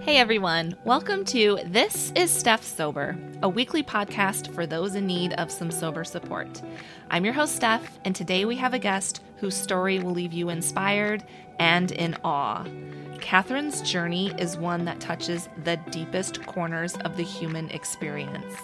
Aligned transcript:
Hey 0.00 0.16
everyone, 0.16 0.76
welcome 0.84 1.26
to 1.26 1.58
This 1.66 2.10
is 2.16 2.30
Steph 2.30 2.64
Sober, 2.64 3.18
a 3.42 3.48
weekly 3.50 3.82
podcast 3.82 4.52
for 4.54 4.66
those 4.66 4.94
in 4.94 5.06
need 5.06 5.34
of 5.34 5.50
some 5.50 5.70
sober 5.70 6.04
support. 6.04 6.62
I'm 7.10 7.22
your 7.22 7.34
host, 7.34 7.54
Steph, 7.54 7.98
and 8.06 8.16
today 8.16 8.46
we 8.46 8.56
have 8.56 8.72
a 8.72 8.78
guest 8.78 9.22
whose 9.36 9.54
story 9.54 9.98
will 9.98 10.12
leave 10.12 10.32
you 10.32 10.48
inspired 10.48 11.22
and 11.58 11.92
in 11.92 12.16
awe. 12.24 12.66
Katherine's 13.20 13.82
journey 13.82 14.32
is 14.38 14.56
one 14.56 14.86
that 14.86 15.00
touches 15.00 15.50
the 15.64 15.76
deepest 15.90 16.46
corners 16.46 16.96
of 17.04 17.18
the 17.18 17.22
human 17.22 17.68
experience. 17.68 18.54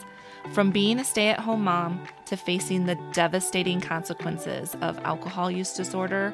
From 0.55 0.71
being 0.71 0.99
a 0.99 1.05
stay 1.05 1.29
at 1.29 1.41
home 1.41 1.65
mom 1.65 2.03
to 2.25 2.39
facing 2.39 2.87
the 2.87 2.99
devastating 3.13 3.83
consequences 3.83 4.75
of 4.81 4.99
alcohol 5.05 5.51
use 5.51 5.75
disorder, 5.75 6.33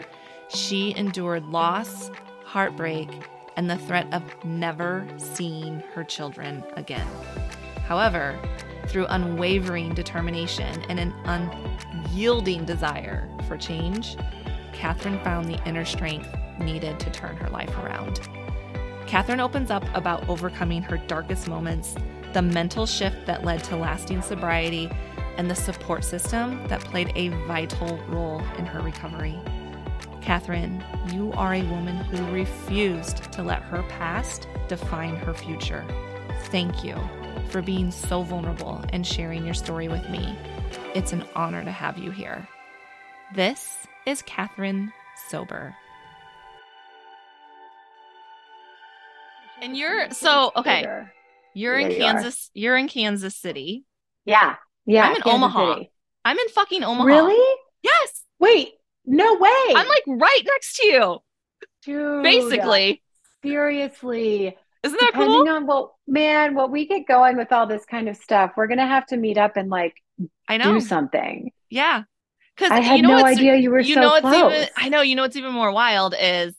she 0.49 0.95
endured 0.97 1.45
loss, 1.47 2.09
heartbreak, 2.45 3.09
and 3.57 3.69
the 3.69 3.79
threat 3.79 4.07
of 4.13 4.23
never 4.45 5.07
seeing 5.17 5.81
her 5.95 6.05
children 6.05 6.65
again. 6.77 7.07
However, 7.87 8.39
through 8.89 9.07
unwavering 9.07 9.95
determination 9.95 10.83
and 10.89 10.99
an 10.99 11.15
unyielding 11.25 12.65
desire 12.65 13.29
for 13.47 13.57
change, 13.57 14.17
Katherine 14.73 15.23
found 15.23 15.49
the 15.49 15.63
inner 15.67 15.85
strength 15.85 16.29
needed 16.59 16.99
to 17.01 17.11
turn 17.11 17.37
her 17.37 17.49
life 17.51 17.77
around. 17.79 18.21
Katherine 19.07 19.41
opens 19.41 19.71
up 19.71 19.85
about 19.95 20.29
overcoming 20.29 20.83
her 20.83 20.97
darkest 20.97 21.49
moments, 21.49 21.95
the 22.33 22.43
mental 22.43 22.87
shift 22.87 23.27
that 23.27 23.45
led 23.45 23.63
to 23.65 23.77
lasting 23.77 24.23
sobriety, 24.23 24.91
and 25.37 25.51
the 25.51 25.55
support 25.55 26.05
system 26.05 26.67
that 26.69 26.81
played 26.81 27.13
a 27.15 27.29
vital 27.47 27.99
role 28.09 28.41
in 28.59 28.67
her 28.67 28.81
recovery. 28.81 29.39
Katherine, 30.23 30.83
you 31.13 31.33
are 31.33 31.55
a 31.55 31.65
woman 31.65 31.97
who 31.97 32.33
refused 32.33 33.33
to 33.33 33.43
let 33.43 33.61
her 33.63 33.83
past 33.89 34.47
define 34.69 35.17
her 35.17 35.35
future. 35.35 35.85
Thank 36.45 36.85
you 36.85 36.97
for 37.49 37.61
being 37.61 37.91
so 37.91 38.23
vulnerable 38.23 38.85
and 38.93 39.05
sharing 39.05 39.45
your 39.45 39.55
story 39.55 39.89
with 39.89 40.09
me. 40.11 40.39
It's 40.95 41.13
an 41.13 41.25
honor 41.35 41.65
to 41.65 41.73
have 41.73 41.99
you 41.99 42.13
here. 42.13 42.47
This 43.35 43.77
is 44.07 44.23
Katherine 44.23 44.93
Sober. 45.29 45.75
And 49.61 49.77
you're 49.77 50.11
so 50.11 50.53
okay. 50.55 50.87
You're 51.53 51.79
in 51.79 51.91
Kansas. 51.93 52.51
You 52.55 52.71
are 52.71 52.77
in 52.77 52.89
Kansas 52.89 53.35
City. 53.35 53.85
Yeah. 54.25 54.55
Yeah. 54.87 55.03
I'm 55.03 55.17
in 55.17 55.23
Kansas 55.23 55.35
Omaha. 55.35 55.75
City. 55.75 55.93
I'm 56.25 56.39
in 56.39 56.49
fucking 56.49 56.85
Omaha. 56.85 57.05
Really? 57.05 57.57
Yes. 57.83 58.23
Wait, 58.39 58.73
no 59.07 59.35
way. 59.35 59.75
I'm 59.75 59.89
like 59.89 60.05
right 60.07 60.43
next 60.47 60.77
to 60.77 60.87
you, 60.87 61.19
Dude, 61.85 62.23
basically. 62.23 63.03
Seriously. 63.43 64.57
Isn't 64.83 64.99
that 64.99 65.11
Depending 65.13 65.45
cool? 65.45 65.49
on 65.49 65.67
what 65.67 65.93
man, 66.09 66.55
what 66.55 66.71
we 66.71 66.87
get 66.87 67.07
going 67.07 67.37
with 67.37 67.53
all 67.53 67.67
this 67.67 67.85
kind 67.85 68.09
of 68.09 68.17
stuff, 68.17 68.53
we're 68.57 68.67
gonna 68.67 68.87
have 68.87 69.07
to 69.07 69.17
meet 69.17 69.39
up 69.39 69.57
and 69.57 69.69
like 69.71 69.95
I 70.49 70.57
know. 70.57 70.75
do 70.75 70.81
something. 70.81 71.53
Yeah. 71.71 72.03
Because 72.57 72.71
I 72.73 72.81
had 72.81 72.97
you 72.97 73.03
know 73.03 73.19
no 73.19 73.25
idea 73.25 73.57
you 73.57 73.71
were 73.71 73.81
you 73.81 73.95
so 73.95 74.01
know 74.01 74.21
close. 74.21 74.53
even 74.53 74.69
I 74.77 74.89
know 74.89 75.01
you 75.01 75.15
know 75.15 75.23
what's 75.23 75.37
even 75.37 75.53
more 75.53 75.73
wild 75.73 76.15
is 76.21 76.55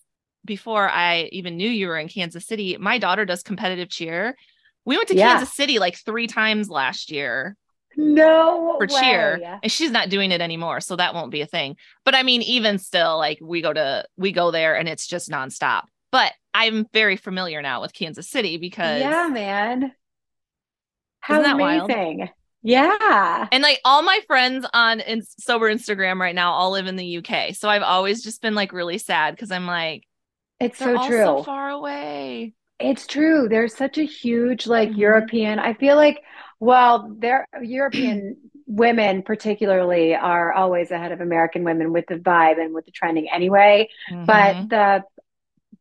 before 0.46 0.90
I 0.90 1.30
even 1.32 1.56
knew 1.58 1.70
you 1.70 1.88
were 1.88 1.98
in 1.98 2.08
Kansas 2.10 2.46
City, 2.46 2.78
my 2.78 2.98
daughter 2.98 3.26
does 3.26 3.44
competitive 3.44 3.90
cheer. 3.90 4.36
We 4.86 4.98
went 4.98 5.10
to 5.10 5.16
Yeah. 5.16 5.38
Kansas 5.38 5.54
City 5.56 5.80
like 5.80 5.98
three 5.98 6.28
times 6.28 6.70
last 6.70 7.12
year 7.12 7.56
no 7.98 8.76
for 8.78 8.88
way. 8.94 9.00
cheer, 9.02 9.60
and 9.64 9.72
she's 9.72 9.92
not 9.92 10.10
doing 10.10 10.32
it 10.32 10.42
anymore, 10.42 10.82
so 10.82 10.96
that 10.96 11.14
won't 11.14 11.32
be 11.32 11.42
a 11.42 11.46
thing. 11.46 11.76
But 12.06 12.16
I 12.16 12.24
mean, 12.24 12.42
even 12.44 12.78
still, 12.80 13.18
like 13.18 13.40
we 13.42 13.62
go 13.62 13.74
to 13.74 14.06
we 14.18 14.32
go 14.32 14.52
there 14.52 14.76
and 14.78 14.88
it's 14.90 15.08
just 15.08 15.30
nonstop. 15.30 15.84
But 16.12 16.32
I'm 16.54 16.86
very 16.94 17.18
familiar 17.18 17.62
now 17.62 17.82
with 17.82 17.94
Kansas 17.94 18.30
City 18.30 18.58
because 18.58 19.02
Yeah, 19.02 19.28
man. 19.32 19.92
How 21.20 21.42
that 21.42 21.58
wild? 21.58 21.90
amazing. 21.90 22.30
Yeah. 22.62 23.48
And 23.52 23.64
like 23.64 23.80
all 23.84 24.03
my 24.03 24.20
friends 24.28 24.66
on 24.74 25.00
in- 25.00 25.22
sober 25.40 25.74
Instagram 25.74 26.20
right 26.20 26.36
now 26.36 26.52
all 26.53 26.72
live 26.72 26.86
in 26.88 26.96
the 26.96 27.18
UK. 27.18 27.53
So 27.56 27.70
I've 27.70 27.82
always 27.82 28.24
just 28.24 28.42
been 28.42 28.56
like 28.56 28.72
really 28.74 28.98
sad 28.98 29.36
because 29.36 29.52
I'm 29.52 29.66
like, 29.68 30.03
It's 30.59 30.78
so 30.80 31.06
true. 31.08 31.24
so 31.24 31.44
far 31.44 31.70
away. 31.72 32.53
It's 32.80 33.08
true. 33.08 33.48
There's 33.50 33.76
such 33.76 33.98
a 33.98 34.03
huge 34.03 34.68
like 34.68 34.90
Mhm. 34.90 34.98
European. 34.98 35.59
I 35.59 35.74
feel 35.74 35.96
like, 35.96 36.22
well, 36.59 37.14
there 37.19 37.47
European 37.62 38.38
women 38.66 39.24
particularly 39.24 40.16
are 40.16 40.53
always 40.53 40.91
ahead 40.91 41.12
of 41.12 41.22
American 41.22 41.64
women 41.64 41.94
with 41.94 42.06
the 42.08 42.16
vibe 42.16 42.59
and 42.59 42.74
with 42.74 42.86
the 42.86 42.91
trending 42.91 43.30
anyway. 43.31 43.90
Mhm. 44.09 44.25
But 44.28 44.58
the 44.69 45.03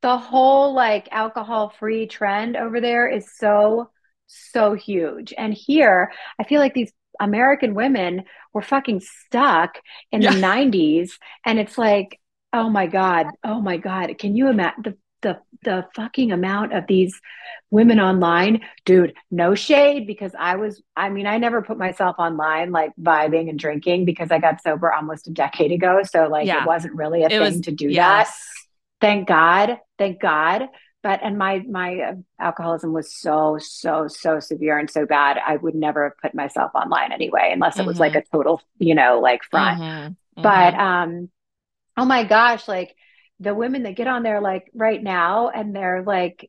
the 0.02 0.18
whole 0.18 0.74
like 0.74 1.08
alcohol-free 1.12 2.06
trend 2.08 2.56
over 2.56 2.80
there 2.80 3.08
is 3.08 3.26
so 3.36 3.90
so 4.26 4.74
huge. 4.74 5.34
And 5.36 5.52
here, 5.54 6.12
I 6.38 6.44
feel 6.44 6.60
like 6.60 6.74
these 6.74 6.92
American 7.20 7.74
women 7.74 8.24
were 8.54 8.62
fucking 8.62 9.00
stuck 9.00 9.78
in 10.10 10.22
Yeah. 10.22 10.30
the 10.30 10.30
90s 10.32 11.18
and 11.44 11.58
it's 11.58 11.76
like, 11.78 12.18
oh 12.52 12.70
my 12.70 12.86
God, 12.86 13.26
oh 13.44 13.60
my 13.60 13.76
God, 13.76 14.16
can 14.18 14.34
you 14.36 14.48
imagine 14.48 14.82
the 14.84 14.96
the 15.62 15.86
fucking 15.94 16.32
amount 16.32 16.72
of 16.72 16.86
these 16.86 17.20
women 17.70 18.00
online? 18.00 18.60
Dude, 18.84 19.14
no 19.30 19.54
shade 19.54 20.06
because 20.06 20.32
I 20.38 20.56
was 20.56 20.82
I 20.96 21.08
mean, 21.08 21.26
I 21.26 21.38
never 21.38 21.62
put 21.62 21.78
myself 21.78 22.16
online 22.18 22.72
like 22.72 22.92
vibing 23.00 23.48
and 23.48 23.58
drinking 23.58 24.04
because 24.04 24.30
I 24.30 24.38
got 24.38 24.62
sober 24.62 24.92
almost 24.92 25.28
a 25.28 25.30
decade 25.30 25.72
ago, 25.72 26.00
so 26.04 26.28
like 26.28 26.46
Yeah. 26.46 26.62
it 26.62 26.66
wasn't 26.66 26.94
really 26.94 27.22
a 27.22 27.26
it 27.26 27.30
thing 27.30 27.40
was 27.40 27.60
to 27.62 27.72
do 27.72 27.88
that 27.88 28.26
yes. 28.26 28.42
thank 29.00 29.26
god 29.28 29.78
thank 29.98 30.20
god 30.20 30.68
but 31.02 31.18
and 31.24 31.36
my 31.36 31.58
my 31.68 31.98
uh, 32.00 32.14
alcoholism 32.38 32.92
was 32.92 33.12
so 33.12 33.58
so 33.60 34.06
so 34.06 34.38
severe 34.38 34.78
and 34.78 34.88
so 34.88 35.04
bad 35.06 35.38
i 35.44 35.56
would 35.56 35.74
never 35.74 36.04
have 36.04 36.18
put 36.22 36.34
myself 36.34 36.70
online 36.74 37.10
anyway 37.10 37.50
unless 37.52 37.78
it 37.80 37.84
was 37.86 37.98
like 37.98 38.14
a 38.14 38.22
total 38.30 38.60
you 38.78 38.94
know 38.94 39.18
like 39.20 39.42
front 39.50 39.80
Mhm. 39.80 40.16
but 40.36 40.74
Mhm. 40.74 40.78
um 40.78 41.30
oh 41.96 42.04
my 42.04 42.22
gosh 42.22 42.68
like 42.68 42.94
the 43.42 43.54
women 43.54 43.82
that 43.82 43.96
get 43.96 44.06
on 44.06 44.22
there 44.22 44.40
like 44.40 44.70
right 44.74 45.02
now 45.02 45.48
and 45.48 45.74
they're 45.74 46.02
like 46.02 46.48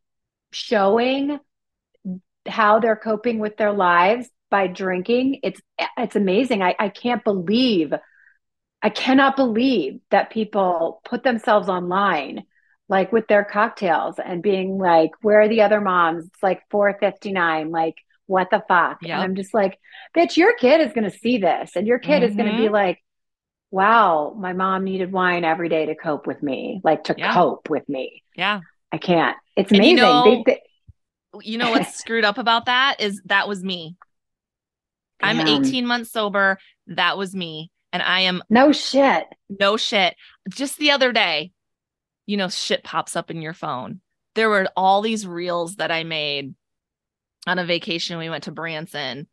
showing 0.51 1.39
how 2.47 2.79
they're 2.79 2.95
coping 2.95 3.39
with 3.39 3.57
their 3.57 3.71
lives 3.71 4.29
by 4.51 4.67
drinking 4.67 5.39
it's 5.43 5.59
it's 5.97 6.15
amazing. 6.15 6.61
I 6.61 6.75
i 6.77 6.89
can't 6.89 7.23
believe 7.23 7.93
i 8.81 8.89
cannot 8.89 9.35
believe 9.35 9.99
that 10.11 10.29
people 10.29 11.01
put 11.05 11.23
themselves 11.23 11.69
online 11.69 12.43
like 12.89 13.11
with 13.11 13.27
their 13.27 13.43
cocktails 13.43 14.15
and 14.23 14.43
being 14.43 14.77
like 14.77 15.11
where 15.21 15.41
are 15.41 15.49
the 15.49 15.61
other 15.61 15.81
moms? 15.81 16.25
It's 16.25 16.43
like 16.43 16.61
459 16.69 17.71
like 17.71 17.95
what 18.27 18.49
the 18.51 18.63
fuck? 18.67 18.99
Yep. 19.01 19.11
and 19.11 19.23
i'm 19.23 19.35
just 19.35 19.53
like 19.53 19.79
bitch 20.15 20.37
your 20.37 20.55
kid 20.55 20.81
is 20.81 20.93
going 20.93 21.09
to 21.09 21.17
see 21.17 21.39
this 21.39 21.71
and 21.75 21.87
your 21.87 21.99
kid 21.99 22.21
is 22.23 22.35
going 22.35 22.51
to 22.51 22.57
be 22.57 22.65
mm-hmm. 22.65 22.73
like 22.73 22.99
wow 23.73 24.35
my 24.37 24.53
mom 24.53 24.83
needed 24.83 25.11
wine 25.11 25.43
every 25.43 25.67
day 25.67 25.87
to 25.87 25.95
cope 25.95 26.27
with 26.27 26.43
me 26.43 26.79
like 26.83 27.05
to 27.05 27.15
Yeah. 27.17 27.33
cope 27.33 27.69
with 27.71 27.89
me 27.89 28.23
yeah. 28.35 28.59
i 28.91 28.99
can't 28.99 29.35
it's 29.55 29.71
And 29.71 29.83
you 29.83 29.93
amazing 29.93 29.95
know- 29.97 30.23
they, 30.23 30.43
they, 30.45 30.61
You 31.41 31.57
know 31.57 31.71
what's 31.71 31.95
screwed 32.03 32.23
up 32.23 32.37
about 32.37 32.65
that 32.67 33.01
is 33.01 33.19
that 33.25 33.47
was 33.47 33.63
me. 33.63 33.95
I'm 35.21 35.39
18 35.39 35.87
months 35.87 36.11
sober. 36.11 36.59
That 36.87 37.17
was 37.17 37.33
me. 37.35 37.71
And 37.91 38.03
I 38.03 38.21
am 38.21 38.43
no 38.49 38.71
shit 38.71 39.25
no 39.49 39.75
shit. 39.77 40.15
Just 40.49 40.77
the 40.77 40.91
other 40.91 41.11
day, 41.11 41.51
you 42.27 42.37
know, 42.37 42.49
shit 42.49 42.83
pops 42.83 43.15
up 43.15 43.31
in 43.31 43.41
your 43.41 43.53
phone. 43.53 44.01
There 44.35 44.49
were 44.49 44.67
all 44.75 45.01
these 45.01 45.25
reels 45.25 45.77
that 45.77 45.91
I 45.91 46.03
made 46.03 46.53
on 47.47 47.57
a 47.57 47.65
vacation. 47.65 48.17
We 48.19 48.29
went 48.29 48.43
to 48.45 48.51
Branson. 48.51 49.27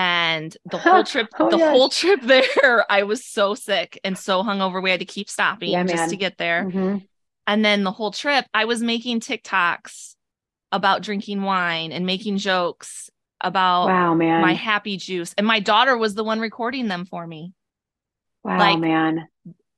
And 0.00 0.56
the 0.64 0.78
whole 0.86 1.04
trip, 1.04 1.28
Oh, 1.38 1.50
the 1.50 1.58
yes. 1.58 1.70
whole 1.70 1.90
trip 1.90 2.20
there, 2.24 2.90
I 2.90 3.02
was 3.02 3.22
so 3.22 3.54
sick 3.54 4.00
and 4.02 4.16
so 4.16 4.42
hungover. 4.42 4.82
We 4.82 4.90
had 4.90 5.00
to 5.00 5.06
keep 5.06 5.28
stopping 5.28 5.70
Yeah, 5.72 5.82
just 5.84 5.94
man. 5.96 6.08
to 6.08 6.16
get 6.16 6.38
there. 6.38 6.64
Mhm. 6.64 7.06
And 7.46 7.64
then 7.64 7.84
the 7.84 7.92
whole 7.92 8.10
trip, 8.10 8.46
I 8.54 8.64
was 8.64 8.82
making 8.82 9.20
TikToks 9.20 10.14
about 10.72 11.02
drinking 11.02 11.42
wine 11.42 11.92
and 11.92 12.06
making 12.06 12.38
jokes 12.38 13.10
about 13.42 13.86
wow 13.86 14.14
man 14.14 14.40
my 14.42 14.52
happy 14.54 14.96
juice. 14.96 15.34
And 15.36 15.46
my 15.46 15.60
daughter 15.60 15.96
was 15.98 16.14
the 16.14 16.24
one 16.24 16.40
recording 16.40 16.88
them 16.88 17.04
for 17.04 17.26
me. 17.26 17.52
wow 18.44 18.58
like- 18.58 18.78
man 18.78 19.26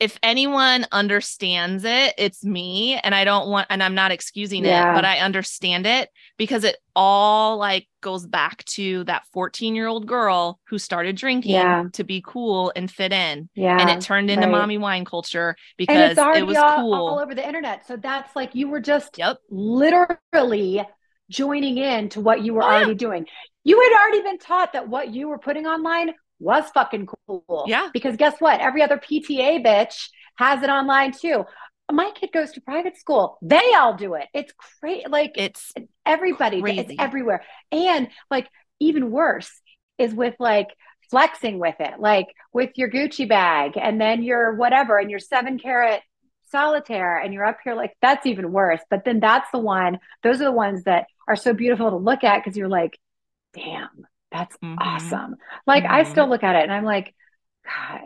If 0.02 0.18
anyone 0.22 0.84
understands 0.90 1.84
it, 1.84 2.14
it's 2.18 2.44
me. 2.44 2.98
And 3.04 3.14
I 3.14 3.22
don't 3.24 3.48
want, 3.48 3.68
and 3.70 3.82
I'm 3.82 3.94
not 3.94 4.10
excusing 4.10 4.64
Yeah. 4.64 4.90
it, 4.90 4.94
but 4.96 5.04
I 5.04 5.18
understand 5.20 5.86
it 5.86 6.08
because 6.36 6.64
it 6.64 6.76
all 6.96 7.56
like 7.56 7.86
goes 8.00 8.26
back 8.26 8.64
to 8.64 9.04
that 9.04 9.22
14 9.32 9.76
year 9.76 9.86
old 9.86 10.06
girl 10.06 10.58
who 10.68 10.76
started 10.78 11.14
drinking 11.16 11.52
Yeah. 11.52 11.84
to 11.92 12.02
be 12.04 12.20
cool 12.26 12.72
and 12.74 12.90
fit 12.90 13.12
in. 13.12 13.48
yeah 13.54 13.78
and 13.78 13.88
it 13.88 14.00
turned 14.00 14.28
into 14.28 14.46
right. 14.46 14.52
mommy 14.52 14.76
wine 14.76 15.04
culture 15.04 15.54
because 15.78 16.18
it's 16.18 16.36
it 16.36 16.46
was 16.46 16.56
all, 16.56 16.74
cool. 16.76 16.94
all 16.94 17.18
over 17.20 17.34
the 17.34 17.46
internet 17.46 17.86
so 17.86 17.96
that's 17.96 18.34
like 18.36 18.54
you 18.56 18.68
were 18.68 18.80
just 18.80 19.16
Yep. 19.18 19.38
literally 19.50 20.82
joining 21.30 21.78
in 21.78 22.08
to 22.10 22.20
what 22.20 22.42
you 22.42 22.54
were 22.54 22.62
Oh, 22.62 22.70
yeah. 22.70 22.76
already 22.76 22.94
doing 22.94 23.26
you 23.64 23.80
had 23.80 23.92
already 24.02 24.22
been 24.22 24.38
taught 24.38 24.72
that 24.72 24.88
what 24.88 25.14
you 25.14 25.28
were 25.28 25.38
putting 25.38 25.66
online 25.66 26.12
was 26.42 26.64
fucking 26.74 27.06
cool. 27.26 27.64
Yeah. 27.66 27.88
because 27.92 28.16
guess 28.16 28.34
what? 28.40 28.60
Every 28.60 28.82
other 28.82 28.98
pta 28.98 29.64
bitch 29.64 30.08
has 30.36 30.62
it 30.62 30.68
online 30.68 31.12
too. 31.12 31.44
My 31.90 32.10
kid 32.14 32.30
goes 32.32 32.52
to 32.52 32.60
private 32.60 32.96
school. 32.96 33.38
They 33.42 33.74
all 33.74 33.94
do 33.96 34.14
it. 34.14 34.26
It's 34.34 34.52
great 34.80 35.10
like 35.10 35.32
It's 35.36 35.72
everybody 36.06 36.60
Crazy. 36.60 36.80
it's 36.80 36.94
everywhere. 36.98 37.42
And 37.70 38.08
like 38.30 38.48
even 38.80 39.10
worse 39.10 39.50
is 39.98 40.14
with 40.14 40.34
like 40.38 40.68
flexing 41.10 41.58
with 41.58 41.74
it 41.78 42.00
like 42.00 42.28
with 42.54 42.70
your 42.76 42.90
gucci 42.90 43.28
bag 43.28 43.72
and 43.76 44.00
then 44.00 44.22
your 44.22 44.54
whatever 44.54 44.96
and 44.98 45.10
your 45.10 45.18
seven 45.20 45.58
carat 45.58 46.00
solitaire 46.50 47.18
and 47.18 47.34
you're 47.34 47.44
up 47.44 47.58
here 47.62 47.74
like 47.74 47.92
that's 48.00 48.24
even 48.26 48.50
worse. 48.50 48.80
But 48.88 49.04
then 49.04 49.20
that's 49.20 49.50
the 49.52 49.58
one 49.58 49.98
those 50.22 50.40
are 50.40 50.44
the 50.44 50.52
ones 50.52 50.84
that 50.84 51.06
are 51.28 51.36
so 51.36 51.52
beautiful 51.52 51.90
to 51.90 51.96
look 51.96 52.24
at 52.24 52.42
because 52.42 52.56
you're 52.56 52.68
like 52.68 52.98
damn 53.54 54.06
that's 54.32 54.56
Mhm. 54.64 54.76
awesome 54.80 55.36
like 55.66 55.84
i 55.84 56.02
Mhm. 56.02 56.10
still 56.10 56.28
look 56.28 56.42
at 56.42 56.56
it 56.56 56.62
and 56.62 56.72
i'm 56.72 56.84
like 56.84 57.14
god 57.64 58.00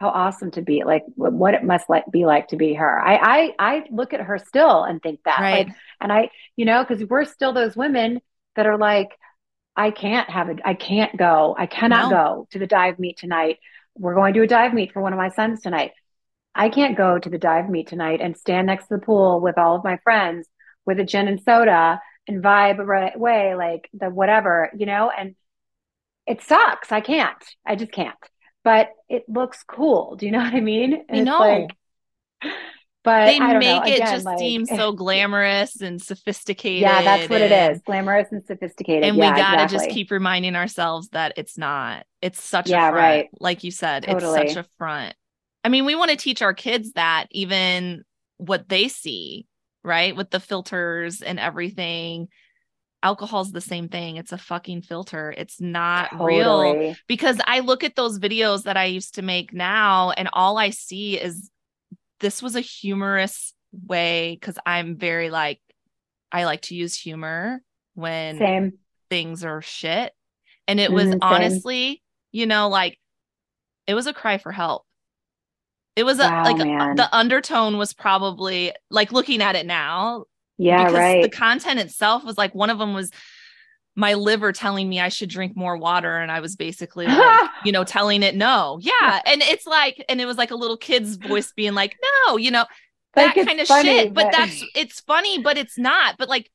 how 0.00 0.08
awesome 0.08 0.50
to 0.52 0.62
be 0.62 0.82
like 0.84 1.04
what 1.16 1.54
it 1.54 1.62
must 1.64 1.88
like 1.90 2.04
be 2.10 2.24
like 2.24 2.48
to 2.48 2.56
be 2.56 2.74
her 2.74 3.00
i 3.00 3.16
i 3.16 3.54
i 3.58 3.84
look 3.90 4.12
at 4.14 4.20
her 4.20 4.38
still 4.38 4.84
and 4.84 5.02
think 5.02 5.20
that 5.24 5.40
Right. 5.40 5.66
like 5.66 5.76
and 6.00 6.12
i 6.12 6.30
you 6.56 6.64
know 6.64 6.84
because 6.84 7.04
we're 7.08 7.24
still 7.24 7.52
those 7.52 7.76
women 7.76 8.20
that 8.56 8.66
are 8.66 8.78
like 8.78 9.08
i 9.76 9.90
can't 9.90 10.28
have 10.30 10.48
it 10.48 10.58
i 10.64 10.74
can't 10.74 11.16
go 11.16 11.54
i 11.58 11.66
cannot 11.66 12.10
No. 12.10 12.16
go 12.16 12.48
to 12.52 12.58
the 12.58 12.66
dive 12.66 12.98
meet 12.98 13.18
tonight 13.18 13.58
we're 13.96 14.14
going 14.14 14.34
to 14.34 14.42
a 14.42 14.46
dive 14.46 14.72
meet 14.74 14.92
for 14.92 15.02
one 15.02 15.12
of 15.12 15.18
my 15.18 15.28
sons 15.30 15.60
tonight 15.60 15.92
i 16.54 16.68
can't 16.68 16.96
go 16.96 17.18
to 17.18 17.28
the 17.30 17.38
dive 17.38 17.68
meet 17.68 17.88
tonight 17.88 18.20
and 18.22 18.36
stand 18.36 18.66
next 18.66 18.86
to 18.88 18.94
the 18.96 19.04
pool 19.04 19.40
with 19.40 19.58
all 19.58 19.76
of 19.76 19.84
my 19.84 19.98
friends 19.98 20.48
with 20.86 20.98
a 20.98 21.04
gin 21.04 21.28
and 21.28 21.40
soda 21.42 22.00
and 22.26 22.42
vibe 22.42 22.78
right 22.86 23.14
away 23.16 23.54
like 23.54 23.88
the 23.92 24.08
whatever 24.08 24.70
you 24.76 24.86
know 24.86 25.10
and 25.10 25.34
it 26.30 26.42
sucks 26.42 26.92
i 26.92 27.00
can't 27.00 27.36
i 27.66 27.74
just 27.74 27.92
can't 27.92 28.14
but 28.64 28.90
it 29.08 29.24
looks 29.28 29.62
cool 29.64 30.16
do 30.16 30.26
you 30.26 30.32
know 30.32 30.38
what 30.38 30.54
i 30.54 30.60
mean 30.60 30.92
and 30.92 31.04
I 31.10 31.16
it's 31.18 31.26
know. 31.26 31.38
like 31.38 31.70
but 33.02 33.24
they 33.26 33.38
I 33.38 33.52
don't 33.52 33.58
make 33.60 33.82
know. 33.84 33.90
it 33.92 33.98
just 34.00 34.26
like, 34.26 34.38
seem 34.38 34.66
so 34.66 34.92
glamorous 35.02 35.80
and 35.80 36.00
sophisticated. 36.00 36.82
yeah 36.82 37.02
that's 37.02 37.30
what 37.30 37.40
it 37.40 37.50
is 37.52 37.80
glamorous 37.82 38.28
and 38.30 38.44
sophisticated 38.44 39.04
And 39.04 39.16
yeah, 39.16 39.32
we 39.32 39.36
gotta 39.40 39.62
exactly. 39.64 39.78
just 39.86 39.90
keep 39.90 40.10
reminding 40.10 40.54
ourselves 40.54 41.08
that 41.10 41.32
it's 41.36 41.56
not. 41.56 42.04
It's 42.20 42.42
such 42.42 42.68
Yeah, 42.68 42.88
a 42.88 42.92
front. 42.92 42.96
right. 42.96 43.28
Like 43.40 43.64
you 43.64 43.70
said, 43.70 44.02
Totally. 44.04 44.40
it's 44.40 44.52
such 44.54 44.64
a 44.64 44.68
front. 44.76 45.14
I 45.64 45.70
mean, 45.70 45.86
we 45.86 45.94
want 45.94 46.10
to 46.10 46.16
teach 46.18 46.42
our 46.42 46.52
kids 46.54 46.92
that 46.92 47.26
even 47.30 48.04
what 48.36 48.68
they 48.68 48.88
see, 48.88 49.46
right? 49.82 50.14
With 50.14 50.28
the 50.30 50.40
filters 50.40 51.22
and 51.22 51.38
everything. 51.40 52.28
Alcohol's 53.02 53.52
the 53.52 53.60
same 53.60 53.88
thing. 53.88 54.16
It's 54.16 54.32
a 54.32 54.38
fucking 54.38 54.82
filter. 54.82 55.34
It's 55.36 55.60
not 55.60 56.20
real. 56.20 56.94
because 57.08 57.38
I 57.46 57.60
look 57.60 57.82
at 57.82 57.96
those 57.96 58.18
videos 58.18 58.64
that 58.64 58.76
I 58.76 58.84
used 58.86 59.14
to 59.14 59.22
make 59.22 59.54
now, 59.54 60.10
and 60.10 60.28
all 60.32 60.58
I 60.58 60.70
see 60.70 61.18
is 61.18 61.50
this 62.20 62.42
was 62.42 62.56
a 62.56 62.60
humorous 62.60 63.54
way 63.86 64.36
because 64.38 64.58
I'm 64.66 64.96
very 64.96 65.30
like, 65.30 65.60
I 66.30 66.44
like 66.44 66.62
to 66.62 66.74
use 66.74 66.94
humor 66.94 67.62
when 67.94 68.38
same 68.38 68.72
things 69.08 69.44
are 69.44 69.62
shit. 69.62 70.12
And 70.68 70.78
it 70.78 70.92
was 70.92 71.04
mm-hmm, 71.04 71.12
same. 71.12 71.18
honestly, 71.22 72.02
you 72.32 72.46
know, 72.46 72.68
like 72.68 72.98
it 73.86 73.94
was 73.94 74.06
a 74.06 74.12
cry 74.12 74.38
for 74.38 74.52
help. 74.52 74.84
It 75.96 76.04
was 76.04 76.18
a 76.18 76.22
Wow, 76.22 76.44
like 76.44 76.58
man. 76.58 76.96
the 76.96 77.08
undertone 77.14 77.76
was 77.76 77.92
probably 77.92 78.72
like 78.90 79.10
looking 79.12 79.42
at 79.42 79.56
it 79.56 79.66
now 79.66 80.24
yeah 80.60 80.84
because 80.84 80.98
right. 80.98 81.22
the 81.22 81.28
content 81.30 81.80
itself 81.80 82.24
was 82.24 82.36
like 82.38 82.54
one 82.54 82.70
of 82.70 82.78
them 82.78 82.94
was 82.94 83.10
my 83.96 84.14
liver 84.14 84.52
telling 84.52 84.88
me 84.88 85.00
I 85.00 85.08
should 85.08 85.28
drink 85.28 85.56
more 85.56 85.76
water 85.76 86.16
and 86.16 86.30
I 86.30 86.40
was 86.40 86.56
basically 86.56 87.06
like 87.06 87.50
you 87.64 87.72
know 87.72 87.84
telling 87.84 88.22
it 88.22 88.34
no. 88.36 88.78
Yeah 88.80 89.20
and 89.26 89.42
it's 89.42 89.66
like 89.66 90.04
and 90.08 90.20
it 90.20 90.26
was 90.26 90.38
like 90.38 90.50
a 90.50 90.56
little 90.56 90.76
kid's 90.76 91.16
voice 91.16 91.52
being 91.52 91.74
like 91.74 91.96
no 92.26 92.36
you 92.36 92.50
know 92.50 92.66
that 93.14 93.36
it's 93.36 93.46
kind 93.46 93.60
of 93.60 93.66
funny, 93.66 93.88
shit 93.88 94.14
but 94.14 94.24
but- 94.24 94.32
that's 94.32 94.64
it's 94.74 95.00
funny 95.00 95.38
but 95.42 95.58
it's 95.58 95.76
not. 95.76 96.16
But 96.18 96.28
like 96.28 96.50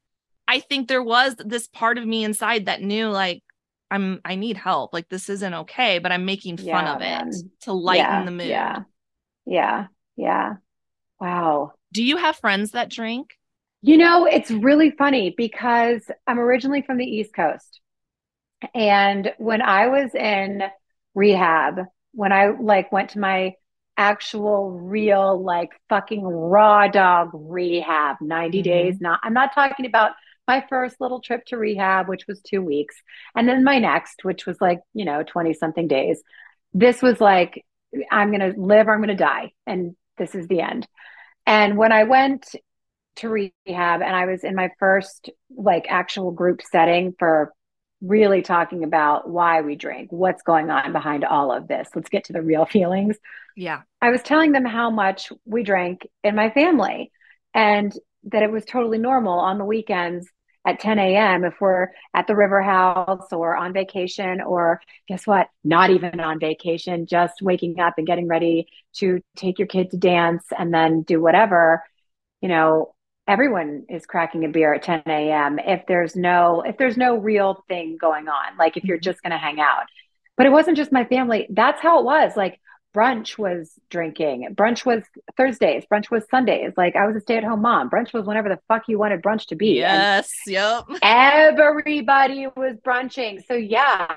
I 0.48 0.60
think 0.60 0.88
there 0.88 1.04
was 1.04 1.36
this 1.38 1.68
part 1.68 1.98
of 1.98 2.06
me 2.06 2.24
inside 2.24 2.66
that 2.66 2.82
knew 2.82 3.10
like 3.10 3.44
I'm 3.92 4.22
I 4.24 4.36
need 4.36 4.58
help. 4.58 4.94
Like 4.94 5.10
this 5.10 5.30
isn't 5.30 5.54
okay 5.54 6.00
but 6.00 6.12
I'm 6.12 6.26
making 6.26 6.58
fun 6.58 6.66
Yeah, 6.68 6.94
of 6.94 7.00
man. 7.00 7.30
it 7.30 7.36
to 7.62 7.74
lighten 7.74 8.06
yeah, 8.06 8.26
the 8.26 8.32
mood. 8.32 8.48
yeah. 8.48 8.80
Yeah 9.46 9.88
yeah. 10.16 10.54
Wow. 11.20 11.74
Do 11.92 12.04
you 12.04 12.18
have 12.18 12.38
friends 12.38 12.72
that 12.72 12.90
drink 12.90 13.38
You 13.86 13.98
know, 13.98 14.26
it's 14.26 14.50
really 14.50 14.90
funny 14.90 15.32
because 15.38 16.02
I'm 16.26 16.40
originally 16.40 16.82
from 16.82 16.98
the 16.98 17.06
East 17.06 17.36
Coast. 17.36 17.82
And 18.74 19.32
when 19.38 19.62
I 19.62 19.90
was 19.90 20.16
in 20.16 20.64
rehab, 21.14 21.82
when 22.12 22.32
I 22.32 22.48
like 22.48 22.92
went 22.92 23.12
to 23.12 23.20
my 23.20 23.54
actual 23.96 24.72
real 24.72 25.40
like 25.40 25.70
fucking 25.88 26.24
raw 26.24 26.88
dog 26.88 27.30
rehab 27.32 28.18
90 28.22 28.62
Mhm. 28.62 28.64
days, 28.64 29.00
not 29.00 29.20
I'm 29.22 29.34
not 29.36 29.54
talking 29.54 29.86
about 29.86 30.14
my 30.48 30.66
first 30.68 31.00
little 31.00 31.22
trip 31.22 31.46
to 31.46 31.58
rehab 31.58 32.08
which 32.08 32.26
was 32.28 32.42
2 32.42 32.64
weeks 32.64 32.96
and 33.36 33.48
then 33.48 33.64
my 33.64 33.78
next 33.78 34.24
which 34.26 34.48
was 34.48 34.60
like, 34.60 34.80
you 34.96 35.06
know, 35.06 35.22
20 35.22 35.54
something 35.54 35.88
days. 35.88 36.24
This 36.74 37.04
was 37.04 37.22
like 37.22 37.64
I'm 38.12 38.36
going 38.36 38.52
to 38.52 38.60
live 38.60 38.88
or 38.88 38.96
I'm 38.96 39.02
going 39.04 39.16
to 39.16 39.24
die 39.24 39.52
and 39.68 39.96
this 40.18 40.34
is 40.34 40.48
the 40.48 40.62
end. 40.62 40.88
And 41.46 41.78
when 41.78 41.92
I 41.92 42.06
went 42.06 42.48
to 43.18 43.30
rehab 43.30 44.02
and 44.02 44.16
I 44.16 44.26
was 44.26 44.44
in 44.44 44.56
my 44.56 44.70
first 44.80 45.30
like 45.56 45.86
actual 45.90 46.32
group 46.32 46.62
setting 46.62 47.14
for 47.18 47.54
really 48.02 48.42
talking 48.42 48.84
about 48.84 49.30
why 49.30 49.62
we 49.62 49.76
drink, 49.76 50.12
what's 50.12 50.44
going 50.44 50.70
on 50.70 50.92
behind 50.92 51.24
all 51.24 51.52
of 51.52 51.68
this. 51.68 51.88
Let's 51.96 52.10
get 52.10 52.26
to 52.26 52.34
the 52.34 52.42
real 52.42 52.66
feelings. 52.78 53.18
yeah 53.56 53.82
I 54.02 54.12
was 54.12 54.22
telling 54.22 54.52
them 54.52 54.66
how 54.66 54.90
much 54.90 55.32
we 55.46 55.64
drank 55.64 56.08
in 56.24 56.36
my 56.36 56.50
family 56.50 57.12
and 57.54 57.94
that 58.26 58.44
it 58.44 58.52
was 58.52 58.66
totally 58.66 58.98
normal 58.98 59.40
on 59.40 59.58
the 59.58 59.66
weekends 59.66 60.28
at 60.66 60.80
10 60.80 60.98
a.m. 60.98 61.46
if 61.46 61.54
we're 61.62 61.90
at 62.14 62.26
the 62.26 62.36
river 62.36 62.62
house 62.62 63.32
or 63.32 63.56
on 63.56 63.72
vacation, 63.72 64.42
or 64.42 64.82
guess 65.08 65.28
what? 65.28 65.48
Not 65.64 65.92
even 65.92 66.20
on 66.20 66.40
vacation, 66.40 67.06
just 67.06 67.36
waking 67.42 67.80
up 67.80 67.94
and 67.98 68.08
getting 68.08 68.28
ready 68.28 68.68
to 68.96 69.22
take 69.36 69.60
your 69.60 69.68
kid 69.68 69.92
to 69.92 69.98
dance 69.98 70.44
and 70.58 70.74
then 70.74 71.04
do 71.04 71.22
whatever. 71.22 71.84
You 72.42 72.50
know, 72.50 72.95
everyone 73.28 73.86
is 73.90 74.06
cracking 74.06 74.46
a 74.46 74.50
beer 74.50 74.74
at 74.74 74.84
10 74.84 75.04
a.m. 75.08 75.60
if 75.60 75.84
there's 75.88 76.16
no 76.16 76.62
if 76.62 76.78
there's 76.78 76.98
no 76.98 77.16
real 77.18 77.64
thing 77.68 77.98
going 78.00 78.28
on, 78.28 78.58
like 78.58 78.78
if 78.78 78.84
you're 78.84 78.98
Mhm. 78.98 79.04
just 79.04 79.22
going 79.24 79.32
to 79.32 79.38
hang 79.38 79.60
out. 79.60 79.86
But 80.38 80.46
it 80.46 80.52
wasn't 80.52 80.78
just 80.78 80.92
my 80.92 81.06
family. 81.06 81.48
That's 81.50 81.82
how 81.82 82.00
it 82.00 82.06
was. 82.06 82.36
Like 82.36 82.60
brunch 82.96 83.38
was 83.38 83.72
drinking. 83.90 84.54
Brunch 84.56 84.86
was 84.86 85.04
Thursdays. 85.38 85.84
Brunch 85.92 86.10
was 86.10 86.26
Sundays. 86.30 86.74
Like 86.78 86.96
I 86.96 87.08
was 87.08 87.16
a 87.16 87.20
stay-at-home 87.20 87.62
mom. 87.62 87.90
Brunch 87.90 88.14
was 88.14 88.26
whenever 88.26 88.48
the 88.50 88.60
fuck 88.68 88.84
you 88.88 88.98
wanted 88.98 89.22
brunch 89.22 89.48
to 89.48 89.56
be. 89.56 89.84
And 89.84 90.02
yes 90.02 90.32
yep 90.48 90.86
everybody 91.02 92.48
was 92.56 92.78
brunching. 92.84 93.44
So 93.48 93.54
yeah, 93.56 94.16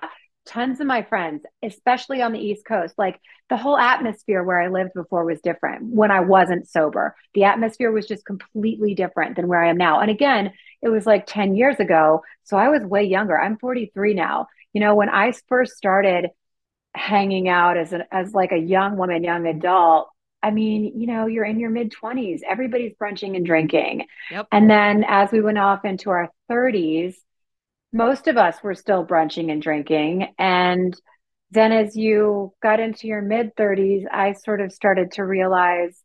tons 0.49 0.81
of 0.81 0.87
my 0.87 1.02
friends, 1.02 1.45
especially 1.62 2.23
on 2.23 2.33
the 2.33 2.40
East 2.40 2.64
Coast, 2.64 2.95
like 2.97 3.21
the 3.50 3.57
whole 3.57 3.76
atmosphere 3.76 4.43
where 4.43 4.61
I 4.61 4.69
lived 4.69 4.95
before 4.95 5.25
was 5.25 5.40
different 5.40 5.83
when 5.95 6.11
I 6.11 6.21
wasn't 6.21 6.69
sober. 6.69 7.14
The 7.35 7.45
atmosphere 7.45 7.93
was 7.93 8.07
just 8.07 8.25
completely 8.25 8.95
different 8.95 9.37
than 9.37 9.47
where 9.47 9.62
I 9.62 9.69
am 9.69 9.76
now. 9.76 10.00
And 10.00 10.11
again, 10.11 10.52
it 10.83 10.88
was 10.88 11.07
like 11.07 11.26
10 11.26 11.55
years 11.55 11.78
ago. 11.78 12.23
So 12.45 12.57
I 12.57 12.69
was 12.69 12.83
way 12.83 13.05
younger. 13.05 13.38
I'm 13.38 13.59
43 13.59 14.14
now. 14.14 14.47
You 14.73 14.81
know, 14.81 14.95
when 14.95 15.11
I 15.11 15.33
first 15.49 15.76
started 15.76 16.31
hanging 16.95 17.49
out 17.49 17.76
as 17.76 17.93
an 17.93 18.05
as 18.11 18.33
like 18.33 18.52
a 18.52 18.57
young 18.57 18.97
woman, 18.97 19.23
young 19.23 19.47
adult, 19.47 20.09
I 20.43 20.50
mean, 20.50 20.99
you 20.99 21.07
know, 21.07 21.26
you're 21.26 21.45
in 21.45 21.61
your 21.61 21.71
mid 21.71 21.93
20s, 21.93 22.40
everybody's 22.49 22.95
brunching 22.99 23.37
and 23.37 23.45
drinking. 23.45 24.07
Yep. 24.31 24.49
And 24.52 24.71
then 24.71 25.05
as 25.07 25.31
we 25.31 25.40
went 25.40 25.59
off 25.59 25.85
into 25.85 26.11
our 26.11 26.31
30s, 26.50 27.17
most 27.92 28.28
of 28.28 28.37
us 28.37 28.62
were 28.62 28.75
still 28.75 29.04
brunching 29.04 29.50
and 29.50 29.62
drinking. 29.62 30.35
And 30.38 30.95
then 31.50 31.73
as 31.73 31.97
you 31.97 32.52
got 32.62 32.80
into 32.80 33.07
your 33.07 33.23
mid 33.23 33.57
30s, 33.57 34.04
I 34.11 34.33
sort 34.33 34.61
of 34.61 34.73
started 34.73 35.12
to 35.12 35.25
realize 35.25 36.02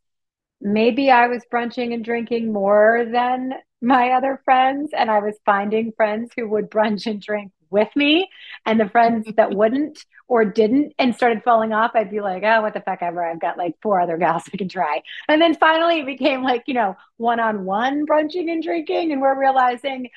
maybe 0.60 1.10
I 1.10 1.26
was 1.26 1.44
brunching 1.50 1.92
and 1.92 2.04
drinking 2.04 2.52
more 2.52 3.04
than 3.10 3.52
my 3.82 4.12
other 4.12 4.40
friends. 4.44 4.90
And 4.96 5.10
I 5.10 5.18
was 5.18 5.36
finding 5.44 5.92
friends 5.92 6.30
who 6.34 6.48
would 6.48 6.70
brunch 6.70 7.06
and 7.06 7.20
drink 7.20 7.52
with 7.68 7.88
me. 7.94 8.28
And 8.64 8.80
the 8.80 8.88
friends 8.88 9.28
that 9.36 9.50
wouldn't 9.54 10.02
or 10.26 10.46
didn't 10.46 10.94
and 10.98 11.14
started 11.14 11.42
falling 11.44 11.74
off, 11.74 11.90
I'd 11.94 12.10
be 12.10 12.22
like, 12.22 12.42
oh, 12.44 12.62
what 12.62 12.72
the 12.72 12.80
fuck 12.80 13.02
ever. 13.02 13.22
I've 13.22 13.40
got 13.40 13.58
like 13.58 13.74
four 13.82 14.00
other 14.00 14.16
gals 14.16 14.44
I 14.52 14.56
can 14.56 14.70
try. 14.70 15.02
And 15.28 15.42
then 15.42 15.54
finally 15.54 16.00
it 16.00 16.06
became 16.06 16.42
like, 16.42 16.62
you 16.66 16.72
know, 16.72 16.96
one 17.18 17.40
on 17.40 17.66
one 17.66 18.06
brunching 18.06 18.50
and 18.50 18.62
drinking. 18.62 19.12
And 19.12 19.20
we're 19.20 19.38
realizing, 19.38 20.08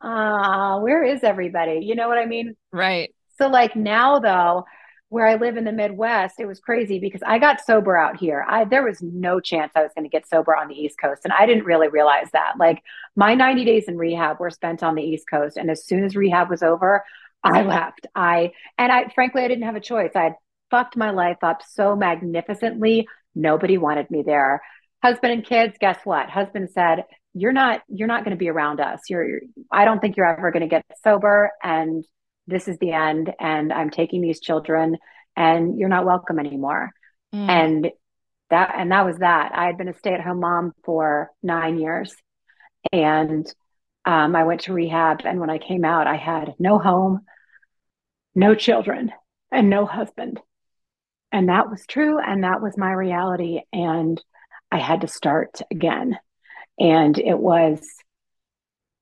ah, 0.00 0.78
where 0.80 1.04
is 1.04 1.22
everybody? 1.22 1.80
You 1.82 1.94
know 1.94 2.08
what 2.08 2.18
I 2.18 2.26
mean? 2.26 2.56
right 2.72 3.14
So 3.38 3.48
like 3.48 3.76
now 3.76 4.18
though, 4.18 4.64
where 5.08 5.26
I 5.26 5.36
live 5.36 5.56
in 5.56 5.64
the 5.64 5.72
Midwest, 5.72 6.34
it 6.40 6.46
was 6.46 6.58
crazy 6.58 6.98
because 6.98 7.22
I 7.24 7.38
got 7.38 7.64
sober 7.64 7.96
out 7.96 8.16
here. 8.16 8.44
I 8.48 8.64
there 8.64 8.82
was 8.82 9.00
no 9.00 9.40
chance 9.40 9.72
I 9.74 9.82
was 9.82 9.92
going 9.94 10.04
to 10.04 10.10
get 10.10 10.28
sober 10.28 10.56
on 10.56 10.68
the 10.68 10.74
East 10.74 10.96
Coast, 11.00 11.22
and 11.24 11.32
I 11.32 11.46
didn't 11.46 11.64
really 11.64 11.88
realize 11.88 12.28
that. 12.32 12.54
Like 12.58 12.82
my 13.14 13.34
90 13.34 13.64
days 13.64 13.84
in 13.86 13.96
rehab 13.96 14.40
were 14.40 14.50
spent 14.50 14.82
on 14.82 14.94
the 14.94 15.02
East 15.02 15.24
Coast, 15.30 15.56
and 15.56 15.70
as 15.70 15.86
soon 15.86 16.04
as 16.04 16.16
rehab 16.16 16.50
was 16.50 16.62
over, 16.62 17.04
I 17.44 17.62
left. 17.62 18.06
I 18.14 18.52
and 18.78 18.90
I 18.90 19.08
frankly 19.14 19.42
I 19.42 19.48
didn't 19.48 19.64
have 19.64 19.76
a 19.76 19.80
choice. 19.80 20.12
I 20.14 20.24
had 20.24 20.34
fucked 20.70 20.96
my 20.96 21.10
life 21.10 21.38
up 21.42 21.62
so 21.66 21.94
magnificently. 21.94 23.06
Nobody 23.34 23.78
wanted 23.78 24.10
me 24.10 24.22
there. 24.26 24.62
Husband 25.02 25.32
and 25.32 25.44
kids, 25.44 25.76
guess 25.78 25.98
what? 26.04 26.30
Husband 26.30 26.68
said, 26.70 27.04
you're 27.36 27.52
not 27.52 27.82
you're 27.88 28.08
not 28.08 28.24
going 28.24 28.34
to 28.34 28.38
be 28.38 28.48
around 28.48 28.80
us. 28.80 29.02
You're 29.10 29.40
i 29.70 29.84
don't 29.84 30.00
think 30.00 30.16
you're 30.16 30.26
ever 30.26 30.50
going 30.50 30.62
to 30.62 30.68
get 30.68 30.84
sober 31.04 31.50
and 31.62 32.04
this 32.46 32.66
is 32.66 32.78
the 32.78 32.92
end 32.92 33.32
and 33.38 33.72
i'm 33.72 33.90
taking 33.90 34.22
these 34.22 34.40
children 34.40 34.96
and 35.36 35.78
you're 35.78 35.90
not 35.90 36.06
welcome 36.06 36.38
anymore. 36.38 36.92
Mm. 37.34 37.48
and 37.48 37.90
that 38.48 38.74
and 38.78 38.92
that 38.92 39.04
was 39.04 39.18
that. 39.18 39.52
I 39.54 39.66
had 39.66 39.76
been 39.76 39.88
a 39.88 39.98
stay-at-home 39.98 40.40
mom 40.40 40.72
for 40.84 41.30
nine 41.42 41.78
years 41.78 42.14
and 42.92 43.46
um, 44.06 44.34
i 44.34 44.44
went 44.44 44.62
to 44.62 44.72
rehab 44.72 45.20
and 45.24 45.38
when 45.38 45.50
i 45.50 45.58
came 45.58 45.84
out 45.84 46.06
i 46.06 46.16
had 46.16 46.54
no 46.58 46.78
home 46.78 47.20
no 48.34 48.54
children 48.54 49.12
and 49.50 49.70
no 49.70 49.86
husband. 49.86 50.40
And 51.32 51.48
that 51.48 51.68
was 51.68 51.84
true 51.86 52.18
and 52.18 52.44
that 52.44 52.62
was 52.62 52.78
my 52.78 52.92
reality 52.92 53.60
and 53.72 54.22
i 54.70 54.78
had 54.78 55.02
to 55.02 55.08
start 55.08 55.60
again 55.70 56.16
and 56.78 57.18
it 57.18 57.38
was 57.38 57.80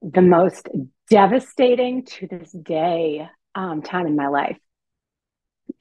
the 0.02 0.23
most 0.23 0.69
devastating 1.11 2.04
to 2.04 2.26
this 2.26 2.50
day 2.52 3.28
um, 3.54 3.83
time 3.83 4.07
in 4.07 4.16
my 4.16 4.28
life. 4.28 4.59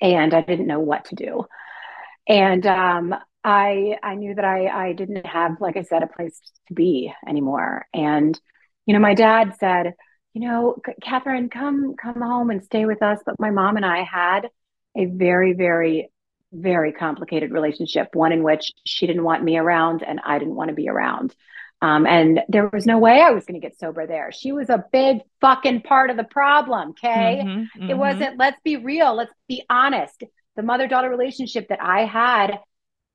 And 0.02 0.34
I 0.34 0.42
didn't 0.42 0.68
know 0.68 0.80
what 0.80 1.06
to 1.06 1.16
do. 1.16 1.46
And 2.28 2.66
um, 2.66 3.16
I 3.44 3.98
I 4.02 4.16
knew 4.16 4.36
that 4.36 4.46
I 4.46 4.68
I 4.68 4.94
didn't 4.94 5.26
have, 5.26 5.60
like 5.60 5.78
I 5.78 5.84
said, 5.84 6.04
a 6.04 6.08
place 6.08 6.40
to 6.68 6.74
be 6.74 7.14
anymore. 7.28 7.86
And 7.94 8.40
you 8.86 8.94
know, 8.94 9.00
my 9.00 9.14
dad 9.14 9.56
said, 9.60 9.94
you 10.34 10.42
know, 10.42 10.78
Katherine, 11.02 11.50
come 11.50 11.96
come 12.02 12.22
home 12.22 12.50
and 12.50 12.64
stay 12.64 12.86
with 12.86 13.02
us. 13.02 13.20
But 13.26 13.40
my 13.40 13.52
mom 13.52 13.76
and 13.76 13.86
I 13.86 14.04
had 14.04 14.50
a 14.96 15.06
very 15.06 15.54
very 15.54 16.10
very 16.54 16.94
complicated 16.94 17.52
relationship. 17.52 18.10
One 18.14 18.32
in 18.32 18.44
which 18.44 18.72
she 18.86 19.08
didn't 19.08 19.24
want 19.24 19.44
me 19.44 19.58
around, 19.58 20.04
and 20.04 20.22
I 20.24 20.40
didn't 20.40 20.56
want 20.56 20.70
to 20.70 20.76
be 20.76 20.88
around. 20.88 21.36
Um, 21.84 22.08
and 22.08 22.40
there 22.48 22.70
was 22.72 22.86
no 22.86 22.98
way 22.98 23.20
I 23.20 23.32
was 23.32 23.46
going 23.46 23.60
to 23.60 23.68
get 23.68 23.78
sober 23.78 24.08
there. 24.08 24.32
She 24.32 24.54
was 24.54 24.70
a 24.70 24.86
big 24.94 25.18
fucking 25.42 25.82
part 25.82 26.10
of 26.10 26.16
the 26.16 26.24
problem. 26.24 26.92
Okay. 26.92 27.42
Mm-hmm, 27.44 27.60
mm-hmm. 27.60 27.90
It 27.90 27.98
wasn't, 27.98 28.38
let's 28.38 28.60
be 28.64 28.78
real. 28.78 29.14
Let's 29.14 29.34
be 29.50 29.66
honest. 29.70 30.24
The 30.56 30.64
mother 30.64 30.88
daughter 30.88 31.10
relationship 31.10 31.68
that 31.68 31.82
I 31.82 32.06
had, 32.06 32.60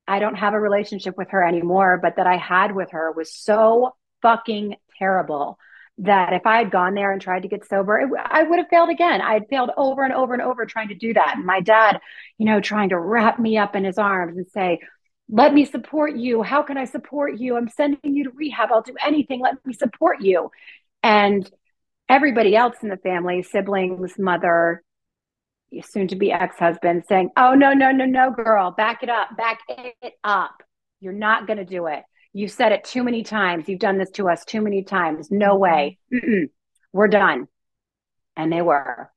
I 0.07 0.19
don't 0.19 0.35
have 0.35 0.53
a 0.53 0.59
relationship 0.59 1.17
with 1.17 1.31
her 1.31 1.43
anymore, 1.43 1.99
but 1.99 2.17
that 2.17 2.27
I 2.27 2.37
had 2.37 2.75
with 2.75 2.91
her 2.91 3.11
was 3.11 3.33
so 3.33 3.95
fucking 4.21 4.75
terrible 4.99 5.57
that 5.97 6.33
if 6.33 6.45
I 6.45 6.59
had 6.59 6.69
gone 6.69 6.93
there 6.93 7.11
and 7.11 7.19
tried 7.19 7.41
to 7.41 7.47
get 7.47 7.67
sober, 7.67 7.97
it, 7.97 8.09
I 8.23 8.43
would 8.43 8.59
have 8.59 8.69
failed 8.69 8.91
again. 8.91 9.19
I 9.19 9.33
had 9.33 9.49
failed 9.49 9.71
over 9.77 10.03
and 10.03 10.13
over 10.13 10.33
and 10.33 10.43
over 10.43 10.67
trying 10.67 10.89
to 10.89 10.95
do 10.95 11.15
that. 11.15 11.33
And 11.37 11.45
my 11.45 11.61
dad, 11.61 12.01
you 12.37 12.45
know, 12.45 12.61
trying 12.61 12.89
to 12.89 12.99
wrap 12.99 13.39
me 13.39 13.57
up 13.57 13.75
in 13.75 13.83
his 13.83 13.97
arms 13.97 14.37
and 14.37 14.45
say, 14.53 14.79
let 15.29 15.53
me 15.53 15.63
support 15.65 16.15
you. 16.15 16.41
How 16.41 16.63
can 16.63 16.77
I 16.77 16.85
support 16.85 17.37
you? 17.37 17.55
I'm 17.55 17.69
sending 17.69 18.15
you 18.15 18.23
to 18.25 18.31
rehab. 18.31 18.69
I'll 18.71 18.81
do 18.81 18.95
anything. 19.05 19.41
Let 19.41 19.63
me 19.65 19.73
support 19.73 20.21
you. 20.21 20.49
And 21.03 21.49
everybody 22.09 22.55
else 22.55 22.77
in 22.81 22.89
the 22.89 22.97
family, 22.97 23.43
siblings, 23.43 24.17
mother, 24.17 24.83
soon 25.83 26.07
to 26.07 26.15
be 26.15 26.31
ex 26.31 26.57
husband, 26.57 27.03
saying, 27.07 27.29
Oh, 27.37 27.53
no, 27.53 27.73
no, 27.73 27.91
no, 27.91 28.05
no, 28.05 28.31
girl, 28.31 28.71
back 28.71 29.03
it 29.03 29.09
up, 29.09 29.37
back 29.37 29.59
it 29.69 30.13
up. 30.23 30.63
You're 30.99 31.13
not 31.13 31.45
going 31.45 31.57
to 31.57 31.65
do 31.65 31.85
it. 31.85 32.03
You've 32.33 32.51
said 32.51 32.71
it 32.71 32.83
too 32.83 33.03
many 33.03 33.23
times. 33.23 33.69
You've 33.69 33.79
done 33.79 33.97
this 33.97 34.11
to 34.11 34.29
us 34.29 34.43
too 34.45 34.61
many 34.61 34.83
times. 34.83 35.29
No 35.29 35.55
way. 35.55 35.99
Mm-mm. 36.13 36.49
We're 36.91 37.07
done. 37.07 37.47
And 38.35 38.51
they 38.51 38.61
were. 38.61 39.11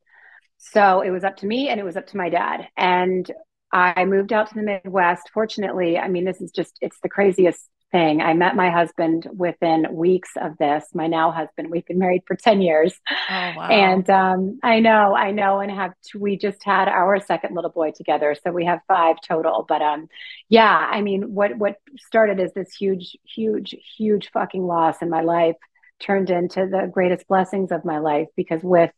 So 0.59 1.01
it 1.01 1.11
was 1.11 1.25
up 1.25 1.39
to 1.39 1.47
me 1.47 1.69
and 1.69 1.81
it 1.81 1.85
was 1.85 1.97
up 1.97 2.07
to 2.09 2.17
my 2.17 2.29
dad. 2.29 2.69
And 2.77 3.31
I 3.73 4.05
moved 4.05 4.33
out 4.33 4.49
to 4.49 4.55
the 4.55 4.63
Midwest. 4.63 5.31
Fortunately, 5.33 5.99
I 5.99 6.09
mean, 6.09 6.25
this 6.25 6.41
is 6.41 6.51
just, 6.51 6.77
it's 6.81 6.99
the 7.03 7.09
craziest 7.09 7.69
thing. 7.91 8.21
I 8.21 8.35
met 8.35 8.57
my 8.57 8.71
husband 8.71 9.29
within 9.33 9.87
weeks 9.93 10.31
of 10.41 10.59
this, 10.59 10.85
my 10.95 11.07
now 11.07 11.31
husband. 11.31 11.71
We've 11.71 11.87
been 11.87 11.99
married 11.99 12.23
for 12.27 12.35
10 12.35 12.61
years. 12.61 12.99
Oh, 13.31 13.53
wow. 13.57 13.69
And 13.69 14.09
um, 14.11 14.59
I 14.63 14.81
know, 14.81 15.15
I 15.15 15.31
know, 15.31 15.61
and 15.61 15.71
have, 15.71 15.93
we 16.19 16.37
just 16.37 16.65
had 16.65 16.89
our 16.89 17.21
second 17.21 17.55
little 17.55 17.71
boy 17.71 17.93
together. 17.93 18.35
So 18.43 18.51
we 18.51 18.65
have 18.65 18.81
five 18.89 19.17
total. 19.27 19.65
But 19.69 19.83
um, 19.83 20.09
yeah, 20.49 20.75
I 20.91 21.03
mean, 21.03 21.35
what, 21.35 21.57
what 21.57 21.77
started 21.99 22.41
as 22.41 22.53
this 22.55 22.75
huge, 22.75 23.17
huge, 23.25 23.77
huge 23.97 24.31
fucking 24.33 24.63
loss 24.63 24.97
in 25.03 25.11
my 25.11 25.23
life 25.23 25.57
turned 26.01 26.31
into 26.31 26.67
the 26.67 26.91
greatest 26.93 27.29
blessings 27.29 27.71
of 27.71 27.85
my 27.85 27.99
life 27.99 28.27
because 28.37 28.63
with 28.63 28.91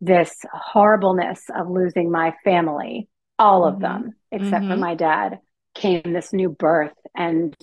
this 0.00 0.36
horribleness 0.52 1.44
of 1.54 1.70
losing 1.70 2.10
my 2.10 2.34
family, 2.44 3.08
all 3.38 3.64
of 3.64 3.74
mm-hmm. 3.74 3.82
them 3.82 4.14
except 4.30 4.64
mm-hmm. 4.64 4.70
for 4.70 4.76
my 4.76 4.94
dad 4.94 5.40
came 5.74 6.02
this 6.04 6.32
new 6.32 6.48
birth 6.48 6.94
and 7.16 7.54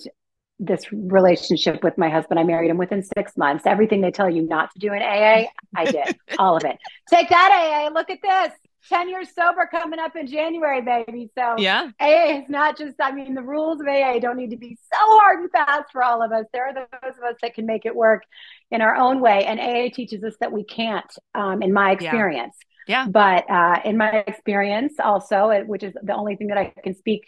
this 0.58 0.92
relationship 0.92 1.82
with 1.82 1.98
my 1.98 2.08
husband. 2.08 2.38
I 2.38 2.44
married 2.44 2.70
him 2.70 2.78
within 2.78 3.02
six 3.02 3.36
months. 3.36 3.66
Everything 3.66 4.00
they 4.00 4.10
tell 4.10 4.30
you 4.30 4.42
not 4.42 4.72
to 4.72 4.78
do 4.78 4.92
in 4.92 5.02
AA, 5.02 5.46
I 5.74 5.84
did 5.84 6.16
all 6.38 6.56
of 6.56 6.64
it. 6.64 6.76
Take 7.10 7.28
that, 7.30 7.50
AA. 7.52 7.92
Look 7.92 8.10
at 8.10 8.18
this. 8.22 8.52
10 8.88 9.08
years 9.08 9.28
sober 9.34 9.68
coming 9.70 10.00
up 10.00 10.16
in 10.16 10.26
January, 10.26 10.82
baby. 10.82 11.30
So, 11.38 11.54
yeah, 11.56 11.90
AA 12.00 12.40
is 12.40 12.48
not 12.48 12.76
just, 12.76 12.96
I 13.00 13.12
mean, 13.12 13.34
the 13.34 13.42
rules 13.42 13.80
of 13.80 13.86
AA 13.86 14.18
don't 14.18 14.36
need 14.36 14.50
to 14.50 14.56
be 14.56 14.76
so 14.92 14.98
hard 14.98 15.40
and 15.40 15.50
fast 15.50 15.92
for 15.92 16.02
all 16.02 16.22
of 16.22 16.32
us. 16.32 16.46
There 16.52 16.66
are 16.66 16.74
those 16.74 17.16
of 17.16 17.22
us 17.22 17.36
that 17.42 17.54
can 17.54 17.64
make 17.64 17.86
it 17.86 17.94
work 17.94 18.24
in 18.70 18.80
our 18.80 18.96
own 18.96 19.20
way. 19.20 19.44
And 19.44 19.60
AA 19.60 19.94
teaches 19.94 20.24
us 20.24 20.34
that 20.40 20.52
we 20.52 20.64
can't, 20.64 21.10
um, 21.34 21.62
in 21.62 21.72
my 21.72 21.92
experience. 21.92 22.56
Yeah. 22.60 22.68
Yeah. 22.86 23.06
But 23.08 23.50
uh, 23.50 23.80
in 23.84 23.96
my 23.96 24.24
experience, 24.26 24.94
also, 24.98 25.50
which 25.64 25.82
is 25.82 25.94
the 26.02 26.14
only 26.14 26.36
thing 26.36 26.48
that 26.48 26.58
I 26.58 26.72
can 26.82 26.94
speak 26.94 27.24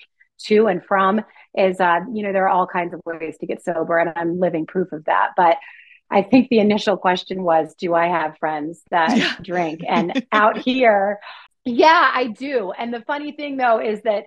to 0.46 0.66
and 0.66 0.84
from, 0.84 1.20
is 1.56 1.80
uh, 1.80 2.00
you 2.12 2.22
know 2.24 2.32
there 2.32 2.44
are 2.44 2.48
all 2.48 2.66
kinds 2.66 2.92
of 2.92 3.00
ways 3.04 3.36
to 3.38 3.46
get 3.46 3.62
sober, 3.62 3.98
and 3.98 4.12
I'm 4.16 4.40
living 4.40 4.66
proof 4.66 4.92
of 4.92 5.04
that. 5.04 5.30
But 5.36 5.56
I 6.10 6.22
think 6.22 6.48
the 6.48 6.58
initial 6.58 6.96
question 6.96 7.42
was, 7.42 7.74
do 7.74 7.94
I 7.94 8.06
have 8.06 8.38
friends 8.38 8.82
that 8.90 9.16
yeah. 9.16 9.34
drink? 9.42 9.80
And 9.88 10.26
out 10.32 10.58
here, 10.58 11.18
yeah, 11.64 12.10
I 12.14 12.26
do. 12.26 12.72
And 12.72 12.92
the 12.92 13.00
funny 13.02 13.32
thing 13.32 13.56
though 13.56 13.80
is 13.80 14.02
that 14.02 14.24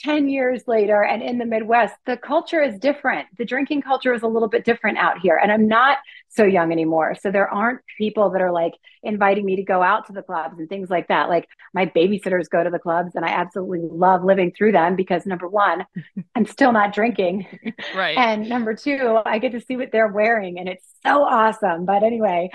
10 0.00 0.28
years 0.28 0.62
later 0.66 1.02
and 1.04 1.22
in 1.22 1.38
the 1.38 1.44
Midwest, 1.44 1.94
the 2.06 2.16
culture 2.16 2.62
is 2.62 2.78
different. 2.78 3.26
The 3.38 3.44
drinking 3.44 3.82
culture 3.82 4.12
is 4.12 4.22
a 4.22 4.26
little 4.26 4.48
bit 4.48 4.64
different 4.64 4.98
out 4.98 5.18
here. 5.20 5.38
And 5.40 5.52
I'm 5.52 5.68
not 5.68 5.98
so 6.28 6.44
young 6.44 6.72
anymore. 6.72 7.14
So 7.20 7.30
there 7.30 7.48
aren't 7.48 7.80
people 7.96 8.30
that 8.30 8.42
are 8.42 8.52
like 8.52 8.72
inviting 9.02 9.44
me 9.44 9.56
to 9.56 9.62
go 9.62 9.82
out 9.82 10.06
to 10.06 10.12
the 10.12 10.22
clubs 10.22 10.58
and 10.58 10.68
things 10.68 10.90
like 10.90 11.08
that. 11.08 11.28
Like 11.28 11.46
my 11.72 11.86
babysitters 11.86 12.50
go 12.50 12.64
to 12.64 12.70
the 12.70 12.78
clubs 12.78 13.12
and 13.14 13.24
I 13.24 13.28
absolutely 13.28 13.80
love 13.82 14.24
living 14.24 14.52
through 14.56 14.72
them 14.72 14.96
because 14.96 15.26
number 15.26 15.48
one, 15.48 15.86
I'm 16.34 16.46
still 16.46 16.72
not 16.72 16.92
drinking. 16.92 17.46
Right. 17.94 18.16
And 18.16 18.48
number 18.48 18.74
two, 18.74 19.20
I 19.24 19.38
get 19.38 19.52
to 19.52 19.60
see 19.60 19.76
what 19.76 19.92
they're 19.92 20.08
wearing 20.08 20.58
and 20.58 20.68
it's 20.68 20.84
so 21.04 21.22
awesome. 21.22 21.84
But 21.84 22.02
anyway, 22.02 22.50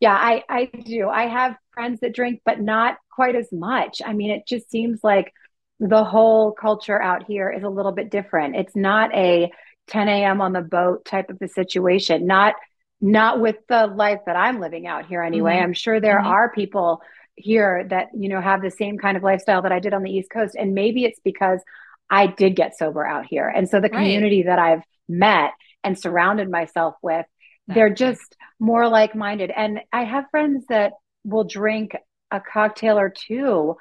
yeah, 0.00 0.14
I, 0.14 0.42
I 0.48 0.64
do. 0.66 1.08
I 1.08 1.28
have 1.28 1.56
friends 1.72 2.00
that 2.00 2.14
drink, 2.14 2.42
but 2.44 2.60
not 2.60 2.98
quite 3.12 3.36
as 3.36 3.48
much. 3.52 4.02
I 4.04 4.12
mean, 4.12 4.30
it 4.30 4.42
just 4.46 4.68
seems 4.70 5.00
like 5.02 5.32
the 5.82 6.04
whole 6.04 6.52
culture 6.52 7.00
out 7.02 7.24
here 7.24 7.50
is 7.50 7.64
a 7.64 7.68
little 7.68 7.90
bit 7.90 8.08
different. 8.08 8.54
It's 8.54 8.76
not 8.76 9.12
a 9.14 9.50
10 9.88 10.08
a.m. 10.08 10.40
on 10.40 10.52
the 10.52 10.60
boat 10.60 11.04
type 11.04 11.28
of 11.28 11.42
a 11.42 11.48
situation. 11.48 12.26
Not 12.26 12.54
not 13.00 13.40
with 13.40 13.56
the 13.68 13.88
life 13.88 14.20
that 14.26 14.36
I'm 14.36 14.60
living 14.60 14.86
out 14.86 15.06
here 15.06 15.22
anyway. 15.22 15.54
Mm-hmm. 15.54 15.64
I'm 15.64 15.72
sure 15.72 15.98
there 15.98 16.20
mm-hmm. 16.20 16.28
are 16.28 16.52
people 16.52 17.02
here 17.34 17.84
that 17.90 18.10
you 18.16 18.28
know 18.28 18.40
have 18.40 18.62
the 18.62 18.70
same 18.70 18.96
kind 18.96 19.16
of 19.16 19.24
lifestyle 19.24 19.62
that 19.62 19.72
I 19.72 19.80
did 19.80 19.92
on 19.92 20.04
the 20.04 20.10
East 20.10 20.30
Coast, 20.30 20.54
and 20.56 20.72
maybe 20.72 21.04
it's 21.04 21.18
because 21.24 21.60
I 22.08 22.28
did 22.28 22.54
get 22.54 22.78
sober 22.78 23.04
out 23.04 23.26
here, 23.26 23.48
and 23.48 23.68
so 23.68 23.80
the 23.80 23.88
community 23.88 24.44
that 24.44 24.60
I've 24.60 24.82
met 25.08 25.50
and 25.82 25.98
surrounded 25.98 26.48
myself 26.48 26.94
with, 27.02 27.26
they're 27.66 27.92
just 27.92 28.36
more 28.60 28.88
like 28.88 29.16
minded. 29.16 29.50
And 29.50 29.80
I 29.92 30.04
have 30.04 30.30
friends 30.30 30.64
that 30.68 30.92
will 31.24 31.42
drink 31.42 31.96
a 32.30 32.40
cocktail 32.40 33.00
or 33.00 33.10
two 33.10 33.76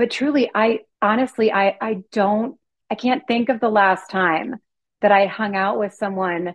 but 0.00 0.10
truly 0.10 0.50
i 0.54 0.78
honestly 1.02 1.52
i 1.52 1.76
i 1.78 2.02
don't 2.10 2.56
i 2.90 2.94
can't 2.94 3.26
think 3.28 3.50
of 3.50 3.60
the 3.60 3.68
last 3.68 4.10
time 4.10 4.56
that 5.02 5.12
i 5.12 5.26
hung 5.26 5.54
out 5.54 5.78
with 5.78 5.92
someone 5.92 6.54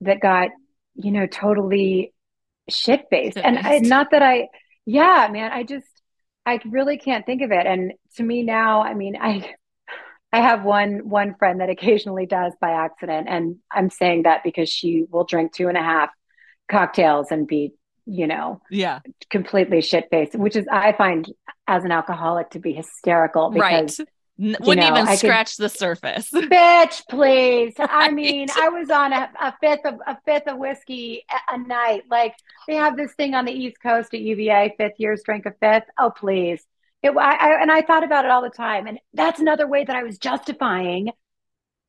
that 0.00 0.18
got 0.20 0.50
you 0.96 1.12
know 1.12 1.24
totally 1.24 2.12
shit 2.68 3.04
faced 3.08 3.38
and 3.38 3.58
I, 3.60 3.78
not 3.78 4.08
that 4.10 4.24
i 4.24 4.48
yeah 4.86 5.28
man 5.30 5.52
i 5.52 5.62
just 5.62 5.86
i 6.44 6.58
really 6.64 6.98
can't 6.98 7.24
think 7.24 7.42
of 7.42 7.52
it. 7.52 7.64
And 7.64 7.92
to 8.16 8.24
me 8.24 8.42
now 8.42 8.82
i 8.82 8.94
mean 8.94 9.16
i 9.20 9.48
i 10.32 10.40
have 10.40 10.64
one 10.64 11.08
one 11.08 11.36
friend 11.38 11.60
that 11.60 11.70
occasionally 11.70 12.26
does 12.26 12.54
by 12.60 12.70
accident. 12.70 13.28
And 13.28 13.58
i'm 13.70 13.88
saying 13.88 14.24
that 14.24 14.42
because 14.42 14.68
she 14.68 15.04
will 15.08 15.24
drink 15.24 15.52
two 15.52 15.68
and 15.68 15.78
a 15.78 15.82
half 15.82 16.10
cocktails 16.68 17.30
and 17.30 17.46
be 17.46 17.72
you 18.06 18.26
know, 18.26 18.60
yeah, 18.70 19.00
completely 19.30 19.80
shit 19.80 20.08
faced, 20.10 20.34
which 20.34 20.56
is 20.56 20.66
I 20.70 20.92
find 20.92 21.26
as 21.70 21.84
an 21.84 21.92
alcoholic 21.92 22.50
to 22.50 22.58
be 22.58 22.72
hysterical 22.72 23.50
because 23.50 24.00
right. 24.00 24.08
Wouldn't 24.40 24.78
know, 24.78 24.88
even 24.88 25.06
I 25.06 25.16
scratch 25.16 25.56
could, 25.56 25.64
the 25.64 25.68
surface. 25.68 26.30
Bitch, 26.34 27.02
please. 27.10 27.74
Right. 27.78 27.90
I 27.90 28.10
mean, 28.10 28.48
I 28.58 28.70
was 28.70 28.88
on 28.88 29.12
a, 29.12 29.30
a, 29.38 29.54
fifth 29.60 29.84
of 29.84 30.00
a 30.06 30.16
fifth 30.24 30.46
of 30.46 30.56
whiskey 30.56 31.26
a, 31.30 31.54
a, 31.54 31.58
night. 31.58 32.04
Like 32.10 32.34
they 32.66 32.76
have 32.76 32.96
this 32.96 33.12
thing 33.12 33.34
on 33.34 33.44
the 33.44 33.52
East 33.52 33.76
Coast 33.82 34.14
at 34.14 34.20
UVA, 34.20 34.76
fifth 34.78 34.94
years 34.96 35.20
drink 35.22 35.44
a 35.44 35.52
fifth. 35.60 35.88
Oh, 35.98 36.10
please. 36.10 36.64
It, 37.02 37.10
I, 37.10 37.34
I, 37.34 37.60
and 37.60 37.70
I 37.70 37.82
thought 37.82 38.02
about 38.02 38.24
it 38.24 38.30
all 38.30 38.40
the 38.40 38.48
time. 38.48 38.86
And 38.86 38.98
that's 39.12 39.40
another 39.40 39.66
way 39.66 39.84
that 39.84 39.94
I 39.94 40.04
was 40.04 40.16
justifying 40.16 41.10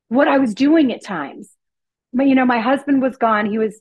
what 0.09 0.27
I 0.27 0.37
was 0.39 0.53
doing 0.53 0.91
at 0.91 1.05
times. 1.05 1.49
But, 2.11 2.27
you 2.27 2.35
know, 2.35 2.45
my 2.45 2.59
husband 2.59 3.01
was 3.01 3.15
gone. 3.15 3.49
He 3.49 3.59
was 3.59 3.79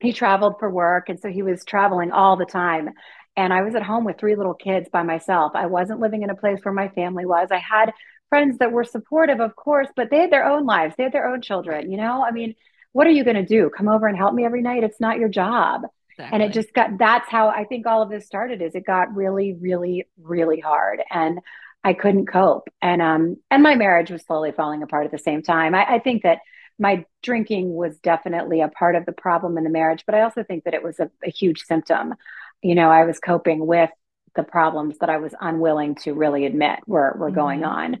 he 0.00 0.12
traveled 0.12 0.60
for 0.60 0.70
work. 0.70 1.08
And 1.08 1.18
so 1.18 1.28
he 1.28 1.42
was 1.42 1.64
traveling 1.64 2.12
all 2.12 2.36
the 2.36 2.46
time. 2.46 2.90
And 3.38 3.52
I 3.52 3.62
was 3.62 3.76
at 3.76 3.84
home 3.84 4.04
with 4.04 4.18
three 4.18 4.34
little 4.34 4.52
kids 4.52 4.88
by 4.92 5.04
myself. 5.04 5.52
I 5.54 5.66
wasn't 5.66 6.00
living 6.00 6.22
in 6.22 6.30
a 6.30 6.34
place 6.34 6.58
where 6.64 6.74
my 6.74 6.88
family 6.88 7.24
was. 7.24 7.50
I 7.52 7.58
had 7.58 7.92
friends 8.28 8.58
that 8.58 8.72
were 8.72 8.82
supportive, 8.82 9.40
of 9.40 9.54
course, 9.54 9.86
but 9.94 10.10
they 10.10 10.18
had 10.18 10.32
their 10.32 10.44
own 10.44 10.66
lives. 10.66 10.96
They 10.96 11.04
had 11.04 11.12
their 11.12 11.28
own 11.28 11.40
children, 11.40 11.88
you 11.88 11.98
know? 11.98 12.24
I 12.24 12.32
mean, 12.32 12.56
what 12.90 13.06
are 13.06 13.10
you 13.10 13.22
going 13.22 13.36
to 13.36 13.46
do? 13.46 13.70
Come 13.70 13.88
over 13.88 14.08
and 14.08 14.16
help 14.16 14.34
me 14.34 14.44
every 14.44 14.60
night? 14.60 14.82
It's 14.82 14.98
not 14.98 15.20
your 15.20 15.28
job. 15.28 15.82
Exactly. 16.10 16.34
And 16.34 16.42
it 16.42 16.52
just 16.52 16.74
got 16.74 16.98
that's 16.98 17.28
how 17.28 17.48
I 17.48 17.64
think 17.64 17.86
all 17.86 18.02
of 18.02 18.10
this 18.10 18.26
started 18.26 18.60
is 18.60 18.74
it 18.74 18.84
got 18.84 19.14
really, 19.14 19.52
really, 19.52 20.08
really 20.20 20.58
hard. 20.58 21.00
And 21.08 21.38
I 21.84 21.92
couldn't 21.92 22.26
cope. 22.26 22.68
And 22.82 23.00
um 23.00 23.36
and 23.52 23.62
my 23.62 23.76
marriage 23.76 24.10
was 24.10 24.22
slowly 24.22 24.50
falling 24.50 24.82
apart 24.82 25.04
at 25.04 25.12
the 25.12 25.18
same 25.18 25.42
time. 25.42 25.76
I, 25.76 25.94
I 25.94 25.98
think 26.00 26.24
that 26.24 26.40
my 26.76 27.04
drinking 27.22 27.72
was 27.72 27.98
definitely 27.98 28.62
a 28.62 28.68
part 28.68 28.96
of 28.96 29.06
the 29.06 29.12
problem 29.12 29.58
in 29.58 29.64
the 29.64 29.70
marriage, 29.70 30.02
but 30.06 30.16
I 30.16 30.22
also 30.22 30.42
think 30.42 30.64
that 30.64 30.74
it 30.74 30.82
was 30.82 30.98
a, 30.98 31.08
a 31.24 31.30
huge 31.30 31.62
symptom. 31.62 32.14
You 32.62 32.74
know, 32.74 32.90
I 32.90 33.04
was 33.04 33.18
coping 33.18 33.66
with 33.66 33.90
the 34.34 34.42
problems 34.42 34.98
that 34.98 35.10
I 35.10 35.18
was 35.18 35.34
unwilling 35.40 35.96
to 35.96 36.14
really 36.14 36.46
admit 36.46 36.80
were 36.86 37.14
were 37.16 37.28
mm-hmm. 37.28 37.34
going 37.34 37.64
on. 37.64 37.98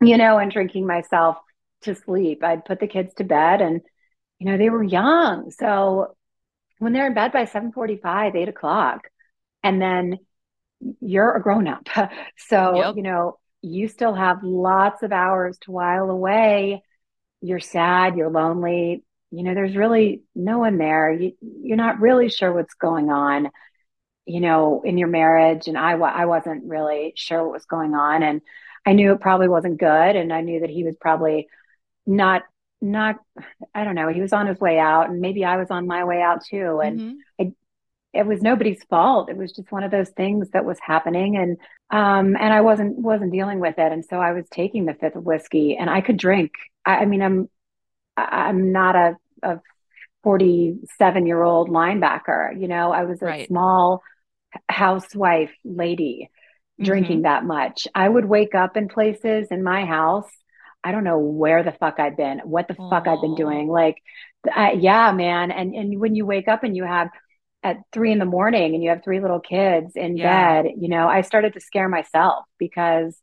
You 0.00 0.18
know, 0.18 0.38
and 0.38 0.52
drinking 0.52 0.86
myself 0.86 1.38
to 1.82 1.94
sleep. 1.94 2.44
I'd 2.44 2.64
put 2.64 2.80
the 2.80 2.86
kids 2.86 3.14
to 3.14 3.24
bed 3.24 3.62
and 3.62 3.80
you 4.38 4.46
know, 4.46 4.58
they 4.58 4.70
were 4.70 4.82
young. 4.82 5.50
So 5.50 6.14
when 6.78 6.92
they're 6.92 7.06
in 7.06 7.14
bed 7.14 7.32
by 7.32 7.46
7:45, 7.46 8.34
8 8.36 8.48
o'clock, 8.48 9.08
and 9.62 9.80
then 9.80 10.18
you're 11.00 11.34
a 11.34 11.42
grown 11.42 11.66
up. 11.66 11.88
so, 12.36 12.76
yep. 12.76 12.96
you 12.96 13.02
know, 13.02 13.38
you 13.62 13.88
still 13.88 14.14
have 14.14 14.42
lots 14.42 15.02
of 15.02 15.12
hours 15.12 15.58
to 15.62 15.72
while 15.72 16.10
away. 16.10 16.82
You're 17.40 17.60
sad, 17.60 18.16
you're 18.16 18.30
lonely. 18.30 19.04
You 19.30 19.42
know, 19.42 19.54
there's 19.54 19.76
really 19.76 20.22
no 20.34 20.58
one 20.58 20.78
there. 20.78 21.12
You, 21.12 21.32
you're 21.40 21.76
not 21.76 22.00
really 22.00 22.28
sure 22.28 22.52
what's 22.52 22.74
going 22.74 23.10
on, 23.10 23.50
you 24.26 24.40
know, 24.40 24.82
in 24.84 24.98
your 24.98 25.08
marriage. 25.08 25.68
And 25.68 25.78
I, 25.78 25.92
I 25.92 26.26
wasn't 26.26 26.64
really 26.64 27.12
sure 27.16 27.42
what 27.44 27.52
was 27.52 27.64
going 27.64 27.94
on. 27.94 28.22
And 28.22 28.42
I 28.84 28.92
knew 28.92 29.12
it 29.12 29.20
probably 29.20 29.48
wasn't 29.48 29.78
good. 29.78 30.16
And 30.16 30.32
I 30.32 30.40
knew 30.40 30.60
that 30.60 30.70
he 30.70 30.84
was 30.84 30.96
probably 31.00 31.48
not 32.06 32.42
not 32.80 33.16
i 33.74 33.84
don't 33.84 33.94
know 33.94 34.08
he 34.08 34.20
was 34.20 34.32
on 34.32 34.46
his 34.46 34.60
way 34.60 34.78
out 34.78 35.08
and 35.08 35.20
maybe 35.20 35.44
i 35.44 35.56
was 35.56 35.70
on 35.70 35.86
my 35.86 36.04
way 36.04 36.20
out 36.20 36.44
too 36.44 36.80
and 36.80 37.00
mm-hmm. 37.00 37.14
I, 37.40 37.52
it 38.12 38.26
was 38.26 38.42
nobody's 38.42 38.82
fault 38.84 39.30
it 39.30 39.36
was 39.36 39.52
just 39.52 39.72
one 39.72 39.82
of 39.82 39.90
those 39.90 40.10
things 40.10 40.50
that 40.50 40.64
was 40.64 40.78
happening 40.80 41.36
and 41.36 41.56
um 41.90 42.36
and 42.36 42.52
i 42.52 42.60
wasn't 42.60 42.98
wasn't 42.98 43.32
dealing 43.32 43.60
with 43.60 43.78
it 43.78 43.92
and 43.92 44.04
so 44.04 44.18
i 44.18 44.32
was 44.32 44.44
taking 44.50 44.84
the 44.84 44.94
fifth 44.94 45.16
of 45.16 45.24
whiskey 45.24 45.76
and 45.76 45.88
i 45.88 46.00
could 46.00 46.18
drink 46.18 46.52
i, 46.84 46.98
I 46.98 47.04
mean 47.06 47.22
i'm 47.22 47.48
i'm 48.16 48.72
not 48.72 48.94
a, 48.94 49.16
a 49.42 49.60
47 50.22 51.26
year 51.26 51.42
old 51.42 51.70
linebacker 51.70 52.60
you 52.60 52.68
know 52.68 52.92
i 52.92 53.04
was 53.04 53.22
a 53.22 53.26
right. 53.26 53.48
small 53.48 54.02
housewife 54.68 55.52
lady 55.64 56.30
drinking 56.80 57.18
mm-hmm. 57.18 57.22
that 57.22 57.44
much 57.44 57.88
i 57.94 58.08
would 58.08 58.24
wake 58.24 58.54
up 58.54 58.76
in 58.76 58.88
places 58.88 59.48
in 59.50 59.62
my 59.62 59.84
house 59.84 60.28
I 60.86 60.92
don't 60.92 61.02
know 61.02 61.18
where 61.18 61.64
the 61.64 61.72
fuck 61.72 61.98
I've 61.98 62.16
been, 62.16 62.38
what 62.44 62.68
the 62.68 62.74
Aww. 62.74 62.90
fuck 62.90 63.08
I've 63.08 63.20
been 63.20 63.34
doing. 63.34 63.66
Like, 63.66 63.96
yeah, 64.46 65.10
man. 65.10 65.50
And 65.50 65.74
and 65.74 66.00
when 66.00 66.14
you 66.14 66.24
wake 66.24 66.46
up 66.46 66.62
and 66.62 66.76
you 66.76 66.84
have 66.84 67.08
at 67.64 67.78
three 67.92 68.12
in 68.12 68.20
the 68.20 68.24
morning 68.24 68.74
and 68.74 68.84
you 68.84 68.90
have 68.90 69.02
three 69.02 69.20
little 69.20 69.40
kids 69.40 69.96
in 69.96 70.16
yeah. 70.16 70.62
bed, 70.62 70.72
you 70.78 70.88
know, 70.88 71.08
I 71.08 71.22
started 71.22 71.54
to 71.54 71.60
scare 71.60 71.88
myself 71.88 72.44
because 72.58 73.20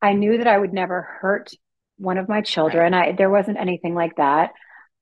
I 0.00 0.14
knew 0.14 0.38
that 0.38 0.46
I 0.46 0.56
would 0.56 0.72
never 0.72 1.02
hurt 1.02 1.50
one 1.98 2.16
of 2.16 2.28
my 2.28 2.40
children. 2.40 2.94
Right. 2.94 3.10
I 3.10 3.12
there 3.12 3.28
wasn't 3.28 3.58
anything 3.58 3.94
like 3.94 4.16
that, 4.16 4.52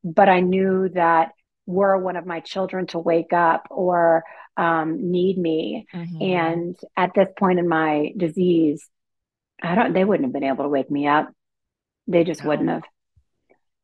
but 0.03 0.29
I 0.29 0.41
knew 0.41 0.89
that 0.95 1.31
were 1.67 1.97
one 1.99 2.17
of 2.17 2.27
my 2.27 2.41
children 2.41 2.87
to 2.89 2.99
wake 2.99 3.33
up 3.33 3.69
or 3.71 4.25
um, 4.57 5.11
need 5.11 5.39
me, 5.39 5.87
mm-hmm. 5.95 6.23
and 6.23 6.77
at 6.97 7.13
this 7.15 7.29
point 7.39 7.59
in 7.59 7.69
my 7.69 8.13
disease, 8.17 8.87
I 9.63 9.75
don't. 9.75 9.93
They 9.93 10.05
wouldn't 10.05 10.27
have 10.27 10.33
been 10.33 10.45
able 10.45 10.65
to 10.65 10.69
wake 10.69 10.91
me 10.91 11.07
up 11.07 11.33
they 12.07 12.25
just 12.25 12.43
no. 12.43 12.49
wouldn't 12.49 12.69
have, 12.69 12.83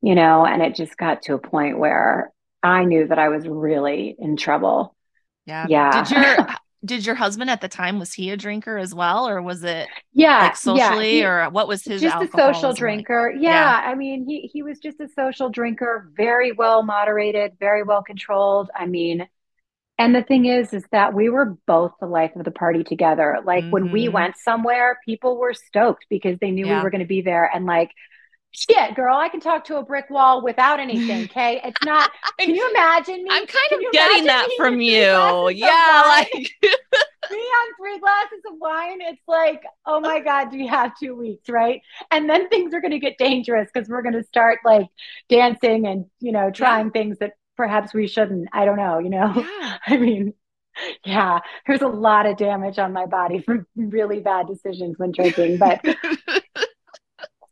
you 0.03 0.15
know, 0.15 0.45
and 0.45 0.63
it 0.63 0.75
just 0.75 0.97
got 0.97 1.23
to 1.23 1.35
a 1.35 1.39
point 1.39 1.79
where 1.79 2.33
I 2.63 2.85
knew 2.85 3.07
that 3.07 3.19
I 3.19 3.29
was 3.29 3.47
really 3.47 4.15
in 4.19 4.37
trouble. 4.37 4.95
Yeah. 5.47 5.67
Yeah. 5.69 6.03
Did 6.03 6.11
your 6.11 6.49
did 6.85 7.05
your 7.05 7.15
husband 7.15 7.51
at 7.51 7.61
the 7.61 7.69
time 7.69 7.99
was 7.99 8.13
he 8.13 8.31
a 8.31 8.37
drinker 8.37 8.79
as 8.79 8.95
well 8.95 9.29
or 9.29 9.43
was 9.43 9.65
it 9.65 9.89
yeah 10.13 10.43
like 10.43 10.57
socially 10.57 11.19
yeah, 11.19 11.21
he, 11.21 11.25
or 11.25 11.51
what 11.51 11.67
was 11.67 11.83
his 11.83 12.01
just 12.01 12.23
a 12.23 12.29
social 12.37 12.73
drinker 12.73 13.33
like? 13.33 13.43
yeah, 13.43 13.83
yeah, 13.83 13.91
i 13.91 13.95
mean 13.95 14.25
he 14.25 14.49
he 14.53 14.63
was 14.63 14.79
just 14.79 15.01
a 15.01 15.09
social 15.09 15.51
drinker 15.51 16.11
very 16.17 16.53
well 16.53 16.83
moderated 16.83 17.53
very 17.59 17.83
well 17.83 18.03
controlled 18.03 18.71
i 18.77 18.87
mean 18.87 19.27
and 19.99 20.15
the 20.15 20.23
thing 20.23 20.47
is 20.47 20.73
is 20.73 20.85
that 20.93 21.15
we 21.15 21.29
were 21.29 21.57
both 21.67 21.93
the 22.01 22.07
life 22.07 22.31
of 22.37 22.45
the 22.45 22.51
party 22.53 22.85
together 22.85 23.39
like 23.45 23.65
mm-hmm. 23.65 23.73
when 23.73 23.93
we 23.93 24.05
mm-hmm. 24.05 24.15
went 24.15 24.37
somewhere 24.37 24.99
people 25.05 25.37
were 25.37 25.55
stoked 25.55 26.07
because 26.09 26.39
they 26.41 26.53
knew 26.53 26.67
yeah. 26.67 26.79
we 26.79 26.85
were 26.85 26.91
going 26.91 27.01
to 27.01 27.07
be 27.07 27.23
there 27.23 27.51
and 27.53 27.67
like 27.67 27.91
shit, 28.53 28.95
girl, 28.95 29.17
I 29.17 29.29
can 29.29 29.41
talk 29.41 29.65
to 29.67 29.77
a 29.77 29.83
brick 29.83 30.11
wall 30.11 30.43
without 30.43 30.81
anything. 30.81 31.29
Okay. 31.39 31.61
It's 31.63 31.85
not, 31.85 32.11
can 32.39 32.55
you 32.55 32.69
imagine 32.71 33.23
me? 33.23 33.31
I'm 33.31 33.47
kind 33.47 33.73
of 33.73 33.93
getting 33.93 34.25
that 34.25 34.49
from 34.57 34.81
you. 34.81 35.51
Yeah. 35.51 36.03
Like 36.07 36.33
me 37.31 37.39
on 37.39 37.75
three 37.79 37.99
glasses 37.99 38.41
of 38.51 38.55
wine. 38.59 38.99
It's 39.01 39.23
like, 39.27 39.63
oh 39.85 40.01
my 40.01 40.21
God, 40.21 40.51
do 40.51 40.59
you 40.59 40.69
have 40.69 40.93
two 40.99 41.15
weeks? 41.15 41.49
Right. 41.49 41.83
And 42.11 42.29
then 42.29 42.49
things 42.49 42.73
are 42.73 42.81
going 42.81 42.93
to 42.93 42.99
get 42.99 43.19
dangerous 43.19 43.69
because 43.73 43.89
we're 43.89 44.03
going 44.03 44.15
to 44.15 44.25
start 44.25 44.61
like 44.65 44.87
dancing 45.29 45.87
and, 45.87 46.07
you 46.21 46.33
know, 46.33 46.51
trying 46.51 46.87
yeah. 46.87 46.93
things 46.93 47.19
that 47.19 47.33
perhaps 47.57 47.93
we 47.93 48.07
shouldn't. 48.07 48.49
I 48.53 48.65
don't 48.65 48.79
know, 48.79 48.99
you 48.99 49.11
know? 49.11 49.35
Yeah. 49.37 49.79
I 49.87 49.97
mean, 49.97 50.35
yeah, 51.05 51.41
there's 51.67 51.83
a 51.83 51.89
lot 51.89 52.27
of 52.27 52.37
damage 52.37 52.79
on 52.79 52.93
my 52.93 53.07
body 53.07 53.41
from 53.41 53.67
really 53.77 54.21
bad 54.21 54.47
decisions 54.47 54.97
when 54.99 55.13
drinking, 55.13 55.59
but 55.59 55.85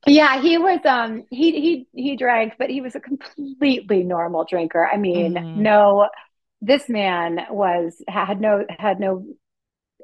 yeah, 0.06 0.40
he 0.40 0.58
was 0.58 0.80
um 0.84 1.24
he 1.30 1.60
he 1.60 1.88
he 1.92 2.16
drank, 2.16 2.54
but 2.58 2.70
he 2.70 2.80
was 2.80 2.94
a 2.94 3.00
completely 3.00 4.04
normal 4.04 4.44
drinker. 4.44 4.86
I 4.86 4.96
mean, 4.96 5.34
mm-hmm. 5.34 5.62
no 5.62 6.08
this 6.60 6.88
man 6.88 7.46
was 7.50 8.02
had 8.08 8.40
no 8.40 8.64
had 8.78 9.00
no 9.00 9.24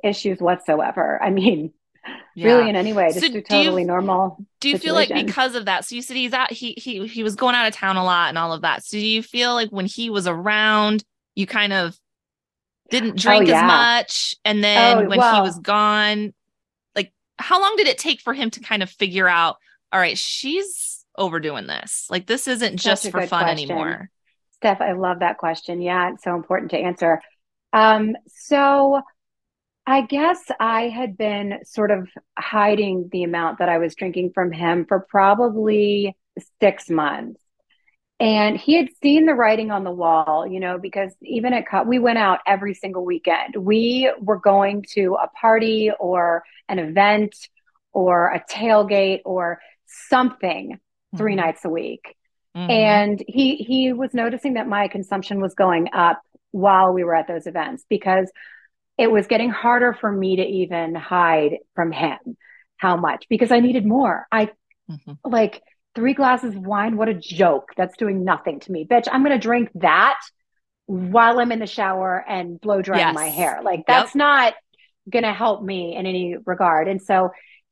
issues 0.02 0.40
whatsoever. 0.40 1.20
I 1.22 1.30
mean, 1.30 1.72
yeah. 2.34 2.46
really 2.46 2.68
in 2.68 2.76
any 2.76 2.92
way, 2.92 3.12
just 3.12 3.32
so 3.32 3.40
totally 3.40 3.82
you, 3.82 3.88
normal. 3.88 4.44
Do 4.60 4.68
you 4.68 4.76
situation. 4.76 5.06
feel 5.06 5.16
like 5.16 5.26
because 5.26 5.54
of 5.54 5.66
that? 5.66 5.84
So 5.84 5.94
you 5.94 6.02
said 6.02 6.16
he's 6.16 6.32
out 6.32 6.52
he 6.52 6.72
he 6.76 7.06
he 7.06 7.22
was 7.22 7.36
going 7.36 7.54
out 7.54 7.66
of 7.66 7.74
town 7.74 7.96
a 7.96 8.04
lot 8.04 8.28
and 8.28 8.38
all 8.38 8.52
of 8.52 8.62
that. 8.62 8.84
So 8.84 8.96
do 8.96 9.06
you 9.06 9.22
feel 9.22 9.54
like 9.54 9.70
when 9.70 9.86
he 9.86 10.10
was 10.10 10.26
around, 10.26 11.04
you 11.34 11.46
kind 11.46 11.72
of 11.72 11.96
didn't 12.90 13.12
oh, 13.12 13.16
drink 13.16 13.46
oh, 13.46 13.50
yeah. 13.50 13.62
as 13.62 13.66
much 13.66 14.34
and 14.44 14.62
then 14.62 14.98
oh, 14.98 15.08
when 15.08 15.18
well, 15.18 15.34
he 15.36 15.40
was 15.40 15.58
gone, 15.58 16.34
like 16.94 17.12
how 17.38 17.60
long 17.60 17.76
did 17.76 17.88
it 17.88 17.98
take 17.98 18.20
for 18.20 18.34
him 18.34 18.50
to 18.50 18.60
kind 18.60 18.82
of 18.82 18.90
figure 18.90 19.28
out 19.28 19.56
all 19.92 20.00
right, 20.00 20.16
she's 20.16 21.04
overdoing 21.16 21.66
this. 21.66 22.06
Like 22.10 22.26
this 22.26 22.48
isn't 22.48 22.78
just 22.78 23.10
for 23.10 23.26
fun 23.26 23.44
question. 23.44 23.70
anymore. 23.70 24.10
Steph, 24.56 24.80
I 24.80 24.92
love 24.92 25.20
that 25.20 25.38
question. 25.38 25.82
Yeah, 25.82 26.12
it's 26.12 26.24
so 26.24 26.34
important 26.34 26.70
to 26.70 26.78
answer. 26.78 27.20
Um, 27.72 28.16
so 28.28 29.02
I 29.86 30.02
guess 30.02 30.38
I 30.60 30.88
had 30.88 31.18
been 31.18 31.58
sort 31.64 31.90
of 31.90 32.08
hiding 32.38 33.08
the 33.10 33.24
amount 33.24 33.58
that 33.58 33.68
I 33.68 33.78
was 33.78 33.94
drinking 33.94 34.30
from 34.32 34.52
him 34.52 34.86
for 34.86 35.00
probably 35.00 36.16
six 36.60 36.88
months. 36.88 37.40
And 38.20 38.56
he 38.56 38.74
had 38.76 38.88
seen 39.02 39.26
the 39.26 39.34
writing 39.34 39.72
on 39.72 39.82
the 39.82 39.90
wall, 39.90 40.46
you 40.46 40.60
know, 40.60 40.78
because 40.78 41.12
even 41.22 41.52
at 41.52 41.86
we 41.88 41.98
went 41.98 42.18
out 42.18 42.38
every 42.46 42.74
single 42.74 43.04
weekend. 43.04 43.56
We 43.56 44.12
were 44.20 44.38
going 44.38 44.84
to 44.92 45.16
a 45.20 45.26
party 45.26 45.90
or 45.98 46.44
an 46.68 46.78
event 46.78 47.34
or 47.92 48.28
a 48.28 48.38
tailgate 48.48 49.22
or 49.24 49.58
something 50.08 50.78
3 51.16 51.32
mm-hmm. 51.32 51.40
nights 51.40 51.64
a 51.64 51.68
week. 51.68 52.16
Mm-hmm. 52.56 52.70
And 52.70 53.24
he 53.26 53.56
he 53.56 53.92
was 53.92 54.12
noticing 54.12 54.54
that 54.54 54.68
my 54.68 54.88
consumption 54.88 55.40
was 55.40 55.54
going 55.54 55.88
up 55.94 56.20
while 56.50 56.92
we 56.92 57.02
were 57.02 57.14
at 57.14 57.26
those 57.26 57.46
events 57.46 57.84
because 57.88 58.30
it 58.98 59.10
was 59.10 59.26
getting 59.26 59.50
harder 59.50 59.94
for 59.94 60.12
me 60.12 60.36
to 60.36 60.42
even 60.44 60.94
hide 60.94 61.58
from 61.74 61.92
him 61.92 62.18
how 62.76 62.96
much 62.96 63.26
because 63.30 63.50
I 63.50 63.60
needed 63.60 63.86
more. 63.86 64.26
I 64.30 64.50
mm-hmm. 64.90 65.12
like 65.24 65.62
three 65.94 66.14
glasses 66.14 66.54
of 66.54 66.66
wine. 66.66 66.96
What 66.96 67.08
a 67.08 67.14
joke. 67.14 67.70
That's 67.76 67.96
doing 67.96 68.24
nothing 68.24 68.60
to 68.60 68.72
me. 68.72 68.86
Bitch, 68.86 69.08
I'm 69.10 69.22
going 69.22 69.38
to 69.38 69.42
drink 69.42 69.70
that 69.76 70.20
while 70.86 71.38
I'm 71.38 71.52
in 71.52 71.58
the 71.58 71.66
shower 71.66 72.22
and 72.28 72.60
blow 72.60 72.82
drying 72.82 73.00
yes. 73.00 73.14
my 73.14 73.28
hair. 73.28 73.60
Like 73.62 73.84
that's 73.86 74.10
yep. 74.10 74.16
not 74.16 74.54
going 75.08 75.24
to 75.24 75.32
help 75.32 75.62
me 75.62 75.96
in 75.96 76.06
any 76.06 76.36
regard. 76.44 76.88
And 76.88 77.00
so 77.00 77.30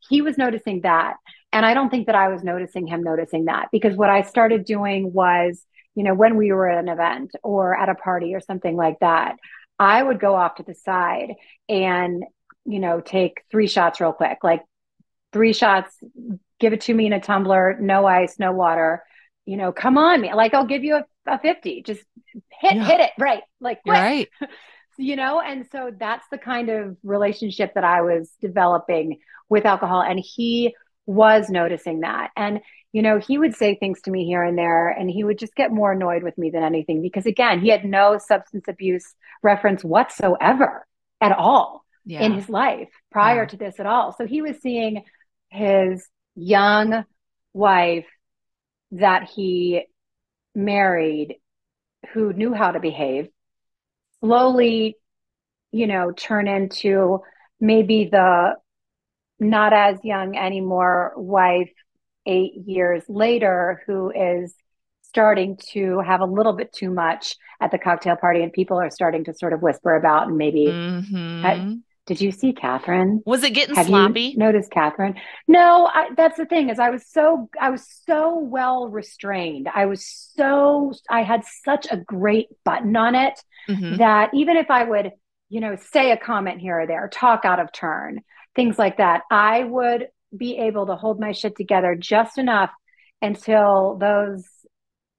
he 0.09 0.23
was 0.23 0.39
noticing 0.39 0.83
that. 0.83 1.17
And 1.53 1.67
I 1.67 1.75
don't 1.75 1.91
think 1.91 2.07
that 2.07 2.15
I 2.15 2.29
was 2.29 2.45
noticing 2.45 2.87
him 2.87 3.03
noticing 3.03 3.47
that 3.47 3.69
because 3.73 3.97
what 3.97 4.11
I 4.11 4.23
started 4.23 4.65
doing 4.65 5.13
was, 5.13 5.65
you 5.95 6.05
know, 6.05 6.15
when 6.15 6.37
we 6.37 6.53
were 6.53 6.69
at 6.69 6.79
an 6.79 6.89
event 6.89 7.33
or 7.43 7.77
at 7.77 7.89
a 7.89 7.95
party 7.95 8.35
or 8.35 8.41
something 8.41 8.77
like 8.77 8.99
that, 9.01 9.37
I 9.79 10.03
would 10.03 10.21
go 10.21 10.35
off 10.35 10.57
to 10.57 10.63
the 10.63 10.75
side 10.75 11.35
and, 11.69 12.23
you 12.65 12.79
know, 12.79 13.01
take 13.01 13.43
three 13.51 13.67
shots 13.67 14.01
real 14.01 14.13
quick, 14.13 14.39
like 14.45 14.63
three 15.33 15.53
shots, 15.53 15.93
give 16.61 16.73
it 16.73 16.83
to 16.83 16.95
me 16.95 17.07
in 17.07 17.13
a 17.13 17.21
tumbler, 17.21 17.77
no 17.81 18.07
ice, 18.07 18.39
no 18.39 18.53
water, 18.53 19.03
you 19.47 19.57
know, 19.57 19.73
come 19.73 19.99
on, 19.99 20.21
me. 20.21 20.33
Like, 20.33 20.55
I'll 20.55 20.67
give 20.67 20.85
you 20.85 20.97
a, 20.97 21.05
a 21.27 21.39
50. 21.39 21.83
Just 21.83 22.03
hit, 22.61 22.75
Yeah. 22.75 22.85
hit 22.85 23.01
it. 23.01 23.11
Right. 23.19 23.43
Like, 23.61 23.83
quick 23.83 23.95
right. 23.95 24.29
you 25.01 25.17
know 25.17 25.41
and 25.41 25.67
so 25.73 25.91
that's 25.99 26.27
the 26.31 26.37
kind 26.37 26.69
of 26.69 26.97
relationship 27.03 27.73
that 27.75 27.85
i 27.85 28.03
was 28.03 28.31
developing 28.41 29.19
with 29.49 29.65
alcohol 29.65 30.03
and 30.03 30.21
he 30.23 30.75
was 31.11 31.51
noticing 31.51 32.01
that 32.01 32.31
and 32.37 32.61
you 32.93 33.03
know 33.03 33.19
he 33.19 33.37
would 33.37 33.55
say 33.55 33.75
things 33.75 34.01
to 34.01 34.11
me 34.11 34.25
here 34.25 34.43
and 34.43 34.57
there 34.57 34.89
and 34.89 35.11
he 35.11 35.25
would 35.25 35.39
just 35.39 35.55
get 35.57 35.73
more 35.73 35.93
annoyed 35.93 36.23
with 36.23 36.37
me 36.39 36.51
than 36.51 36.63
anything 36.63 37.03
because 37.03 37.27
again 37.27 37.61
he 37.61 37.69
had 37.69 37.85
no 37.85 38.17
substance 38.19 38.67
abuse 38.69 39.15
reference 39.43 39.83
whatsoever 39.83 40.87
at 41.21 41.33
all 41.33 41.85
Yeah. 42.05 42.23
in 42.23 42.33
his 42.33 42.49
life 42.49 42.89
prior 43.11 43.43
Yeah. 43.43 43.47
to 43.49 43.57
this 43.57 43.81
at 43.81 43.87
all 43.87 44.13
so 44.13 44.27
he 44.27 44.41
was 44.41 44.57
seeing 44.61 45.03
his 45.49 46.09
young 46.37 47.05
wife 47.53 48.07
that 48.93 49.29
he 49.35 49.85
married 50.55 51.37
who 52.13 52.33
knew 52.33 52.55
how 52.55 52.71
to 52.73 52.81
behave 52.81 53.29
slowly, 54.21 54.97
you 55.73 55.87
know, 55.87 56.13
turn 56.13 56.47
into 56.49 57.21
maybe 57.61 58.09
the 58.11 58.55
not 59.41 59.73
as 59.73 59.99
young 60.05 60.37
anymore 60.37 61.13
wife 61.17 61.71
eight 62.27 62.53
years 62.67 63.03
later 63.09 63.83
who 63.87 64.11
is 64.11 64.55
starting 65.03 65.59
to 65.73 66.01
have 66.01 66.21
a 66.21 66.25
little 66.27 66.53
bit 66.53 66.73
too 66.73 66.91
much 66.91 67.35
at 67.61 67.71
the 67.73 67.79
cocktail 67.79 68.17
party 68.17 68.43
and 68.43 68.53
people 68.53 68.79
are 68.79 68.91
starting 68.91 69.25
to 69.25 69.35
sort 69.35 69.53
of 69.53 69.61
whisper 69.63 69.97
about 69.97 70.29
and 70.29 70.37
maybe 70.37 70.67
Mhm. 70.67 71.83
did 72.07 72.21
you 72.21 72.33
see 72.33 72.53
Katherine? 72.53 73.23
Was 73.25 73.43
it 73.45 73.51
getting 73.55 73.75
Have 73.77 73.87
sloppy? 73.87 74.35
noticed 74.37 74.71
Katherine? 74.71 75.15
No, 75.47 75.87
I, 75.87 76.11
that's 76.17 76.37
the 76.37 76.47
thing 76.47 76.69
is 76.69 76.79
I 76.79 76.91
was 76.91 77.07
so 77.09 77.49
I 77.61 77.71
was 77.71 77.87
so 78.07 78.39
well 78.39 78.89
restrained. 78.89 79.69
I 79.73 79.87
was 79.87 80.05
so 80.37 80.93
I 81.09 81.23
had 81.23 81.45
such 81.65 81.87
a 81.91 81.97
great 81.97 82.49
button 82.65 82.97
on 82.97 83.15
it 83.15 83.41
Mhm. 83.69 83.99
that 83.99 84.31
even 84.35 84.57
if 84.57 84.71
I 84.71 84.85
would, 84.85 85.13
you 85.51 85.61
know, 85.61 85.77
say 85.77 86.11
a 86.11 86.17
comment 86.17 86.61
here 86.61 86.81
or 86.81 86.87
there, 86.87 87.09
talk 87.13 87.45
out 87.45 87.61
of 87.61 87.71
turn, 87.73 88.21
things 88.57 88.79
like 88.79 88.97
that, 88.99 89.23
I 89.31 89.65
would 89.65 90.09
be 90.37 90.59
able 90.59 90.87
to 90.87 90.97
hold 90.97 91.19
my 91.21 91.33
shit 91.33 91.57
together 91.57 91.95
just 91.95 92.39
enough 92.39 92.71
until 93.23 93.97
those 93.99 94.45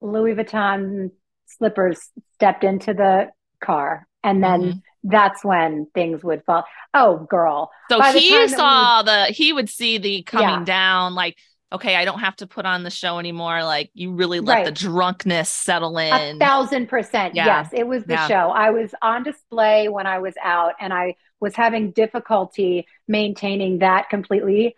Louis 0.01 0.33
Vuitton 0.35 1.11
slippers 1.45 1.99
stepped 2.33 2.63
into 2.63 2.93
the 2.93 3.29
car. 3.63 4.07
And 4.23 4.43
then 4.43 4.61
Mhm. 4.61 4.81
that's 5.03 5.43
when 5.43 5.87
things 5.93 6.23
would 6.23 6.43
fall. 6.45 6.63
Oh, 6.93 7.17
girl. 7.29 7.71
So 7.89 7.99
By 7.99 8.11
he 8.13 8.29
time 8.29 8.39
that 8.39 8.45
we 8.51 8.55
saw 8.55 9.01
the 9.03 9.25
he 9.25 9.53
would 9.53 9.69
see 9.69 9.97
the 9.97 10.23
coming 10.23 10.47
Yeah. 10.59 10.63
down 10.63 11.15
like 11.15 11.37
okay, 11.73 11.95
I 11.95 12.03
don't 12.03 12.19
have 12.19 12.35
to 12.35 12.47
put 12.47 12.65
on 12.65 12.83
the 12.83 12.89
show 12.89 13.17
anymore. 13.17 13.63
Like 13.63 13.91
you 13.93 14.11
really 14.13 14.41
let 14.41 14.65
the 14.65 14.71
Right. 14.71 14.75
drunkenness 14.77 15.49
settle 15.49 15.97
A 15.97 16.29
in. 16.31 16.37
thousand 16.37 16.87
percent. 16.89 17.33
Yeah. 17.33 17.45
Yes, 17.45 17.69
it 17.71 17.87
was 17.87 18.03
the 18.03 18.13
Yeah. 18.15 18.27
show. 18.27 18.49
I 18.51 18.71
was 18.71 18.93
on 19.01 19.23
display 19.23 19.87
when 19.87 20.05
I 20.05 20.19
was 20.19 20.33
out, 20.43 20.73
and 20.81 20.91
I 20.93 21.15
was 21.41 21.55
having 21.55 21.91
difficulty 21.91 22.87
maintaining 23.07 23.79
that 23.79 24.09
completely, 24.09 24.75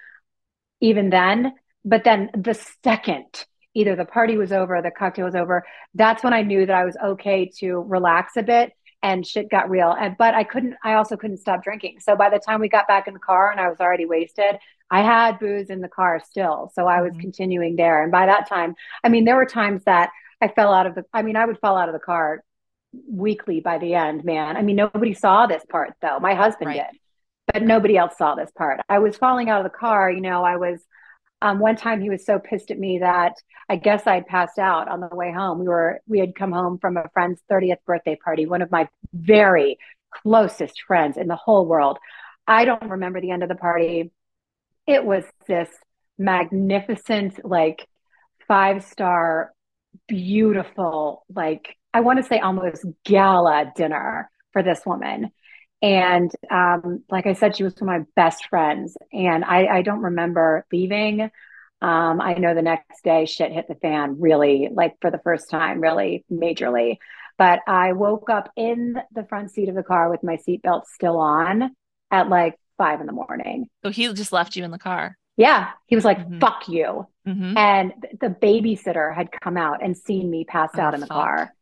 even 0.82 1.10
then. 1.10 1.54
But 1.86 2.04
then 2.04 2.32
the 2.36 2.54
second 2.84 3.46
either 3.76 3.96
the 3.96 4.06
party 4.06 4.38
was 4.38 4.52
over 4.52 4.78
or 4.78 4.82
the 4.82 4.92
cocktail 4.92 5.26
was 5.26 5.36
over, 5.36 5.66
that's 5.96 6.24
when 6.24 6.34
I 6.34 6.44
knew 6.44 6.66
that 6.66 6.76
I 6.76 6.86
was 6.86 6.96
okay 7.04 7.52
to 7.58 7.80
relax 7.80 8.38
a 8.38 8.44
bit 8.44 8.72
and 9.02 9.26
shit 9.28 9.50
got 9.50 9.70
real. 9.70 9.92
And 9.92 10.16
but 10.18 10.34
I 10.34 10.44
couldn't. 10.44 10.76
I 10.84 10.94
also 10.94 11.18
couldn't 11.18 11.38
stop 11.38 11.64
drinking. 11.64 12.00
So 12.00 12.16
by 12.16 12.30
the 12.30 12.40
time 12.40 12.62
we 12.62 12.70
got 12.70 12.88
back 12.88 13.08
in 13.08 13.14
the 13.14 13.20
car 13.20 13.52
and 13.52 13.60
I 13.60 13.68
was 13.70 13.80
already 13.80 14.06
wasted, 14.06 14.58
I 14.90 15.02
had 15.02 15.40
booze 15.40 15.70
in 15.70 15.82
the 15.82 15.90
car 15.90 16.22
still. 16.24 16.72
So 16.74 16.88
I 16.88 17.02
was 17.02 17.14
Mhm. 17.16 17.20
continuing 17.20 17.76
there. 17.76 18.02
And 18.02 18.12
by 18.12 18.28
that 18.28 18.48
time, 18.48 18.76
I 19.04 19.10
mean, 19.10 19.26
there 19.26 19.36
were 19.36 19.46
times 19.46 19.84
that 19.86 20.12
I 20.40 20.48
fell 20.48 20.74
out 20.74 20.86
of 20.88 20.96
the, 20.96 21.06
I 21.14 21.22
mean, 21.22 21.36
I 21.36 21.46
would 21.46 21.60
fall 21.60 21.76
out 21.78 21.90
of 21.90 21.94
the 21.94 22.00
car 22.00 22.44
weekly 23.10 23.60
by 23.60 23.78
the 23.78 23.94
end, 23.96 24.24
man. 24.24 24.58
I 24.58 24.62
mean, 24.62 24.76
nobody 24.76 25.14
saw 25.14 25.48
this 25.48 25.64
part 25.70 25.94
though. 26.02 26.20
My 26.20 26.34
husband 26.36 26.70
Right. 26.70 26.84
did, 26.92 27.00
but 27.54 27.64
nobody 27.64 27.98
else 27.98 28.18
saw 28.18 28.36
this 28.36 28.52
part. 28.52 28.82
I 28.90 29.00
was 29.00 29.18
falling 29.18 29.50
out 29.50 29.66
of 29.66 29.72
the 29.72 29.78
car. 29.78 30.12
You 30.12 30.22
know, 30.22 30.44
I 30.44 30.58
was, 30.58 30.84
um, 31.42 31.60
one 31.60 31.76
time 31.76 32.02
he 32.02 32.10
was 32.10 32.26
so 32.26 32.40
pissed 32.40 32.72
at 32.72 32.80
me 32.80 33.00
that 33.00 33.34
I 33.68 33.76
guess 33.76 34.08
I'd 34.08 34.28
passed 34.28 34.60
out 34.60 34.88
on 34.88 35.00
the 35.00 35.10
way 35.14 35.32
home. 35.32 35.60
We 35.60 35.68
were, 35.68 36.00
we 36.08 36.20
had 36.20 36.36
come 36.36 36.52
home 36.52 36.78
from 36.80 36.98
a 36.98 37.10
friend's 37.14 37.42
30th 37.52 37.84
birthday 37.86 38.16
party, 38.16 38.46
one 38.46 38.62
of 38.62 38.72
my 38.72 38.88
very 39.14 39.78
closest 40.12 40.82
friends 40.88 41.18
in 41.18 41.28
the 41.28 41.36
whole 41.36 41.66
world. 41.66 41.98
I 42.48 42.66
don't 42.66 42.90
remember 42.90 43.20
the 43.20 43.32
end 43.32 43.44
of 43.44 43.50
the 43.50 43.56
party. 43.56 44.12
It 44.86 45.04
was 45.04 45.24
this 45.48 45.70
magnificent, 46.18 47.44
like 47.46 47.88
five 48.48 48.84
star, 48.84 49.52
beautiful, 50.08 51.26
like 51.34 51.76
I 51.94 52.02
want 52.02 52.18
to 52.18 52.24
say 52.24 52.40
almost 52.40 52.86
gala 53.06 53.72
dinner 53.76 54.30
for 54.52 54.64
this 54.64 54.82
woman. 54.86 55.32
And 55.82 56.32
um, 56.50 57.04
like 57.10 57.28
I 57.28 57.34
said, 57.34 57.56
she 57.56 57.64
was 57.64 57.74
one 57.78 57.94
of 57.94 58.02
my 58.02 58.06
best 58.16 58.48
friends. 58.48 58.96
And 59.12 59.44
I, 59.44 59.66
I 59.68 59.82
don't 59.82 60.00
remember 60.02 60.66
leaving. 60.72 61.22
Um, 61.82 62.22
I 62.22 62.36
know 62.36 62.54
the 62.56 62.62
next 62.62 63.04
day 63.04 63.26
shit 63.26 63.52
hit 63.52 63.68
the 63.68 63.76
fan 63.76 64.20
really, 64.22 64.70
like 64.72 64.96
for 65.02 65.12
the 65.12 65.20
first 65.20 65.50
time, 65.50 65.82
really 65.82 66.24
majorly. 66.32 66.98
But 67.38 67.60
I 67.68 67.92
woke 67.94 68.30
up 68.30 68.50
in 68.56 68.96
the 69.14 69.26
front 69.26 69.52
seat 69.52 69.68
of 69.68 69.76
the 69.76 69.84
car 69.84 70.10
with 70.10 70.24
my 70.24 70.38
seatbelt 70.38 70.84
still 70.86 71.18
on 71.18 71.76
at 72.12 72.30
like 72.30 72.56
five 72.78 73.02
in 73.02 73.08
the 73.08 73.12
morning. 73.14 73.68
So 73.84 73.90
he 73.90 74.12
just 74.14 74.32
left 74.32 74.56
you 74.56 74.64
in 74.64 74.72
the 74.72 74.80
car. 74.80 75.18
Yeah. 75.36 75.72
He 75.88 75.96
was 75.96 76.06
like, 76.06 76.20
Mhm. 76.20 76.40
fuck 76.40 76.70
you. 76.70 77.08
Mhm. 77.28 77.58
And 77.58 77.92
the 78.22 78.30
babysitter 78.30 79.14
had 79.14 79.30
come 79.32 79.58
out 79.58 79.84
and 79.84 79.98
seen 79.98 80.30
me 80.30 80.46
passed 80.46 80.76
Oh, 80.78 80.82
out 80.82 80.94
in 80.94 81.02
the 81.02 81.08
fuck. 81.08 81.18
car. 81.18 81.54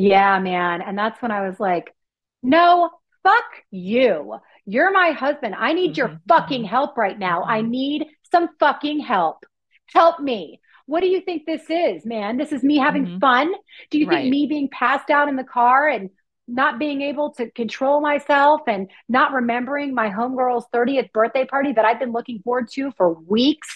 Yeah, 0.00 0.38
man. 0.38 0.80
And 0.82 0.96
that's 0.96 1.20
when 1.20 1.30
I 1.30 1.46
was 1.46 1.60
like, 1.60 1.94
no, 2.42 2.90
fuck 3.22 3.44
you. 3.70 4.38
You're 4.64 4.90
my 4.92 5.10
husband. 5.10 5.54
I 5.58 5.72
need 5.74 5.96
your 5.96 6.08
Mhm, 6.08 6.20
fucking 6.26 6.62
mhm. 6.64 6.68
help 6.68 6.96
right 6.96 7.18
now. 7.18 7.44
I 7.44 7.60
Mhm. 7.60 7.68
need 7.68 8.06
some 8.30 8.48
fucking 8.58 9.00
help. 9.00 9.44
Help 9.92 10.20
me. 10.20 10.60
What 10.86 11.00
do 11.00 11.06
you 11.08 11.20
think 11.20 11.44
this 11.44 11.68
is, 11.68 12.06
man? 12.06 12.36
This 12.38 12.52
is 12.52 12.62
me 12.62 12.78
having 12.78 13.06
Mhm. 13.06 13.20
fun? 13.20 13.52
Do 13.90 13.98
you 13.98 14.06
Right. 14.06 14.22
think 14.22 14.30
me 14.30 14.46
being 14.46 14.68
passed 14.70 15.10
out 15.10 15.28
in 15.28 15.36
the 15.36 15.44
car 15.44 15.88
and 15.88 16.10
not 16.48 16.78
being 16.78 17.02
able 17.02 17.32
to 17.32 17.50
control 17.50 18.00
myself 18.00 18.62
and 18.66 18.90
not 19.08 19.32
remembering 19.32 19.94
my 19.94 20.08
homegirl's 20.10 20.66
30th 20.72 21.12
birthday 21.12 21.44
party 21.44 21.72
that 21.72 21.84
I've 21.84 21.98
been 22.00 22.12
looking 22.12 22.40
forward 22.42 22.68
to 22.72 22.90
for 22.92 23.12
weeks? 23.12 23.68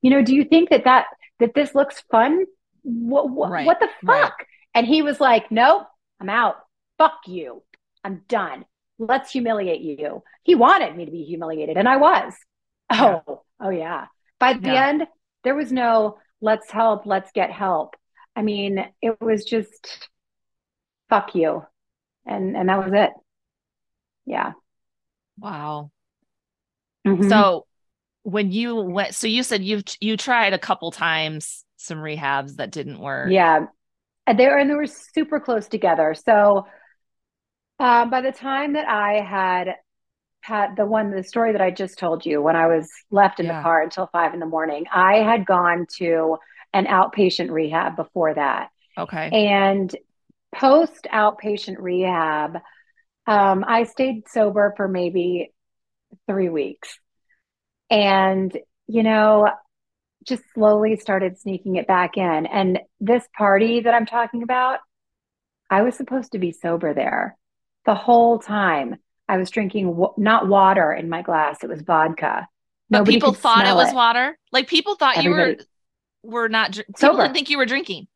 You 0.00 0.10
know, 0.10 0.22
do 0.22 0.34
you 0.34 0.44
think 0.44 0.70
that 0.70 0.84
that 0.84 1.06
that 1.38 1.54
this 1.54 1.74
looks 1.74 2.00
fun? 2.10 2.46
What 2.82 3.28
what, 3.30 3.50
Right, 3.50 3.66
what 3.66 3.78
the 3.80 3.88
right. 4.02 4.32
And 4.76 4.86
he 4.86 5.02
was 5.02 5.20
like, 5.20 5.50
"Nope, 5.50 5.88
I'm 6.20 6.30
out. 6.30 6.56
Fuck 6.98 7.22
you. 7.26 7.64
I'm 8.04 8.22
done. 8.28 8.64
Let's 9.00 9.32
humiliate 9.32 9.80
you." 9.80 10.22
He 10.44 10.54
wanted 10.54 10.96
me 10.96 11.04
to 11.06 11.10
be 11.10 11.24
humiliated, 11.24 11.76
and 11.76 11.88
I 11.88 11.96
was. 11.96 12.32
Yeah. 12.92 13.20
Oh, 13.26 13.42
oh 13.60 13.70
yeah. 13.70 14.06
By 14.38 14.52
the 14.54 14.68
Yeah. 14.68 14.86
end, 14.88 15.08
there 15.42 15.56
was 15.56 15.72
no 15.72 16.18
let's 16.40 16.70
help, 16.70 17.06
let's 17.06 17.32
get 17.32 17.50
help. 17.50 17.96
I 18.36 18.42
mean, 18.42 18.86
it 19.02 19.20
was 19.20 19.44
just 19.44 20.08
fuck 21.08 21.34
you. 21.34 21.64
And 22.26 22.56
and 22.56 22.68
that 22.68 22.78
was 22.84 22.92
it. 22.92 23.10
Yeah. 24.26 24.52
Wow. 25.38 25.90
Mhm. 27.06 27.28
So 27.28 27.66
when 28.22 28.50
you 28.52 28.76
went, 28.76 29.14
so 29.14 29.26
you 29.26 29.42
said 29.42 29.62
you've 29.64 29.84
you 30.00 30.16
tried 30.16 30.52
a 30.52 30.58
couple 30.58 30.90
times 30.90 31.64
some 31.76 31.98
rehabs 31.98 32.56
that 32.56 32.70
didn't 32.72 32.98
work. 32.98 33.30
Yeah. 33.30 33.66
And 34.26 34.38
they 34.38 34.46
were 34.46 34.58
and 34.58 34.68
they 34.68 34.74
were 34.74 34.86
super 34.86 35.40
close 35.40 35.68
together. 35.68 36.14
So 36.14 36.66
uh, 37.78 38.06
by 38.06 38.20
the 38.20 38.32
time 38.32 38.72
that 38.72 38.88
I 38.88 39.20
had 39.20 39.76
had 40.40 40.76
the 40.76 40.86
one 40.86 41.10
the 41.10 41.24
story 41.24 41.52
that 41.52 41.60
I 41.60 41.70
just 41.70 41.98
told 41.98 42.24
you 42.24 42.40
when 42.40 42.56
I 42.56 42.66
was 42.66 42.88
left 43.10 43.40
in 43.40 43.46
Yeah. 43.46 43.58
the 43.58 43.62
car 43.62 43.82
until 43.82 44.08
five 44.12 44.32
in 44.34 44.40
the 44.40 44.46
morning, 44.46 44.84
I 44.92 45.16
had 45.16 45.44
gone 45.46 45.86
to 45.98 46.38
an 46.72 46.86
outpatient 46.86 47.50
rehab 47.50 47.96
before 47.96 48.34
that. 48.34 48.70
Okay. 48.98 49.28
And 49.30 49.94
post 50.54 51.06
outpatient 51.12 51.76
rehab, 51.78 52.58
um, 53.26 53.64
I 53.66 53.84
stayed 53.84 54.28
sober 54.28 54.72
for 54.76 54.88
maybe 54.88 55.52
three 56.28 56.48
weeks. 56.48 56.98
And, 57.90 58.56
you 58.86 59.02
know, 59.02 59.48
just 60.26 60.42
slowly 60.54 60.96
started 60.96 61.38
sneaking 61.38 61.76
it 61.76 61.86
back 61.86 62.16
in. 62.16 62.46
And 62.46 62.80
this 63.00 63.24
party 63.36 63.80
that 63.80 63.94
I'm 63.94 64.06
talking 64.06 64.42
about, 64.42 64.80
I 65.70 65.82
was 65.82 65.96
supposed 65.96 66.32
to 66.32 66.38
be 66.38 66.52
sober 66.52 66.94
there 66.94 67.36
the 67.84 67.94
whole 67.94 68.38
time. 68.38 68.96
I 69.28 69.38
was 69.38 69.50
drinking 69.50 69.86
w- 69.86 70.12
not 70.16 70.46
water 70.48 70.92
in 70.92 71.08
my 71.08 71.22
glass, 71.22 71.62
it 71.62 71.68
was 71.68 71.82
vodka. 71.82 72.48
But 72.88 72.98
Nobody 72.98 73.16
people 73.16 73.32
thought 73.32 73.66
it 73.66 73.74
was 73.74 73.92
water. 73.92 74.38
Like 74.52 74.68
people 74.68 74.94
thought 74.94 75.22
you 75.24 75.30
were 75.30 75.56
were 76.22 76.48
not 76.48 76.72
dr- 76.72 76.86
people 76.86 77.00
Sober. 77.00 77.22
didn't 77.22 77.34
think 77.34 77.50
you 77.50 77.58
were 77.58 77.66
drinking. 77.66 78.06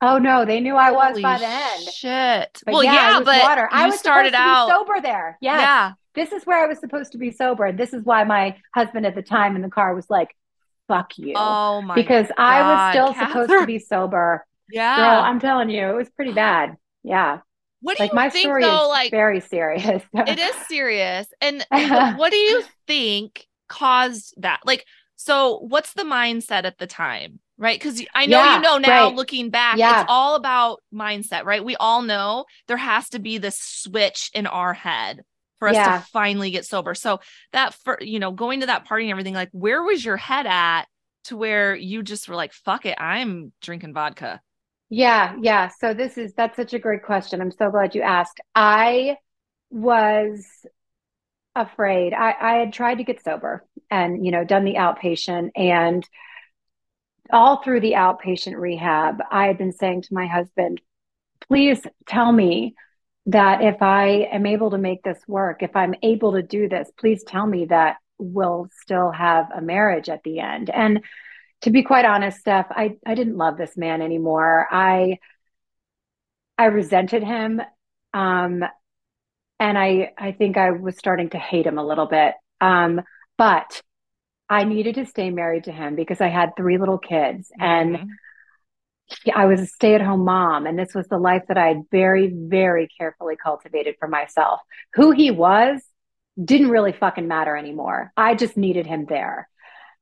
Oh 0.00 0.18
no, 0.18 0.44
they 0.44 0.60
knew 0.60 0.76
I 0.76 0.92
was 0.92 1.20
by 1.20 1.38
the 1.38 1.46
end. 1.48 1.82
Shit. 1.92 2.62
But 2.64 2.72
well, 2.72 2.84
yeah, 2.84 2.92
yeah, 2.92 3.18
it 3.18 3.24
but 3.24 3.42
water. 3.42 3.68
I 3.72 3.86
was 3.86 3.98
started 3.98 4.34
out. 4.34 4.70
sober 4.70 5.00
there. 5.00 5.36
Yes. 5.40 5.60
Yeah. 5.60 5.92
This 6.14 6.32
is 6.32 6.44
where 6.44 6.62
I 6.62 6.66
was 6.68 6.78
supposed 6.78 7.12
to 7.12 7.18
be 7.18 7.32
sober. 7.32 7.64
And 7.64 7.78
this 7.78 7.92
is 7.92 8.04
why 8.04 8.22
my 8.24 8.56
husband 8.74 9.06
at 9.06 9.16
the 9.16 9.22
time 9.22 9.56
in 9.56 9.62
the 9.62 9.68
car 9.70 9.94
was 9.94 10.08
like, 10.08 10.28
fuck 10.88 11.16
you. 11.18 11.34
Oh 11.36 11.82
my 11.82 11.94
Because 11.94 12.26
God, 12.28 12.34
I 12.38 12.62
was 12.62 12.94
still 12.94 13.14
Katherine. 13.14 13.46
supposed 13.46 13.62
to 13.62 13.66
be 13.66 13.78
sober. 13.78 14.44
Yeah. 14.70 14.96
Girl, 14.96 15.20
I'm 15.24 15.40
telling 15.40 15.70
you, 15.70 15.86
it 15.88 15.94
was 15.94 16.10
pretty 16.10 16.32
bad. 16.32 16.76
Yeah. 17.04 17.38
what 17.80 17.96
do 17.96 18.02
Like 18.04 18.12
you 18.12 18.16
my 18.16 18.28
think 18.30 18.44
story 18.46 18.62
though? 18.62 18.82
is 18.84 18.88
Like 18.88 19.10
very 19.10 19.40
serious. 19.40 20.02
it 20.14 20.38
is 20.38 20.56
serious. 20.66 21.26
And 21.40 21.64
what, 22.18 22.30
do 22.32 22.36
you 22.36 22.62
think 22.86 23.46
caused 23.68 24.34
that? 24.38 24.60
Like, 24.64 24.84
so 25.16 25.58
what's 25.58 25.92
the 25.94 26.02
mindset 26.02 26.64
at 26.64 26.78
the 26.78 26.86
time? 26.86 27.40
Right. 27.56 27.78
Because 27.78 28.02
I 28.14 28.26
know 28.26 28.38
Yeah, 28.42 28.56
you 28.56 28.62
know 28.62 28.78
now 28.78 29.06
right. 29.06 29.14
looking 29.14 29.50
back, 29.50 29.78
Yeah. 29.78 30.02
it's 30.02 30.10
all 30.10 30.36
about 30.36 30.80
mindset, 30.94 31.44
right? 31.44 31.64
We 31.64 31.74
all 31.76 32.02
know 32.02 32.44
there 32.68 32.76
has 32.76 33.08
to 33.10 33.18
be 33.18 33.38
this 33.38 33.58
switch 33.58 34.30
in 34.32 34.46
our 34.46 34.74
head 34.74 35.22
for 35.58 35.68
us 35.68 35.74
Yeah. 35.74 35.98
to 35.98 36.04
finally 36.12 36.50
get 36.50 36.66
sober. 36.66 36.94
So 36.94 37.20
that 37.52 37.74
for 37.74 37.98
you 38.00 38.18
know, 38.18 38.30
going 38.32 38.60
to 38.60 38.66
that 38.66 38.84
party 38.84 39.04
and 39.04 39.10
everything, 39.10 39.34
like 39.34 39.50
where 39.52 39.82
was 39.82 40.04
your 40.04 40.16
head 40.16 40.46
at 40.46 40.84
to 41.24 41.36
where 41.36 41.74
you 41.74 42.02
just 42.02 42.28
were 42.28 42.36
like, 42.36 42.52
fuck 42.52 42.86
it, 42.86 42.96
I'm 43.00 43.52
drinking 43.60 43.94
vodka. 43.94 44.40
Yeah, 44.90 45.36
yeah. 45.40 45.68
So 45.68 45.92
this 45.92 46.16
is 46.16 46.32
that's 46.34 46.56
such 46.56 46.72
a 46.72 46.78
great 46.78 47.02
question. 47.02 47.40
I'm 47.40 47.50
so 47.50 47.70
glad 47.70 47.94
you 47.94 48.02
asked. 48.02 48.40
I 48.54 49.16
was 49.70 50.46
afraid. 51.54 52.14
I, 52.14 52.34
I 52.40 52.52
had 52.54 52.72
tried 52.72 52.96
to 52.96 53.04
get 53.04 53.22
sober 53.22 53.66
and, 53.90 54.24
you 54.24 54.30
know, 54.30 54.44
done 54.44 54.64
the 54.64 54.74
outpatient 54.74 55.50
and 55.56 56.08
all 57.30 57.62
through 57.62 57.80
the 57.80 57.92
outpatient 57.92 58.56
rehab, 58.58 59.20
I 59.30 59.46
had 59.46 59.58
been 59.58 59.72
saying 59.72 60.02
to 60.02 60.14
my 60.14 60.26
husband, 60.26 60.80
please 61.48 61.80
tell 62.06 62.32
me 62.32 62.74
that 63.28 63.62
if 63.62 63.82
I 63.82 64.28
am 64.32 64.46
able 64.46 64.70
to 64.70 64.78
make 64.78 65.02
this 65.02 65.20
work, 65.28 65.62
if 65.62 65.76
I'm 65.76 65.94
able 66.02 66.32
to 66.32 66.42
do 66.42 66.68
this, 66.68 66.90
please 66.98 67.22
tell 67.24 67.46
me 67.46 67.66
that 67.66 67.96
we'll 68.18 68.68
still 68.82 69.10
have 69.10 69.46
a 69.54 69.60
marriage 69.60 70.08
at 70.08 70.22
the 70.24 70.40
end. 70.40 70.70
And 70.70 71.00
to 71.62 71.70
be 71.70 71.82
quite 71.82 72.04
honest, 72.04 72.40
Steph, 72.40 72.66
I, 72.70 72.96
I 73.06 73.14
didn't 73.14 73.36
love 73.36 73.58
this 73.58 73.76
man 73.76 74.02
anymore. 74.02 74.66
I 74.70 75.18
I 76.56 76.66
resented 76.66 77.22
him. 77.22 77.60
Um, 78.14 78.64
and 79.60 79.78
I 79.78 80.12
I 80.18 80.32
think 80.32 80.56
I 80.56 80.70
was 80.72 80.96
starting 80.96 81.30
to 81.30 81.38
hate 81.38 81.66
him 81.66 81.78
a 81.78 81.86
little 81.86 82.06
bit. 82.06 82.34
Um, 82.60 83.02
but 83.36 83.82
I 84.48 84.64
needed 84.64 84.96
to 84.96 85.06
stay 85.06 85.30
married 85.30 85.64
to 85.64 85.72
him 85.72 85.94
because 85.94 86.20
I 86.20 86.28
had 86.28 86.56
three 86.56 86.78
little 86.78 86.98
kids 86.98 87.52
and 87.58 87.96
Mhm. 87.96 88.08
I 89.34 89.46
was 89.46 89.60
a 89.60 89.66
stay-at-home 89.66 90.24
mom, 90.24 90.66
and 90.66 90.78
this 90.78 90.94
was 90.94 91.06
the 91.08 91.18
life 91.18 91.42
that 91.48 91.56
I 91.58 91.68
had 91.68 91.82
very, 91.90 92.28
very 92.28 92.88
carefully 92.98 93.36
cultivated 93.42 93.96
for 93.98 94.08
myself. 94.08 94.60
Who 94.94 95.12
he 95.12 95.30
was 95.30 95.80
didn't 96.42 96.70
really 96.70 96.92
fucking 96.92 97.26
matter 97.26 97.56
anymore. 97.56 98.12
I 98.16 98.34
just 98.34 98.56
needed 98.56 98.86
him 98.86 99.06
there. 99.08 99.48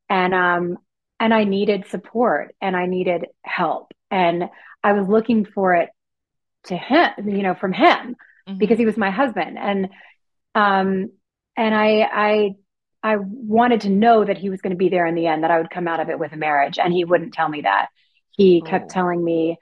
And 0.08 0.34
um 0.34 0.78
and 1.18 1.32
I 1.32 1.44
needed 1.44 1.86
support 1.86 2.54
and 2.60 2.76
I 2.76 2.86
needed 2.86 3.26
help. 3.42 3.92
And 4.10 4.50
I 4.84 4.92
was 4.92 5.08
looking 5.08 5.46
for 5.46 5.74
it 5.74 5.88
to 6.64 6.76
him, 6.76 7.10
you 7.28 7.42
know, 7.42 7.54
from 7.54 7.72
him 7.72 8.16
Mhm. 8.48 8.58
because 8.58 8.78
he 8.78 8.86
was 8.86 8.96
my 8.96 9.10
husband. 9.10 9.56
And 9.58 9.88
um 10.54 11.10
and 11.56 11.74
I 11.74 12.08
I 12.12 12.54
I 13.02 13.16
wanted 13.18 13.82
to 13.82 13.88
know 13.88 14.24
that 14.24 14.36
he 14.36 14.50
was 14.50 14.60
going 14.60 14.72
to 14.72 14.76
be 14.76 14.88
there 14.88 15.06
in 15.06 15.14
the 15.14 15.26
end, 15.28 15.42
that 15.44 15.50
I 15.50 15.58
would 15.58 15.70
come 15.70 15.86
out 15.88 16.00
of 16.00 16.10
it 16.10 16.18
with 16.18 16.32
a 16.32 16.36
marriage. 16.36 16.78
And 16.78 16.92
he 16.92 17.04
wouldn't 17.04 17.34
tell 17.34 17.48
me 17.48 17.62
that. 17.62 17.86
He 18.36 18.62
Oh. 18.64 18.68
kept 18.68 18.90
telling 18.90 19.22
me, 19.24 19.58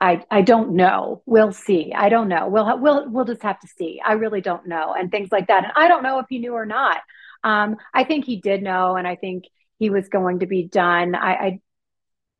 I 0.00 0.22
I 0.30 0.42
don't 0.42 0.72
know. 0.76 1.22
We'll 1.26 1.52
see. 1.52 1.92
I 1.94 2.08
don't 2.08 2.28
know. 2.28 2.48
We'll 2.48 2.78
we'll 2.80 3.08
we'll 3.10 3.24
just 3.24 3.42
have 3.42 3.60
to 3.60 3.68
see. 3.78 4.00
I 4.04 4.12
really 4.14 4.40
don't 4.40 4.66
know, 4.68 4.94
and 4.94 5.10
things 5.10 5.30
like 5.32 5.48
that. 5.48 5.64
And 5.64 5.72
I 5.76 5.88
don't 5.88 6.02
know 6.02 6.18
if 6.18 6.26
he 6.28 6.38
knew 6.38 6.54
or 6.54 6.66
not. 6.66 7.00
Um, 7.44 7.76
I 7.94 8.04
think 8.04 8.24
he 8.24 8.36
did 8.40 8.62
know, 8.62 8.96
and 8.96 9.06
I 9.08 9.16
think 9.16 9.44
he 9.78 9.90
was 9.90 10.08
going 10.08 10.40
to 10.40 10.46
be 10.46 10.64
done. 10.64 11.14
I 11.14 11.32
I, 11.34 11.60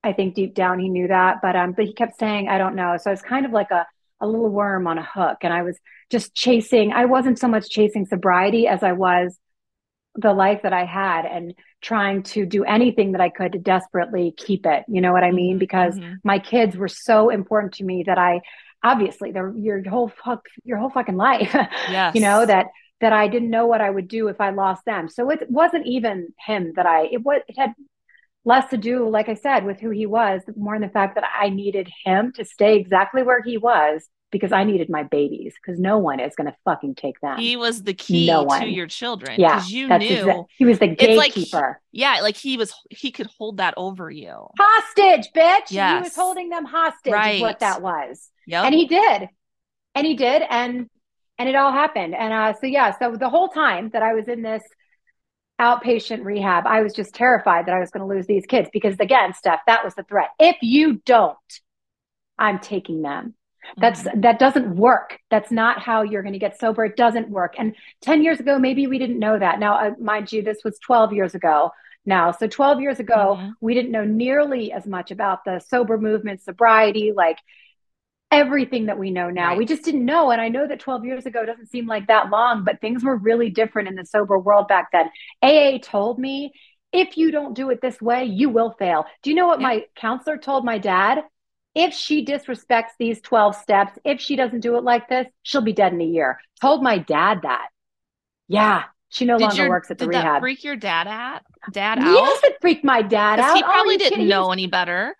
I 0.05 0.13
think 0.13 0.35
deep 0.35 0.55
down 0.55 0.79
he 0.79 0.89
knew 0.89 1.09
that, 1.09 1.39
but 1.43 1.57
um, 1.57 1.73
but 1.73 1.87
he 1.87 1.95
kept 1.95 2.19
saying, 2.19 2.49
I 2.49 2.59
don't 2.59 2.77
know. 2.77 2.97
So 2.99 3.11
I 3.11 3.13
was 3.15 3.23
kind 3.23 3.47
of 3.47 3.53
like 3.53 3.71
a 3.71 3.87
a 4.21 4.27
little 4.27 4.49
worm 4.49 4.87
on 4.87 4.99
a 4.99 5.05
hook, 5.05 5.39
and 5.43 5.53
I 5.53 5.63
was 5.63 5.79
just 6.11 6.35
chasing. 6.35 6.93
I 6.93 7.07
wasn't 7.07 7.39
so 7.39 7.49
much 7.49 7.69
chasing 7.71 8.07
sobriety 8.07 8.67
as 8.69 8.83
I 8.83 8.93
was 8.93 9.39
the 10.15 10.33
life 10.33 10.63
that 10.63 10.73
I 10.73 10.85
had 10.85 11.27
and 11.27 11.55
trying 11.83 12.23
to 12.25 12.47
do 12.47 12.65
anything 12.65 13.13
that 13.13 13.21
I 13.21 13.29
could 13.29 13.53
to 13.53 13.59
desperately 13.59 14.35
keep 14.37 14.67
it. 14.67 14.85
You 14.89 15.01
know 15.01 15.13
what 15.13 15.25
I 15.25 15.31
mean? 15.31 15.59
Mhm, 15.59 15.59
Because 15.59 15.99
mhm. 15.99 16.17
my 16.25 16.39
kids 16.39 16.77
were 16.77 16.89
so 16.89 17.31
important 17.31 17.75
to 17.75 17.85
me 17.85 18.05
that 18.07 18.19
I 18.19 18.41
obviously 18.83 19.33
they're 19.33 19.55
your 19.57 19.83
whole 19.89 20.09
fuck 20.09 20.47
your 20.65 20.79
whole 20.79 20.91
fucking 20.91 21.17
life. 21.17 21.55
Yes. 21.87 22.15
you 22.15 22.21
know 22.21 22.45
that 22.47 22.67
that 23.01 23.13
I 23.13 23.29
didn't 23.29 23.51
know 23.51 23.67
what 23.67 23.81
I 23.83 23.91
would 23.91 24.09
do 24.09 24.29
if 24.29 24.41
I 24.41 24.51
lost 24.51 24.85
them. 24.87 25.09
So 25.09 25.31
it 25.31 25.51
wasn't 25.51 25.87
even 25.87 26.29
him 26.47 26.73
that 26.77 26.87
I 26.87 27.07
it 27.07 27.23
was 27.23 27.43
it 27.49 27.59
had 27.59 27.73
less 28.45 28.71
to 28.71 28.77
do, 28.77 29.09
like 29.09 29.29
I 29.29 29.35
said, 29.35 29.65
with 29.65 29.81
who 29.81 29.91
he 29.91 30.07
was, 30.07 30.43
more 30.57 30.75
in 30.75 30.83
the 30.83 30.89
fact 30.89 31.17
that 31.17 31.25
I 31.39 31.49
needed 31.49 31.91
him 32.05 32.33
to 32.35 32.45
stay 32.45 32.77
exactly 32.77 33.23
where 33.23 33.43
he 33.43 33.59
was 33.59 34.09
because 34.33 34.51
I 34.53 34.65
needed 34.65 34.91
my 34.91 35.05
babies 35.05 35.55
because 35.55 35.79
no 35.81 35.99
one 35.99 36.19
is 36.21 36.35
going 36.35 36.51
to 36.51 36.57
fucking 36.65 36.97
take 36.97 37.21
them. 37.21 37.39
He 37.39 37.57
was 37.57 37.83
the 37.85 37.95
key 37.95 38.27
No 38.27 38.41
to 38.43 38.47
one. 38.47 38.71
your 38.71 38.87
children. 38.87 39.39
yeah, 39.41 39.63
you 39.67 39.87
knew 39.89 39.95
exa- 39.95 40.45
he 40.59 40.65
was 40.65 40.79
the 40.79 40.91
It's 40.99 41.17
like- 41.17 41.35
gatekeeper. 41.35 41.81
yeah, 41.93 42.19
like 42.23 42.37
he 42.37 42.57
was 42.57 42.75
he 42.91 43.11
could 43.13 43.29
hold 43.39 43.59
that 43.59 43.75
over 43.77 44.11
you. 44.11 44.49
hostage, 44.59 45.31
bitch. 45.35 45.69
He 45.69 45.77
was 46.03 46.15
holding 46.17 46.49
them 46.49 46.65
hostage, 46.65 47.07
is 47.07 47.13
Right. 47.13 47.41
what 47.41 47.61
that 47.61 47.81
was. 47.83 48.29
Yep. 48.47 48.65
And 48.65 48.75
he 48.75 48.87
did. 48.87 49.29
And 49.95 50.07
he 50.07 50.15
did. 50.15 50.43
And 50.49 50.91
and 51.39 51.49
it 51.49 51.55
all 51.55 51.71
happened. 51.73 52.15
And 52.15 52.33
uh, 52.33 52.55
so 52.61 52.67
yeah, 52.67 52.99
so 52.99 53.15
the 53.17 53.29
whole 53.29 53.49
time 53.49 53.91
that 53.91 54.03
I 54.03 54.15
was 54.15 54.27
in 54.29 54.43
this 54.43 54.63
outpatient 55.61 56.25
rehab, 56.25 56.67
I 56.67 56.83
was 56.83 56.93
just 56.95 57.15
terrified 57.15 57.67
that 57.67 57.75
I 57.75 57.79
was 57.79 57.91
going 57.91 58.07
to 58.07 58.15
lose 58.15 58.27
these 58.27 58.45
kids 58.47 58.69
because 58.73 58.99
again, 59.01 59.33
Steph, 59.35 59.61
that 59.67 59.85
was 59.85 59.95
the 59.95 60.03
threat. 60.03 60.31
If 60.39 60.57
you 60.63 60.95
don't, 61.07 61.37
I'm 62.39 62.59
taking 62.59 63.03
them. 63.03 63.35
That's 63.77 64.03
Mhm. 64.03 64.23
that 64.23 64.39
doesn't 64.39 64.77
work. 64.77 65.19
That's 65.31 65.51
not 65.51 65.81
how 65.81 66.03
you're 66.03 66.23
going 66.23 66.33
to 66.33 66.39
get 66.39 66.59
sober. 66.59 66.85
It 66.85 66.97
doesn't 66.97 67.29
work. 67.31 67.55
And 67.59 67.75
10 68.01 68.23
years 68.23 68.41
ago, 68.41 68.59
maybe 68.59 68.87
we 68.87 68.99
didn't 68.99 69.19
know 69.19 69.39
that. 69.39 69.59
Now, 69.59 69.75
uh, 69.75 69.91
mind 70.01 70.33
you, 70.33 70.43
this 70.43 70.63
was 70.65 70.79
12 70.79 71.13
years 71.13 71.35
ago 71.35 71.73
now. 72.05 72.31
So 72.31 72.47
12 72.47 72.81
years 72.81 73.01
ago, 73.01 73.39
Mhm. 73.41 73.55
we 73.61 73.75
didn't 73.75 73.91
know 73.91 74.05
nearly 74.05 74.73
as 74.73 74.87
much 74.87 75.11
about 75.11 75.45
the 75.45 75.59
sober 75.61 75.99
movement, 75.99 76.43
sobriety, 76.43 77.13
like 77.13 77.39
everything 78.31 78.87
that 78.87 78.99
we 78.99 79.11
know 79.11 79.31
now. 79.31 79.49
Right. 79.49 79.59
We 79.59 79.67
just 79.67 79.85
didn't 79.85 80.05
know. 80.05 80.31
And 80.31 80.41
I 80.41 80.49
know 80.49 80.67
that 80.67 80.81
12 80.81 81.05
years 81.05 81.27
ago 81.27 81.47
doesn't 81.47 81.67
seem 81.69 81.87
like 81.87 82.09
that 82.09 82.29
long, 82.31 82.65
but 82.65 82.81
things 82.81 83.05
were 83.05 83.17
really 83.17 83.51
different 83.51 83.89
in 83.89 83.95
the 83.95 84.05
sober 84.05 84.39
world 84.39 84.69
back 84.69 84.91
then. 84.93 85.11
AA 85.43 85.79
told 85.79 86.19
me, 86.19 86.53
if 86.93 87.17
you 87.17 87.31
don't 87.31 87.55
do 87.55 87.71
it 87.71 87.81
this 87.81 88.01
way, 88.01 88.25
you 88.25 88.49
will 88.49 88.73
fail. 88.79 89.07
Do 89.23 89.31
you 89.31 89.37
know 89.37 89.47
what 89.47 89.61
Yeah. 89.61 89.69
my 89.69 89.85
counselor 89.97 90.39
told 90.39 90.65
my 90.65 90.79
dad? 90.79 91.25
If 91.77 91.93
she 91.95 92.25
disrespects 92.25 92.93
these 92.99 93.21
12 93.21 93.55
steps, 93.55 93.99
if 94.05 94.21
she 94.21 94.35
doesn't 94.35 94.61
do 94.61 94.77
it 94.77 94.83
like 94.83 95.09
this, 95.09 95.27
she'll 95.43 95.61
be 95.61 95.75
dead 95.75 95.93
in 95.93 96.01
a 96.01 96.05
year. 96.05 96.41
Told 96.61 96.83
my 96.83 96.99
dad 96.99 97.41
that. 97.43 97.69
Yeah, 98.49 98.85
she 99.11 99.27
no 99.27 99.37
Did 99.39 99.45
longer 99.45 99.63
your 99.63 99.69
works 99.69 99.91
at 99.91 99.99
the 99.99 100.07
did 100.07 100.15
that 100.15 100.23
rehab. 100.25 100.41
freak 100.41 100.65
your 100.65 100.77
dad 100.77 101.07
at 101.07 101.45
dad 101.71 101.99
Yes, 102.01 102.39
out? 102.39 102.45
it 102.51 102.57
freaked 102.63 102.83
my 102.85 103.03
dad 103.03 103.39
out. 103.39 103.57
he 103.57 103.63
Oh, 103.63 103.67
probably 103.67 103.93
you 103.95 103.99
didn't 103.99 104.13
kidding? 104.15 104.29
Know 104.29 104.51
any 104.53 104.67
better. 104.67 105.15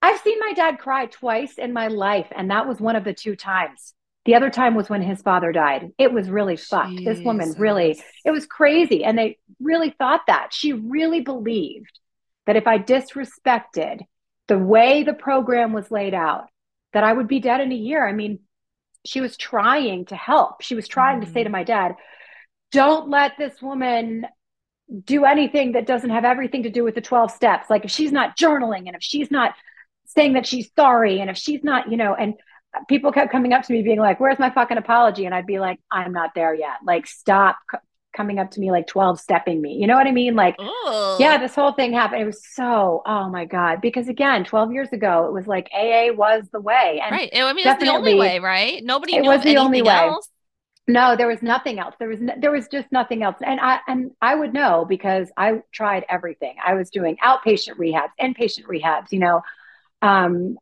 I've 0.00 0.20
seen 0.20 0.38
my 0.38 0.52
dad 0.52 0.78
cry 0.78 1.06
twice 1.06 1.58
in 1.58 1.72
my 1.72 1.88
life, 1.88 2.28
and 2.36 2.50
that 2.52 2.68
was 2.68 2.80
one 2.80 2.94
of 2.96 3.02
the 3.04 3.12
two 3.14 3.34
times. 3.34 3.92
The 4.26 4.34
other 4.36 4.50
time 4.50 4.74
was 4.76 4.88
when 4.88 5.02
his 5.02 5.22
father 5.22 5.52
died. 5.52 5.90
It 5.98 6.12
was 6.12 6.30
really 6.30 6.56
fucked. 6.56 7.04
This 7.04 7.18
woman 7.20 7.52
really, 7.58 8.00
it 8.24 8.30
was 8.30 8.46
crazy. 8.46 9.04
And 9.04 9.16
they 9.18 9.38
really 9.60 9.90
thought 9.90 10.22
that. 10.28 10.48
She 10.52 10.72
really 10.72 11.20
believed 11.20 11.98
that 12.46 12.56
if 12.56 12.66
I 12.66 12.78
disrespected 12.78 14.00
the 14.48 14.58
way 14.58 15.02
the 15.02 15.14
program 15.14 15.72
was 15.72 15.90
laid 15.90 16.14
out, 16.14 16.48
that 16.92 17.04
I 17.04 17.12
would 17.12 17.28
be 17.28 17.40
dead 17.40 17.60
in 17.60 17.72
a 17.72 17.76
year. 17.76 18.06
I 18.06 18.12
mean, 18.12 18.40
she 19.04 19.20
was 19.20 19.36
trying 19.36 20.06
to 20.06 20.16
help. 20.16 20.62
She 20.62 20.74
was 20.74 20.88
trying 20.88 21.20
to 21.20 21.26
say 21.26 21.42
to 21.42 21.48
Mhm. 21.48 21.52
my 21.52 21.64
dad, 21.64 21.94
don't 22.72 23.08
let 23.08 23.36
this 23.38 23.60
woman 23.62 24.26
do 25.04 25.24
anything 25.24 25.72
that 25.72 25.86
doesn't 25.86 26.10
have 26.10 26.24
everything 26.24 26.62
to 26.62 26.70
do 26.70 26.84
with 26.84 26.94
the 26.94 27.00
12 27.00 27.30
steps. 27.30 27.68
Like 27.68 27.84
if 27.84 27.90
she's 27.90 28.12
not 28.12 28.36
journaling 28.36 28.86
and 28.86 28.94
if 28.94 29.02
she's 29.02 29.30
not 29.30 29.54
saying 30.06 30.34
that 30.34 30.46
she's 30.46 30.70
sorry 30.74 31.20
and 31.20 31.28
if 31.28 31.36
she's 31.36 31.64
not, 31.64 31.90
you 31.90 31.96
know, 31.96 32.14
and 32.14 32.34
people 32.88 33.10
kept 33.10 33.32
coming 33.32 33.52
up 33.52 33.64
to 33.64 33.72
me 33.72 33.82
being 33.82 33.98
like, 33.98 34.20
where's 34.20 34.38
my 34.38 34.50
fucking 34.50 34.78
apology? 34.78 35.24
And 35.26 35.34
I'd 35.34 35.46
be 35.46 35.58
like, 35.58 35.80
I'm 35.90 36.12
not 36.12 36.34
there 36.34 36.54
yet. 36.54 36.76
Like, 36.84 37.06
stop 37.06 37.56
coming 38.16 38.38
up 38.38 38.50
to 38.52 38.60
me 38.60 38.70
like 38.70 38.86
12 38.86 39.20
stepping 39.20 39.60
me. 39.60 39.74
You 39.74 39.86
know 39.86 39.94
what 39.96 40.06
I 40.06 40.12
mean? 40.12 40.34
Like, 40.34 40.56
Ugh. 40.58 41.20
yeah, 41.20 41.38
this 41.38 41.54
whole 41.54 41.72
thing 41.72 41.92
happened. 41.92 42.22
It 42.22 42.26
was 42.26 42.42
so, 42.54 43.02
oh 43.06 43.28
my 43.28 43.44
God. 43.44 43.80
Because 43.80 44.08
again, 44.08 44.44
12 44.44 44.72
years 44.72 44.88
ago, 44.92 45.26
it 45.26 45.32
was 45.32 45.46
like 45.46 45.68
AA 45.72 46.12
was 46.12 46.44
the 46.52 46.60
way. 46.60 47.00
And 47.04 47.12
right. 47.12 47.30
I 47.34 47.52
mean, 47.52 47.66
it's 47.68 47.82
the 47.82 47.90
only 47.90 48.14
way, 48.14 48.38
right? 48.40 48.82
Nobody 48.82 49.16
It 49.16 49.20
knew 49.22 49.28
was 49.28 49.42
the 49.42 49.58
only 49.58 49.82
way. 49.82 49.94
else. 49.94 50.28
no, 50.88 51.16
there 51.16 51.28
was 51.28 51.42
nothing 51.42 51.78
else. 51.78 51.94
There 51.98 52.08
was 52.08 52.20
no, 52.20 52.32
there 52.38 52.50
was 52.52 52.68
just 52.68 52.90
nothing 52.92 53.22
else. 53.22 53.36
And 53.44 53.60
I 53.60 53.80
and 53.88 54.12
I 54.22 54.34
would 54.34 54.52
know 54.54 54.84
because 54.88 55.30
I 55.36 55.62
tried 55.72 56.04
everything. 56.08 56.56
I 56.64 56.74
was 56.74 56.90
doing 56.90 57.16
outpatient 57.24 57.76
rehabs, 57.76 58.10
inpatient 58.20 58.64
rehabs, 58.66 59.10
you 59.10 59.18
know, 59.18 59.42
um, 60.02 60.58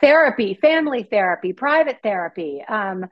therapy, 0.00 0.54
family 0.60 1.04
therapy, 1.04 1.52
private 1.52 1.98
therapy, 2.02 2.62
um, 2.68 3.06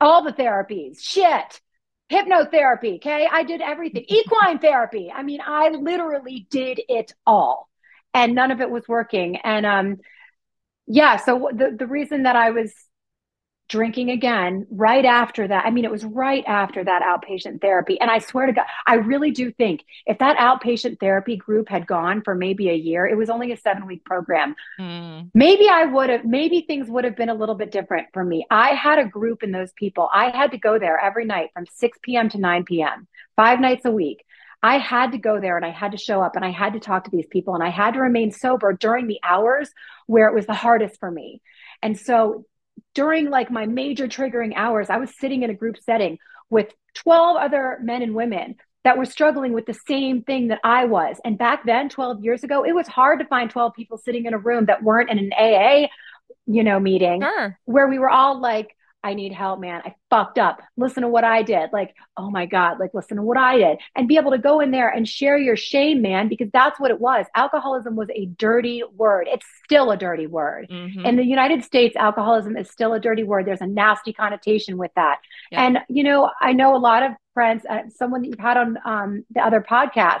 all 0.00 0.24
the 0.24 0.32
therapies, 0.32 1.00
shit, 1.00 1.60
hypnotherapy. 2.10 2.96
Okay, 2.96 3.28
I 3.30 3.42
did 3.44 3.60
everything. 3.60 4.04
Equine 4.08 4.58
therapy. 4.58 5.12
I 5.14 5.22
mean, 5.22 5.40
I 5.46 5.70
literally 5.70 6.46
did 6.50 6.80
it 6.88 7.12
all. 7.26 7.68
and 8.14 8.34
none 8.34 8.50
of 8.50 8.60
it 8.60 8.70
was 8.70 8.88
working. 8.88 9.36
And 9.38 9.66
um, 9.66 9.98
yeah, 10.86 11.16
so 11.16 11.50
the 11.52 11.76
the 11.78 11.86
reason 11.86 12.24
that 12.24 12.36
I 12.36 12.50
was 12.50 12.72
drinking 13.70 14.10
again 14.10 14.66
right 14.68 15.04
after 15.04 15.46
that. 15.46 15.64
I 15.64 15.70
mean, 15.70 15.84
it 15.84 15.90
was 15.90 16.04
right 16.04 16.42
after 16.46 16.82
that 16.82 17.02
outpatient 17.02 17.60
therapy. 17.60 17.98
And 18.00 18.10
I 18.10 18.18
swear 18.18 18.46
to 18.46 18.52
God, 18.52 18.66
I 18.84 18.96
really 18.96 19.30
do 19.30 19.52
think 19.52 19.84
if 20.06 20.18
that 20.18 20.36
outpatient 20.38 20.98
therapy 20.98 21.36
group 21.36 21.68
had 21.68 21.86
gone 21.86 22.20
for 22.22 22.34
maybe 22.34 22.68
a 22.68 22.74
year, 22.74 23.06
it 23.06 23.16
was 23.16 23.30
only 23.30 23.52
a 23.52 23.56
seven 23.56 23.86
week 23.86 24.04
program. 24.04 24.56
Mm. 24.78 25.30
Maybe 25.34 25.68
I 25.68 25.84
would 25.84 26.10
have, 26.10 26.24
maybe 26.24 26.62
things 26.62 26.88
would 26.88 27.04
have 27.04 27.16
been 27.16 27.28
a 27.28 27.34
little 27.34 27.54
bit 27.54 27.70
different 27.70 28.08
for 28.12 28.24
me. 28.24 28.44
I 28.50 28.70
had 28.70 28.98
a 28.98 29.04
group 29.04 29.44
in 29.44 29.52
those 29.52 29.72
people. 29.72 30.10
I 30.12 30.36
had 30.36 30.50
to 30.50 30.58
go 30.58 30.78
there 30.78 30.98
every 30.98 31.24
night 31.24 31.50
from 31.54 31.64
6 31.72 31.98
p.m. 32.02 32.28
to 32.30 32.38
9 32.38 32.64
p.m., 32.64 33.06
five 33.36 33.60
nights 33.60 33.84
a 33.84 33.92
week. 33.92 34.24
I 34.62 34.78
had 34.78 35.12
to 35.12 35.18
go 35.18 35.40
there 35.40 35.56
and 35.56 35.64
I 35.64 35.70
had 35.70 35.92
to 35.92 35.96
show 35.96 36.20
up 36.20 36.36
and 36.36 36.44
I 36.44 36.50
had 36.50 36.74
to 36.74 36.80
talk 36.80 37.04
to 37.04 37.10
these 37.10 37.26
people 37.30 37.54
and 37.54 37.62
I 37.64 37.70
had 37.70 37.94
to 37.94 38.00
remain 38.00 38.30
sober 38.30 38.72
during 38.72 39.06
the 39.06 39.20
hours 39.22 39.70
where 40.06 40.28
it 40.28 40.34
was 40.34 40.44
the 40.44 40.54
hardest 40.54 40.98
for 41.00 41.10
me. 41.10 41.40
And 41.82 41.98
so 41.98 42.44
during 42.94 43.30
like 43.30 43.50
my 43.50 43.66
major 43.66 44.08
triggering 44.08 44.52
hours, 44.56 44.90
I 44.90 44.98
was 44.98 45.10
sitting 45.18 45.42
in 45.42 45.50
a 45.50 45.54
group 45.54 45.76
setting 45.78 46.18
with 46.48 46.72
12 46.94 47.36
other 47.36 47.78
men 47.82 48.02
and 48.02 48.14
women 48.14 48.56
that 48.84 48.96
were 48.96 49.04
struggling 49.04 49.52
with 49.52 49.66
the 49.66 49.78
same 49.86 50.22
thing 50.22 50.48
that 50.48 50.60
I 50.64 50.86
was. 50.86 51.20
And 51.24 51.36
back 51.36 51.64
then, 51.66 51.88
12 51.88 52.24
years 52.24 52.44
ago, 52.44 52.64
it 52.64 52.74
was 52.74 52.88
hard 52.88 53.18
to 53.20 53.26
find 53.26 53.50
12 53.50 53.74
people 53.74 53.98
sitting 53.98 54.24
in 54.24 54.34
a 54.34 54.38
room 54.38 54.66
that 54.66 54.82
weren't 54.82 55.10
in 55.10 55.18
an 55.18 55.32
AA, 55.32 55.88
you 56.46 56.64
know, 56.64 56.80
meeting 56.80 57.20
sure. 57.20 57.58
where 57.66 57.88
we 57.88 57.98
were 57.98 58.08
all 58.08 58.40
like, 58.40 58.74
I 59.02 59.14
need 59.14 59.32
help, 59.32 59.60
man. 59.60 59.80
I 59.84 59.94
fucked 60.10 60.38
up. 60.38 60.60
Listen 60.76 61.02
to 61.04 61.08
what 61.08 61.24
I 61.24 61.42
did. 61.42 61.70
Like, 61.72 61.94
oh 62.16 62.30
my 62.30 62.44
God, 62.44 62.78
like, 62.78 62.92
listen 62.92 63.16
to 63.16 63.22
what 63.22 63.38
I 63.38 63.56
did. 63.56 63.78
And 63.96 64.06
be 64.06 64.18
able 64.18 64.32
to 64.32 64.38
go 64.38 64.60
in 64.60 64.70
there 64.70 64.90
and 64.90 65.08
share 65.08 65.38
your 65.38 65.56
shame, 65.56 66.02
man, 66.02 66.28
because 66.28 66.48
that's 66.52 66.78
what 66.78 66.90
it 66.90 67.00
was. 67.00 67.24
Alcoholism 67.34 67.96
was 67.96 68.08
a 68.14 68.26
dirty 68.26 68.82
word. 68.94 69.26
It's 69.30 69.46
still 69.64 69.90
a 69.90 69.96
dirty 69.96 70.26
word. 70.26 70.68
Mm-hmm. 70.70 71.06
In 71.06 71.16
the 71.16 71.24
United 71.24 71.64
States, 71.64 71.96
alcoholism 71.96 72.56
is 72.56 72.70
still 72.70 72.92
a 72.92 73.00
dirty 73.00 73.22
word. 73.22 73.46
There's 73.46 73.62
a 73.62 73.66
nasty 73.66 74.12
connotation 74.12 74.76
with 74.76 74.90
that. 74.96 75.18
Yeah. 75.50 75.64
And, 75.64 75.78
you 75.88 76.02
know, 76.02 76.30
I 76.40 76.52
know 76.52 76.76
a 76.76 76.78
lot 76.78 77.02
of 77.02 77.12
friends, 77.32 77.64
uh, 77.68 77.82
someone 77.96 78.22
that 78.22 78.28
you've 78.28 78.38
had 78.38 78.58
on 78.58 78.76
um, 78.84 79.24
the 79.30 79.40
other 79.40 79.62
podcast, 79.62 80.20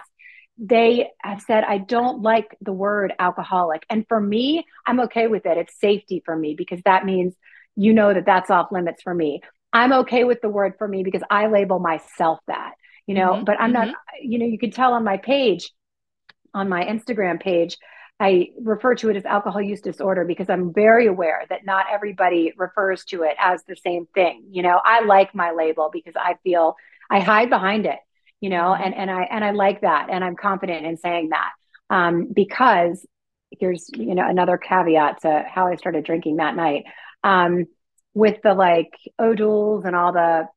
they 0.56 1.08
have 1.22 1.42
said, 1.42 1.64
I 1.64 1.78
don't 1.78 2.22
like 2.22 2.56
the 2.60 2.72
word 2.72 3.14
alcoholic. 3.18 3.84
And 3.88 4.06
for 4.08 4.20
me, 4.20 4.66
I'm 4.86 5.00
okay 5.00 5.26
with 5.26 5.46
it. 5.46 5.56
It's 5.56 5.78
safety 5.80 6.22
for 6.24 6.36
me 6.36 6.54
because 6.54 6.80
that 6.84 7.04
means 7.04 7.34
you 7.76 7.92
know 7.92 8.12
that 8.12 8.26
that's 8.26 8.50
off 8.50 8.72
limits 8.72 9.02
for 9.02 9.14
me. 9.14 9.42
I'm 9.72 9.92
okay 9.92 10.24
with 10.24 10.40
the 10.40 10.48
word 10.48 10.74
for 10.78 10.88
me 10.88 11.02
because 11.02 11.22
I 11.30 11.46
label 11.46 11.78
myself 11.78 12.40
that, 12.46 12.72
you 13.06 13.14
know, 13.14 13.34
mm-hmm. 13.34 13.44
but 13.44 13.60
I'm 13.60 13.72
mm-hmm. 13.72 13.90
not, 13.90 13.96
you 14.20 14.38
know, 14.38 14.46
you 14.46 14.58
can 14.58 14.70
tell 14.70 14.94
on 14.94 15.04
my 15.04 15.16
page, 15.16 15.70
on 16.52 16.68
my 16.68 16.84
Instagram 16.84 17.40
page, 17.40 17.76
I 18.18 18.48
refer 18.60 18.94
to 18.96 19.08
it 19.08 19.16
as 19.16 19.24
alcohol 19.24 19.62
use 19.62 19.80
disorder 19.80 20.24
because 20.24 20.50
I'm 20.50 20.74
very 20.74 21.06
aware 21.06 21.42
that 21.48 21.64
not 21.64 21.86
everybody 21.90 22.52
refers 22.56 23.04
to 23.06 23.22
it 23.22 23.36
as 23.38 23.62
the 23.64 23.76
same 23.76 24.06
thing. 24.14 24.44
You 24.50 24.62
know, 24.62 24.80
I 24.84 25.04
like 25.04 25.34
my 25.34 25.52
label 25.52 25.88
because 25.90 26.14
I 26.16 26.36
feel 26.42 26.76
I 27.08 27.20
hide 27.20 27.48
behind 27.48 27.86
it, 27.86 27.98
you 28.40 28.50
know, 28.50 28.74
mm-hmm. 28.74 28.82
and, 28.82 28.94
and 28.94 29.10
I, 29.10 29.22
and 29.22 29.44
I 29.44 29.52
like 29.52 29.82
that. 29.82 30.08
And 30.10 30.22
I'm 30.22 30.36
confident 30.36 30.84
in 30.84 30.96
saying 30.98 31.30
that 31.30 31.50
um, 31.88 32.28
because 32.32 33.06
here's, 33.58 33.88
you 33.94 34.14
know, 34.14 34.28
another 34.28 34.58
caveat 34.58 35.22
to 35.22 35.44
how 35.48 35.68
I 35.68 35.76
started 35.76 36.04
drinking 36.04 36.36
that 36.36 36.54
night 36.54 36.84
um, 37.24 37.66
with 38.14 38.42
the 38.42 38.54
like 38.54 38.92
O'Douls 39.18 39.84
and 39.84 39.94
all 39.94 40.12
the 40.12 40.48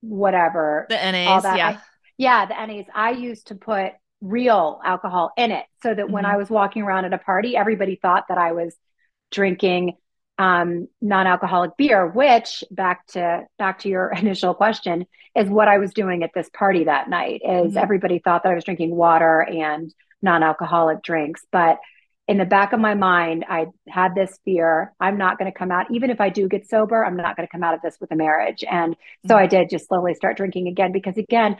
whatever. 0.00 0.86
The 0.88 0.96
NAs, 0.96 1.44
yeah. 1.44 1.68
I, 1.68 1.78
yeah, 2.16 2.46
the 2.46 2.66
NAs. 2.66 2.86
I 2.94 3.10
used 3.10 3.48
to 3.48 3.54
put 3.54 3.92
real 4.20 4.80
alcohol 4.84 5.32
in 5.36 5.50
it 5.50 5.64
so 5.82 5.94
that 5.94 6.04
mm-hmm. 6.04 6.12
when 6.12 6.24
I 6.26 6.36
was 6.36 6.50
walking 6.50 6.82
around 6.82 7.04
at 7.06 7.12
a 7.12 7.18
party, 7.18 7.56
everybody 7.56 7.96
thought 7.96 8.26
that 8.28 8.38
I 8.38 8.52
was 8.52 8.74
drinking 9.30 9.96
um, 10.38 10.88
non-alcoholic 11.02 11.76
beer, 11.76 12.06
which 12.06 12.64
back 12.70 13.06
to 13.08 13.44
back 13.58 13.80
to 13.80 13.88
your 13.88 14.10
initial 14.16 14.54
question 14.54 15.06
is 15.36 15.48
what 15.48 15.68
I 15.68 15.78
was 15.78 15.92
doing 15.92 16.22
at 16.22 16.30
this 16.34 16.48
party 16.52 16.84
that 16.84 17.08
night. 17.08 17.42
Is 17.44 17.50
mm-hmm. 17.50 17.78
everybody 17.78 18.18
thought 18.18 18.42
that 18.42 18.52
I 18.52 18.54
was 18.54 18.64
drinking 18.64 18.94
water 18.94 19.40
and 19.40 19.92
non-alcoholic 20.22 21.02
drinks, 21.02 21.42
but 21.50 21.78
in 22.30 22.38
the 22.38 22.44
back 22.44 22.72
of 22.72 22.78
my 22.78 22.94
mind, 22.94 23.44
I 23.48 23.66
had 23.88 24.14
this 24.14 24.38
fear 24.44 24.92
I'm 25.00 25.18
not 25.18 25.36
going 25.36 25.50
to 25.50 25.58
come 25.58 25.72
out, 25.72 25.86
even 25.90 26.10
if 26.10 26.20
I 26.20 26.28
do 26.28 26.48
get 26.48 26.70
sober, 26.70 27.04
I'm 27.04 27.16
not 27.16 27.36
going 27.36 27.46
to 27.46 27.50
come 27.50 27.64
out 27.64 27.74
of 27.74 27.82
this 27.82 27.96
with 28.00 28.12
a 28.12 28.16
marriage. 28.16 28.62
And 28.70 28.94
so 29.26 29.34
mm-hmm. 29.34 29.42
I 29.42 29.46
did 29.48 29.68
just 29.68 29.88
slowly 29.88 30.14
start 30.14 30.36
drinking 30.36 30.68
again 30.68 30.92
because, 30.92 31.16
again, 31.16 31.56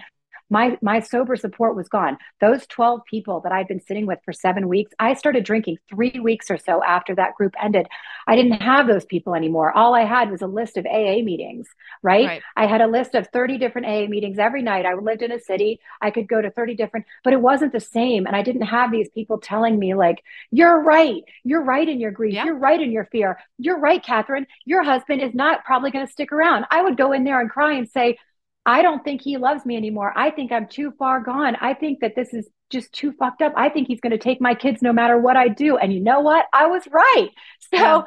my 0.50 0.76
my 0.82 1.00
sober 1.00 1.36
support 1.36 1.76
was 1.76 1.88
gone. 1.88 2.18
Those 2.40 2.66
12 2.66 3.02
people 3.08 3.40
that 3.40 3.52
i'd 3.52 3.68
been 3.68 3.80
sitting 3.80 4.06
with 4.06 4.18
for 4.24 4.32
seven 4.32 4.68
weeks 4.68 4.92
i 4.98 5.14
started 5.14 5.44
drinking 5.44 5.78
three 5.88 6.18
weeks 6.20 6.50
or 6.50 6.58
so 6.58 6.82
after 6.84 7.14
that 7.14 7.34
group 7.36 7.54
ended. 7.62 7.86
I 8.26 8.36
didn't 8.36 8.60
have 8.60 8.86
those 8.86 9.04
people 9.04 9.34
anymore. 9.34 9.72
All 9.76 9.94
i 9.94 10.04
had 10.04 10.30
was 10.30 10.42
a 10.42 10.46
list 10.46 10.76
of 10.76 10.86
aa 10.86 11.22
meetings 11.22 11.68
right, 12.02 12.26
right. 12.26 12.42
i 12.56 12.66
had 12.66 12.80
a 12.80 12.86
list 12.86 13.14
of 13.14 13.28
30 13.32 13.58
different 13.58 13.86
aa 13.86 14.06
meetings 14.08 14.38
every 14.38 14.62
night. 14.62 14.86
I 14.86 14.94
lived 14.94 15.22
in 15.22 15.32
a 15.32 15.38
city. 15.38 15.80
I 16.00 16.10
could 16.10 16.28
go 16.28 16.42
to 16.42 16.50
30 16.50 16.74
different 16.74 17.06
but 17.24 17.32
it 17.32 17.40
wasn't 17.40 17.72
the 17.72 17.80
same. 17.80 18.26
And 18.26 18.34
i 18.34 18.42
didn't 18.42 18.62
have 18.62 18.90
these 18.90 19.08
people 19.08 19.38
telling 19.38 19.78
me 19.78 19.94
like 19.94 20.22
you're 20.50 20.80
right. 20.82 21.22
You're 21.44 21.62
right 21.62 21.88
in 21.88 22.00
your 22.00 22.10
grief. 22.10 22.34
Yeah. 22.34 22.44
you're 22.44 22.58
right 22.58 22.80
in 22.80 22.90
your 22.90 23.04
fear. 23.06 23.38
You're 23.58 23.78
right 23.78 24.02
Katherine. 24.02 24.46
Your 24.64 24.82
husband 24.82 25.22
is 25.22 25.34
not 25.34 25.64
probably 25.64 25.90
going 25.90 26.06
to 26.06 26.12
stick 26.12 26.32
around. 26.32 26.64
I 26.70 26.82
would 26.82 26.96
go 26.96 27.12
in 27.12 27.24
there 27.24 27.40
and 27.40 27.48
cry 27.48 27.74
and 27.74 27.88
say 27.88 28.18
I 28.66 28.82
don't 28.82 29.02
think 29.02 29.22
he 29.22 29.36
loves 29.36 29.64
me 29.64 29.76
anymore. 29.76 30.12
I 30.16 30.30
think 30.30 30.52
I'm 30.52 30.68
too 30.68 30.92
far 30.98 31.20
gone. 31.20 31.56
I 31.60 31.74
think 31.74 32.00
that 32.00 32.14
this 32.14 32.34
is 32.34 32.48
just 32.68 32.92
too 32.92 33.12
fucked 33.12 33.42
up. 33.42 33.52
I 33.56 33.68
think 33.68 33.88
he's 33.88 34.00
going 34.00 34.12
to 34.12 34.18
take 34.18 34.40
my 34.40 34.54
kids 34.54 34.82
no 34.82 34.92
matter 34.92 35.18
what 35.18 35.36
I 35.36 35.48
do. 35.48 35.76
And 35.76 35.92
you 35.92 36.00
know 36.00 36.20
what? 36.20 36.46
I 36.52 36.66
was 36.66 36.82
right. 36.90 37.28
So 37.72 37.76
yeah. 37.76 38.02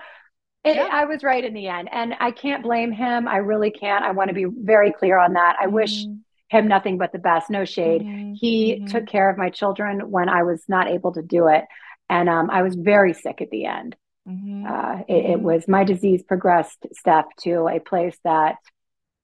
It, 0.66 0.76
yeah. 0.78 0.90
I 0.92 1.06
was 1.06 1.24
right 1.24 1.44
in 1.44 1.54
the 1.54 1.68
end. 1.68 1.90
And 1.92 2.16
I 2.20 2.32
can't 2.32 2.64
blame 2.64 2.92
him. 2.92 3.28
I 3.28 3.38
really 3.38 3.72
can't. 3.72 4.04
I 4.04 4.12
want 4.12 4.30
to 4.30 4.34
be 4.34 4.46
very 4.46 4.92
clear 4.92 5.18
on 5.18 5.34
that. 5.34 5.58
I 5.60 5.66
mm-hmm. 5.66 5.76
wish 5.76 6.06
him 6.50 6.68
nothing 6.68 6.98
but 6.98 7.12
the 7.12 7.20
best, 7.20 7.50
no 7.50 7.66
shade. 7.66 8.02
Mm-hmm. 8.02 8.34
He 8.34 8.76
mm-hmm. 8.76 8.86
took 8.86 9.08
care 9.08 9.30
of 9.30 9.38
my 9.38 9.50
children 9.50 10.10
when 10.12 10.30
I 10.30 10.44
was 10.44 10.64
not 10.68 10.88
able 10.88 11.14
to 11.14 11.22
do 11.22 11.48
it. 11.48 11.66
And 12.10 12.30
um, 12.30 12.50
I 12.50 12.62
was 12.62 12.76
very 12.76 13.14
sick 13.14 13.42
at 13.42 13.50
the 13.50 13.66
end. 13.66 13.96
Mm-hmm. 14.28 14.66
Uh, 14.66 15.00
it, 15.08 15.14
it 15.14 15.38
mm-hmm. 15.38 15.44
was 15.44 15.68
my 15.68 15.84
disease 15.84 16.24
progressed 16.24 16.86
step 16.94 17.26
to 17.42 17.68
a 17.68 17.80
place 17.80 18.18
that 18.24 18.56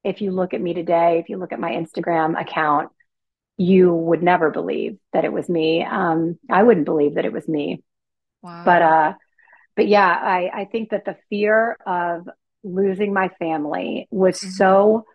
if 0.03 0.21
you 0.21 0.31
look 0.31 0.53
at 0.53 0.61
me 0.61 0.73
today, 0.73 1.19
if 1.19 1.29
you 1.29 1.37
look 1.37 1.51
at 1.51 1.59
my 1.59 1.71
Instagram 1.71 2.39
account, 2.39 2.89
you 3.57 3.93
would 3.93 4.23
never 4.23 4.49
believe 4.49 4.97
that 5.11 5.25
it 5.25 5.33
was 5.33 5.49
me. 5.49 5.83
Um, 5.83 6.39
I 6.49 6.63
wouldn't 6.63 6.85
believe 6.85 7.15
that 7.15 7.25
it 7.25 7.33
was 7.33 7.47
me. 7.47 7.83
Wow. 8.41 8.63
But 8.63 8.81
uh, 8.81 9.13
but 9.75 9.87
yeah, 9.87 10.07
I, 10.07 10.49
I 10.53 10.65
think 10.65 10.91
that 10.91 11.05
the 11.05 11.17
fear 11.29 11.77
of 11.85 12.27
losing 12.63 13.13
my 13.13 13.29
family 13.39 14.07
was 14.11 14.39
mm-hmm. 14.39 14.49
so 14.51 15.05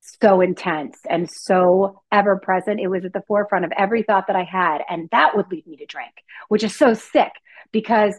so 0.00 0.40
intense 0.40 0.98
and 1.08 1.28
so 1.30 2.00
ever 2.10 2.36
present. 2.36 2.80
It 2.80 2.88
was 2.88 3.04
at 3.04 3.12
the 3.12 3.22
forefront 3.26 3.64
of 3.64 3.72
every 3.76 4.02
thought 4.02 4.28
that 4.28 4.36
I 4.36 4.44
had, 4.44 4.82
and 4.88 5.08
that 5.10 5.36
would 5.36 5.50
lead 5.50 5.66
me 5.66 5.76
to 5.78 5.86
drink, 5.86 6.12
which 6.48 6.64
is 6.64 6.76
so 6.76 6.94
sick 6.94 7.32
because 7.72 8.14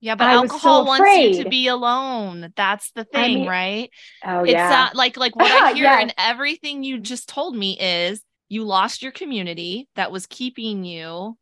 yeah, 0.00 0.14
but 0.14 0.28
I 0.28 0.34
alcohol 0.34 0.84
so 0.84 0.88
wants 0.88 1.16
you 1.16 1.42
to 1.42 1.48
be 1.48 1.68
alone. 1.68 2.52
That's 2.56 2.92
the 2.92 3.04
thing, 3.04 3.24
I 3.24 3.28
mean, 3.28 3.48
right? 3.48 3.90
Oh 4.24 4.42
it's 4.44 4.52
yeah. 4.52 4.68
Not, 4.68 4.94
like 4.94 5.16
like 5.16 5.34
what 5.34 5.50
I 5.50 5.72
hear 5.74 5.84
yes. 5.84 6.02
and 6.02 6.14
everything 6.16 6.84
you 6.84 7.00
just 7.00 7.28
told 7.28 7.56
me 7.56 7.78
is 7.78 8.22
you 8.48 8.64
lost 8.64 9.02
your 9.02 9.12
community 9.12 9.88
that 9.96 10.12
was 10.12 10.26
keeping 10.26 10.84
you 10.84 11.36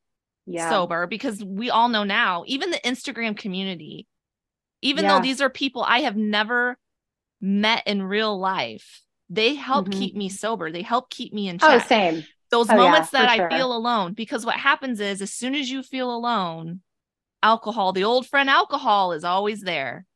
yeah. 0.47 0.71
sober 0.71 1.07
because 1.07 1.45
we 1.45 1.71
all 1.71 1.88
know 1.88 2.05
now, 2.05 2.45
even 2.47 2.71
the 2.71 2.81
Instagram 2.81 3.37
community, 3.37 4.07
even 4.81 5.05
yeah. 5.05 5.16
though 5.16 5.23
these 5.23 5.40
are 5.40 5.51
people 5.51 5.83
I 5.83 6.01
have 6.01 6.16
never 6.16 6.79
met 7.40 7.83
in 7.87 8.03
real 8.03 8.38
life, 8.38 9.03
they 9.29 9.55
help 9.55 9.88
mm-hmm. 9.88 9.99
keep 9.99 10.16
me 10.16 10.29
sober. 10.29 10.71
They 10.71 10.83
help 10.83 11.11
keep 11.11 11.33
me 11.35 11.49
in 11.49 11.59
oh, 11.61 11.66
check. 11.66 11.83
Oh, 11.85 11.87
same. 11.87 12.25
Those 12.51 12.71
oh, 12.71 12.77
moments 12.77 13.11
that 13.11 13.29
I 13.29 13.37
sure. 13.37 13.51
feel 13.51 13.77
alone, 13.77 14.14
because 14.14 14.47
what 14.47 14.55
happens 14.55 15.01
is 15.01 15.21
as 15.21 15.33
soon 15.33 15.55
as 15.55 15.69
you 15.71 15.83
feel 15.83 16.14
alone, 16.14 16.81
alcohol, 17.43 17.93
the 17.93 18.05
old 18.05 18.26
friend 18.26 18.49
alcohol 18.49 19.12
is 19.12 19.24
always 19.24 19.61
there 19.61 20.07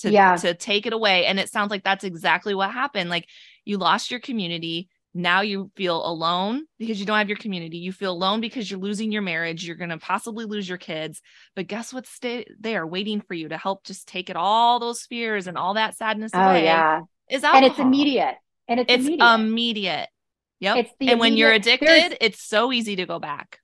to, 0.00 0.10
yeah. 0.10 0.36
to 0.36 0.54
take 0.54 0.86
it 0.86 0.92
away. 0.92 1.26
And 1.26 1.38
it 1.38 1.50
sounds 1.50 1.70
like 1.70 1.84
that's 1.84 2.04
exactly 2.04 2.54
what 2.54 2.70
happened. 2.70 3.10
Like 3.10 3.28
you 3.64 3.78
lost 3.78 4.10
your 4.10 4.20
community. 4.20 4.88
Now 5.14 5.40
you 5.40 5.70
feel 5.76 6.04
alone 6.06 6.66
because 6.78 7.00
you 7.00 7.06
don't 7.06 7.16
have 7.16 7.30
your 7.30 7.38
community. 7.38 7.78
You 7.78 7.90
feel 7.90 8.12
alone 8.12 8.42
because 8.42 8.70
you're 8.70 8.78
losing 8.78 9.10
your 9.10 9.22
marriage. 9.22 9.66
You're 9.66 9.76
going 9.76 9.88
to 9.88 9.96
possibly 9.96 10.44
lose 10.44 10.68
your 10.68 10.76
kids. 10.76 11.22
But 11.54 11.68
guess 11.68 11.90
what's 11.94 12.10
stay 12.10 12.44
there 12.60 12.86
waiting 12.86 13.22
for 13.22 13.32
you 13.32 13.48
to 13.48 13.56
help 13.56 13.84
just 13.84 14.06
take 14.06 14.28
it 14.28 14.36
all 14.36 14.78
those 14.78 15.06
fears 15.06 15.46
and 15.46 15.56
all 15.56 15.74
that 15.74 15.96
sadness 15.96 16.32
oh, 16.34 16.40
away? 16.40 16.64
Yeah. 16.64 17.02
Is 17.30 17.44
alcohol. 17.44 17.64
And 17.64 17.70
it's 17.70 17.80
immediate. 17.80 18.34
And 18.68 18.80
it's, 18.80 18.92
it's 18.92 19.06
immediate. 19.06 19.34
immediate. 19.34 20.08
Yep. 20.60 20.76
It's 20.76 20.92
and 21.00 21.20
when 21.20 21.36
you're 21.36 21.52
addicted, 21.52 22.18
it's 22.20 22.42
so 22.42 22.70
easy 22.70 22.96
to 22.96 23.06
go 23.06 23.18
back. 23.18 23.60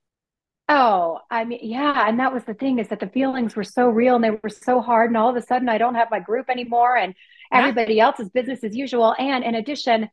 Oh, 0.75 1.21
I 1.31 1.45
mean, 1.45 1.61
yeah. 1.63 2.09
And 2.09 2.19
that 2.21 2.33
was 2.33 2.45
the 2.45 2.55
thing 2.55 2.79
is 2.79 2.89
that 2.89 3.01
the 3.01 3.09
feelings 3.09 3.55
were 3.55 3.65
so 3.65 3.89
real 3.89 4.15
and 4.15 4.25
they 4.25 4.31
were 4.31 4.49
so 4.49 4.81
hard. 4.81 5.11
And 5.11 5.17
all 5.17 5.29
of 5.29 5.37
a 5.37 5.43
sudden, 5.43 5.69
I 5.69 5.77
don't 5.79 5.97
have 5.97 6.09
my 6.11 6.19
group 6.21 6.49
anymore 6.49 6.97
and 6.97 7.15
yeah. 7.51 7.59
everybody 7.59 8.01
else's 8.01 8.31
business 8.31 8.65
as 8.65 8.75
usual. 8.75 9.15
And 9.19 9.45
in 9.45 9.55
addition, 9.55 10.09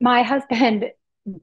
my 0.00 0.22
husband 0.22 0.90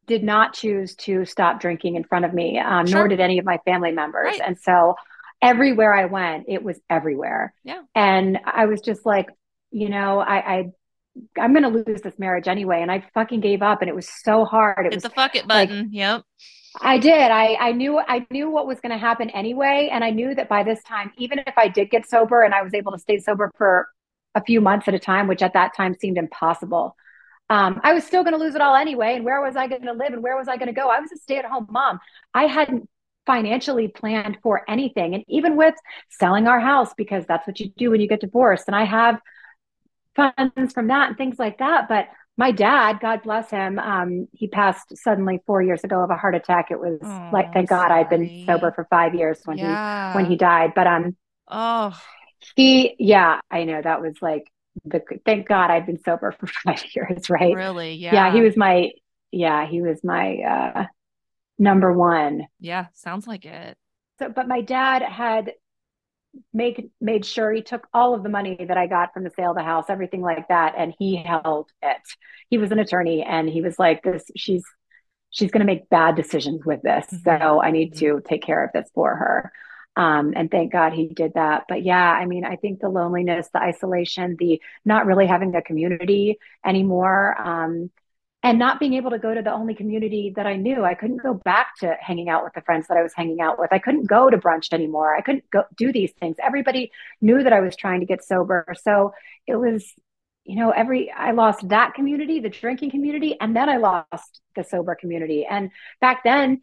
did 0.06 0.24
not 0.24 0.54
choose 0.54 0.96
to 0.96 1.26
stop 1.26 1.60
drinking 1.60 1.96
in 1.96 2.04
front 2.04 2.26
of 2.26 2.34
me, 2.34 2.60
um, 2.60 2.86
Sure. 2.86 3.00
nor 3.00 3.08
did 3.08 3.20
any 3.20 3.40
of 3.40 3.46
my 3.46 3.58
family 3.66 3.92
members. 3.92 4.26
Right. 4.38 4.42
And 4.46 4.58
so 4.60 4.96
everywhere 5.42 5.94
I 5.94 6.06
went, 6.06 6.46
it 6.48 6.64
was 6.64 6.80
everywhere. 6.90 7.54
Yeah. 7.64 7.82
And 7.96 8.40
I 8.46 8.66
was 8.66 8.82
just 8.82 9.06
like, 9.06 9.28
you 9.72 9.90
know, 9.90 10.20
I, 10.20 10.36
I 10.58 10.72
I'm 11.40 11.54
gonna 11.54 11.70
lose 11.70 12.02
this 12.02 12.20
marriage 12.20 12.48
anyway. 12.48 12.82
And 12.82 12.92
I 12.92 13.04
fucking 13.14 13.40
gave 13.42 13.62
up 13.64 13.82
and 13.82 13.90
it 13.90 13.96
was 13.96 14.08
so 14.24 14.46
hard. 14.46 14.86
It 14.86 14.94
Hit 14.94 14.94
was 14.96 15.04
the 15.04 15.10
fuck 15.10 15.36
it 15.36 15.48
like- 15.48 15.70
button. 15.70 15.90
yep. 15.92 16.22
I 16.82 16.98
did. 16.98 17.32
I, 17.32 17.56
I 17.56 17.72
knew 17.72 18.00
I 18.00 18.26
knew 18.30 18.50
what 18.50 18.68
was 18.68 18.80
gonna 18.80 18.98
happen 18.98 19.30
anyway. 19.32 19.90
And 19.92 20.04
I 20.04 20.12
knew 20.12 20.36
that 20.36 20.50
by 20.50 20.64
this 20.64 20.84
time, 20.84 21.12
even 21.18 21.40
if 21.40 21.58
I 21.58 21.68
did 21.68 21.90
get 21.90 22.10
sober 22.10 22.44
and 22.44 22.54
I 22.54 22.62
was 22.62 22.74
able 22.74 22.92
to 22.92 23.00
stay 23.00 23.20
sober 23.20 23.52
for 23.58 23.88
a 24.36 24.44
few 24.44 24.62
months 24.62 24.88
at 24.88 24.94
a 24.94 25.00
time, 25.00 25.28
which 25.28 25.42
at 25.42 25.54
that 25.54 25.76
time 25.76 25.96
seemed 25.96 26.18
impossible. 26.18 26.96
Um, 27.50 27.80
I 27.84 27.94
was 27.94 28.04
still 28.04 28.24
going 28.24 28.34
to 28.34 28.40
lose 28.40 28.56
it 28.56 28.62
all 28.62 28.76
anyway. 28.76 29.16
And 29.16 29.26
where 29.26 29.42
was 29.42 29.56
I 29.56 29.68
going 29.68 29.84
to 29.84 29.94
live 29.94 30.14
and 30.14 30.22
where 30.22 30.38
was 30.38 30.48
I 30.48 30.58
going 30.58 30.68
to 30.68 30.74
go? 30.74 30.90
I 30.90 31.00
was 31.00 31.12
a 31.12 31.18
stay 31.18 31.38
at 31.38 31.46
home 31.46 31.68
mom. 31.70 32.00
I 32.34 32.44
hadn't 32.44 32.90
financially 33.26 33.88
planned 33.88 34.38
for 34.44 34.64
anything. 34.70 35.16
And 35.16 35.24
even 35.28 35.56
with 35.56 35.76
selling 36.10 36.48
our 36.48 36.60
house, 36.60 36.94
because 36.96 37.26
that's 37.26 37.48
what 37.48 37.60
you 37.60 37.70
do 37.78 37.92
when 37.92 38.02
you 38.02 38.08
get 38.08 38.22
divorced. 38.22 38.66
And 38.68 38.76
I 38.76 38.84
have 38.84 39.20
funds 40.16 40.74
from 40.74 40.88
that 40.88 41.10
and 41.10 41.18
things 41.18 41.40
like 41.40 41.60
that. 41.60 41.88
But 41.88 42.08
my 42.38 42.52
dad, 42.52 43.00
God 43.00 43.24
bless 43.24 43.50
him, 43.50 43.80
um, 43.80 44.28
he 44.34 44.48
passed 44.48 44.96
suddenly 44.98 45.42
four 45.46 45.62
years 45.62 45.84
ago 45.84 46.04
of 46.04 46.10
a 46.12 46.16
heart 46.18 46.36
attack. 46.36 46.72
It 46.72 46.80
was 46.80 47.00
Oh, 47.04 47.30
like, 47.32 47.52
thank 47.54 47.70
God 47.70 47.92
I'd 47.92 48.10
been 48.10 48.32
sober 48.46 48.72
for 48.72 48.86
five 48.90 49.16
years 49.16 49.40
when 49.46 49.58
yeah. 49.58 50.14
he 50.14 50.18
when 50.18 50.26
he 50.26 50.36
died. 50.36 50.74
But 50.76 50.88
um, 50.88 51.16
Oh, 51.48 52.00
he, 52.56 52.96
yeah, 53.00 53.40
I 53.50 53.64
know 53.64 53.82
that 53.82 54.02
was 54.02 54.16
like 54.22 54.52
the 54.86 55.02
thank 55.26 55.48
God 55.48 55.72
I'd 55.72 55.86
been 55.86 56.00
sober 56.04 56.32
for 56.32 56.48
five 56.64 56.84
years, 56.96 57.30
right? 57.30 57.56
really? 57.56 57.94
Yeah. 57.94 58.14
Yeah, 58.14 58.34
he 58.34 58.42
was 58.42 58.56
my, 58.56 58.92
yeah, 59.32 59.68
he 59.68 59.82
was 59.82 60.04
my 60.04 60.38
uh, 60.38 60.86
number 61.60 61.94
one. 61.94 62.48
Yeah, 62.60 62.88
sounds 62.94 63.28
like 63.28 63.46
it. 63.46 63.78
So, 64.20 64.30
but 64.30 64.48
my 64.48 64.62
dad 64.62 65.02
had 65.04 65.54
make 66.54 66.90
made 67.02 67.26
sure 67.26 67.52
he 67.52 67.62
took 67.62 67.88
all 67.94 68.14
of 68.14 68.24
the 68.24 68.30
money 68.30 68.66
that 68.68 68.78
I 68.78 68.88
got 68.88 69.14
from 69.14 69.24
the 69.24 69.32
sale 69.32 69.52
of 69.52 69.58
the 69.58 69.64
house, 69.64 69.86
everything 69.90 70.22
like 70.22 70.48
that, 70.50 70.76
and 70.78 70.94
he 70.98 71.16
held 71.16 71.70
it. 71.82 72.02
He 72.50 72.58
was 72.58 72.72
an 72.72 72.80
attorney, 72.80 73.24
and 73.24 73.50
he 73.50 73.62
was 73.62 73.78
like, 73.80 74.04
"This, 74.04 74.30
she's 74.36 74.64
she's 75.30 75.52
going 75.52 75.66
to 75.66 75.72
make 75.72 75.90
bad 75.90 76.16
decisions 76.16 76.66
with 76.66 76.82
this, 76.82 77.06
so 77.24 77.62
I 77.62 77.72
need 77.72 77.96
to 77.98 78.22
take 78.26 78.44
care 78.44 78.64
of 78.64 78.72
this 78.74 78.90
for 78.94 79.16
her." 79.16 79.52
Um, 79.98 80.34
and 80.36 80.52
thank 80.52 80.72
God 80.72 80.94
he 80.94 81.08
did 81.08 81.34
that. 81.34 81.64
But 81.68 81.84
yeah, 81.84 82.12
I 82.12 82.28
mean, 82.28 82.46
I 82.46 82.56
think 82.56 82.80
the 82.80 82.90
loneliness, 82.90 83.50
the 83.52 83.60
isolation, 83.60 84.36
the 84.38 84.62
not 84.86 85.08
really 85.08 85.26
having 85.26 85.56
a 85.56 85.62
community 85.62 86.38
anymore, 86.64 87.36
um, 87.42 87.90
and 88.44 88.60
not 88.60 88.80
being 88.80 88.94
able 88.94 89.12
to 89.12 89.20
go 89.20 89.34
to 89.34 89.42
the 89.42 89.52
only 89.52 89.74
community 89.74 90.32
that 90.36 90.46
I 90.46 90.56
knew. 90.56 90.84
I 90.86 90.94
couldn't 90.94 91.24
go 91.24 91.34
back 91.34 91.76
to 91.80 91.96
hanging 92.00 92.30
out 92.30 92.44
with 92.44 92.54
the 92.54 92.62
friends 92.62 92.88
that 92.88 92.98
I 92.98 93.02
was 93.04 93.14
hanging 93.14 93.42
out 93.42 93.58
with. 93.60 93.74
I 93.74 93.80
couldn't 93.80 94.06
go 94.08 94.30
to 94.30 94.38
brunch 94.38 94.72
anymore. 94.74 95.16
I 95.16 95.22
couldn't 95.22 95.50
go 95.50 95.64
do 95.76 95.92
these 95.92 96.12
things. 96.20 96.38
Everybody 96.42 96.92
knew 97.20 97.42
that 97.44 97.52
I 97.52 97.60
was 97.62 97.76
trying 97.76 98.02
to 98.02 98.06
get 98.06 98.24
sober. 98.24 98.66
So 98.84 99.14
it 99.48 99.56
was, 99.56 99.92
you 100.46 100.56
know, 100.56 100.70
every, 100.70 101.12
I 101.12 101.32
lost 101.32 101.68
that 101.70 101.96
community, 101.96 102.40
the 102.40 102.50
drinking 102.50 102.92
community, 102.92 103.36
and 103.42 103.56
then 103.56 103.70
I 103.70 103.78
lost 103.78 104.40
the 104.56 104.64
sober 104.64 104.94
community. 104.96 105.46
And 105.50 105.72
back 106.00 106.24
then, 106.24 106.62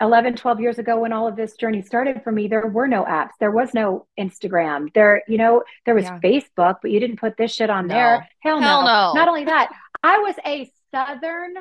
11 0.00 0.36
12 0.36 0.60
years 0.60 0.78
ago 0.78 1.00
when 1.00 1.12
all 1.12 1.26
of 1.26 1.34
this 1.34 1.54
journey 1.54 1.82
started 1.82 2.22
for 2.22 2.30
me 2.30 2.46
there 2.46 2.68
were 2.68 2.86
no 2.86 3.02
apps 3.04 3.30
there 3.40 3.50
was 3.50 3.74
no 3.74 4.06
instagram 4.16 4.92
there 4.94 5.24
you 5.26 5.36
know 5.36 5.64
there 5.86 5.94
was 5.96 6.04
Yeah. 6.04 6.20
facebook 6.20 6.76
but 6.80 6.92
you 6.92 7.00
didn't 7.00 7.18
put 7.18 7.36
this 7.36 7.52
shit 7.52 7.68
on 7.68 7.88
No. 7.88 7.94
there 7.94 8.28
hell, 8.38 8.60
Hell 8.60 8.82
no. 8.84 9.12
not 9.14 9.26
only 9.26 9.44
that 9.46 9.72
i 10.04 10.18
was 10.18 10.36
a 10.46 10.70
southern 10.90 11.54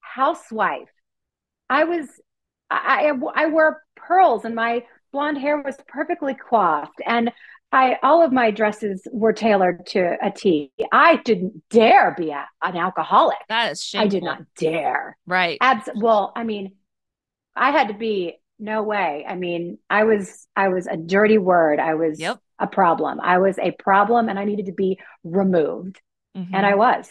housewife 0.00 0.88
i 1.70 1.84
was 1.84 2.06
I, 2.70 3.10
I 3.10 3.42
i 3.44 3.46
wore 3.46 3.82
pearls 3.96 4.44
and 4.44 4.54
my 4.54 4.84
blonde 5.12 5.38
hair 5.38 5.60
was 5.62 5.76
perfectly 5.88 6.34
coiffed 6.34 7.00
and 7.06 7.32
I 7.74 7.96
all 8.02 8.22
of 8.22 8.32
my 8.32 8.50
dresses 8.50 9.06
were 9.10 9.32
tailored 9.32 9.86
to 9.86 10.18
a 10.22 10.30
T. 10.30 10.70
I 10.92 11.16
didn't 11.16 11.62
dare 11.70 12.14
be 12.14 12.28
a, 12.30 12.46
an 12.60 12.76
alcoholic. 12.76 13.38
That 13.48 13.72
is 13.72 13.82
shameful. 13.82 14.06
I 14.06 14.08
did 14.10 14.22
not 14.22 14.42
dare. 14.58 15.16
Right. 15.26 15.56
Abs- 15.58 15.88
well, 15.94 16.34
I 16.36 16.44
mean, 16.44 16.72
I 17.56 17.70
had 17.70 17.88
to 17.88 17.94
be 17.94 18.34
no 18.58 18.82
way. 18.82 19.24
I 19.26 19.36
mean, 19.36 19.78
I 19.88 20.04
was 20.04 20.46
I 20.54 20.68
was 20.68 20.86
a 20.86 20.98
dirty 20.98 21.38
word. 21.38 21.80
I 21.80 21.94
was 21.94 22.20
Yep. 22.20 22.40
a 22.58 22.66
problem. 22.66 23.20
I 23.22 23.38
was 23.38 23.58
a 23.58 23.70
problem 23.70 24.28
and 24.28 24.38
I 24.38 24.44
needed 24.44 24.66
to 24.66 24.72
be 24.72 24.98
removed. 25.24 25.98
Mhm. 26.36 26.50
And 26.52 26.66
I 26.66 26.74
was. 26.74 27.08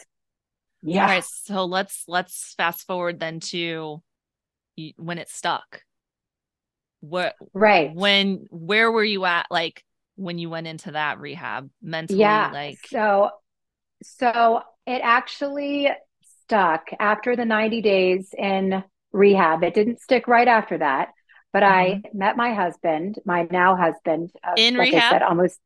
Yeah. 0.83 1.03
All 1.03 1.07
right, 1.09 1.23
so 1.23 1.65
let's 1.65 2.03
let's 2.07 2.53
fast 2.57 2.87
forward 2.87 3.19
then 3.19 3.39
to 3.51 4.01
when 4.97 5.17
it 5.17 5.29
stuck. 5.29 5.83
What 7.01 7.35
Right. 7.53 7.93
when 7.93 8.47
where 8.49 8.91
were 8.91 9.03
you 9.03 9.25
at 9.25 9.47
like 9.49 9.83
when 10.15 10.37
you 10.37 10.49
went 10.49 10.67
into 10.67 10.91
that 10.91 11.19
rehab 11.19 11.69
mentally 11.81 12.19
yeah. 12.19 12.51
like 12.53 12.77
so 12.87 13.31
so 14.03 14.61
it 14.85 15.01
actually 15.03 15.89
stuck 16.43 16.87
after 16.99 17.35
the 17.35 17.45
90 17.45 17.81
days 17.81 18.33
in 18.37 18.83
rehab. 19.11 19.63
It 19.63 19.73
didn't 19.73 20.01
stick 20.01 20.27
right 20.27 20.47
after 20.47 20.77
that. 20.79 21.09
But 21.53 21.63
I 21.63 22.01
met 22.13 22.37
my 22.37 22.53
husband, 22.53 23.19
my 23.25 23.47
now 23.51 23.75
husband, 23.75 24.31
uh, 24.43 24.51
Mm-hmm. 24.51 24.57
In 24.57 24.77
like 24.77 24.89
I 24.93 24.95
rehab? 24.95 25.11
said, 25.11 25.21
almost. 25.21 25.59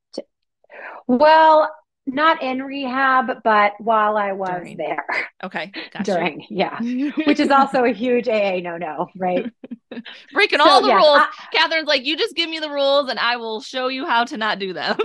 Well, 1.07 1.69
not 2.07 2.41
in 2.43 2.61
rehab, 2.61 3.41
but 3.43 3.73
while 3.79 4.15
I 4.17 4.31
was 4.33 4.59
During. 4.61 4.77
there 4.77 5.05
okay 5.43 5.71
gotcha. 5.91 6.03
during, 6.03 6.45
yeah, 6.49 6.79
which 7.25 7.39
is 7.39 7.49
also 7.49 7.83
a 7.83 7.91
huge 7.91 8.27
AA 8.27 8.59
no 8.61 8.77
no, 8.77 9.07
right? 9.17 9.51
breaking 10.33 10.59
So, 10.59 10.69
all 10.69 10.81
the 10.81 10.87
yes, 10.89 10.95
rules. 10.97 11.17
I- 11.19 11.27
Katherine's 11.53 11.87
like, 11.87 12.05
you 12.05 12.17
just 12.17 12.35
give 12.35 12.49
me 12.49 12.59
the 12.59 12.69
rules 12.69 13.09
and 13.09 13.17
I 13.19 13.37
will 13.37 13.61
show 13.61 13.87
you 13.87 14.05
how 14.05 14.25
to 14.25 14.35
not 14.37 14.59
do 14.59 14.73
them. 14.73 14.97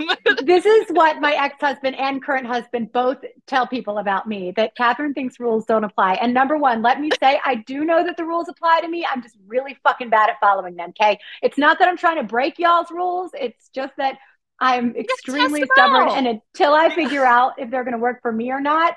this 0.43 0.65
is 0.65 0.87
what 0.89 1.21
my 1.21 1.33
ex-husband 1.33 1.95
and 1.97 2.21
current 2.23 2.45
husband 2.45 2.91
both 2.91 3.17
tell 3.47 3.65
people 3.67 3.99
about 3.99 4.27
me 4.27 4.51
that 4.57 4.75
Katherine 4.75 5.13
thinks 5.13 5.39
rules 5.39 5.65
don't 5.65 5.83
apply. 5.85 6.15
And 6.15 6.33
number 6.33 6.57
one, 6.57 6.81
let 6.81 6.99
me 6.99 7.09
say, 7.21 7.39
I 7.45 7.55
do 7.55 7.85
know 7.85 8.03
that 8.03 8.17
the 8.17 8.25
rules 8.25 8.49
apply 8.49 8.81
to 8.81 8.87
me. 8.89 9.05
I'm 9.09 9.21
just 9.21 9.37
really 9.47 9.77
fucking 9.83 10.09
bad 10.09 10.29
at 10.29 10.39
following 10.41 10.75
them. 10.75 10.89
Okay. 10.89 11.17
It's 11.41 11.57
not 11.57 11.79
that 11.79 11.87
I'm 11.87 11.97
trying 11.97 12.17
to 12.17 12.23
break 12.23 12.59
y'all's 12.59 12.91
rules. 12.91 13.31
It's 13.33 13.69
just 13.69 13.93
that 13.97 14.17
I'm 14.61 14.95
extremely 14.95 15.65
stubborn. 15.65 16.07
out. 16.07 16.17
And 16.17 16.27
until 16.27 16.73
I 16.73 16.93
figure 16.95 17.25
out 17.25 17.53
if 17.57 17.69
they're 17.71 17.83
going 17.83 17.95
to 17.95 17.99
work 17.99 18.21
for 18.21 18.31
me 18.31 18.51
or 18.51 18.61
not, 18.61 18.95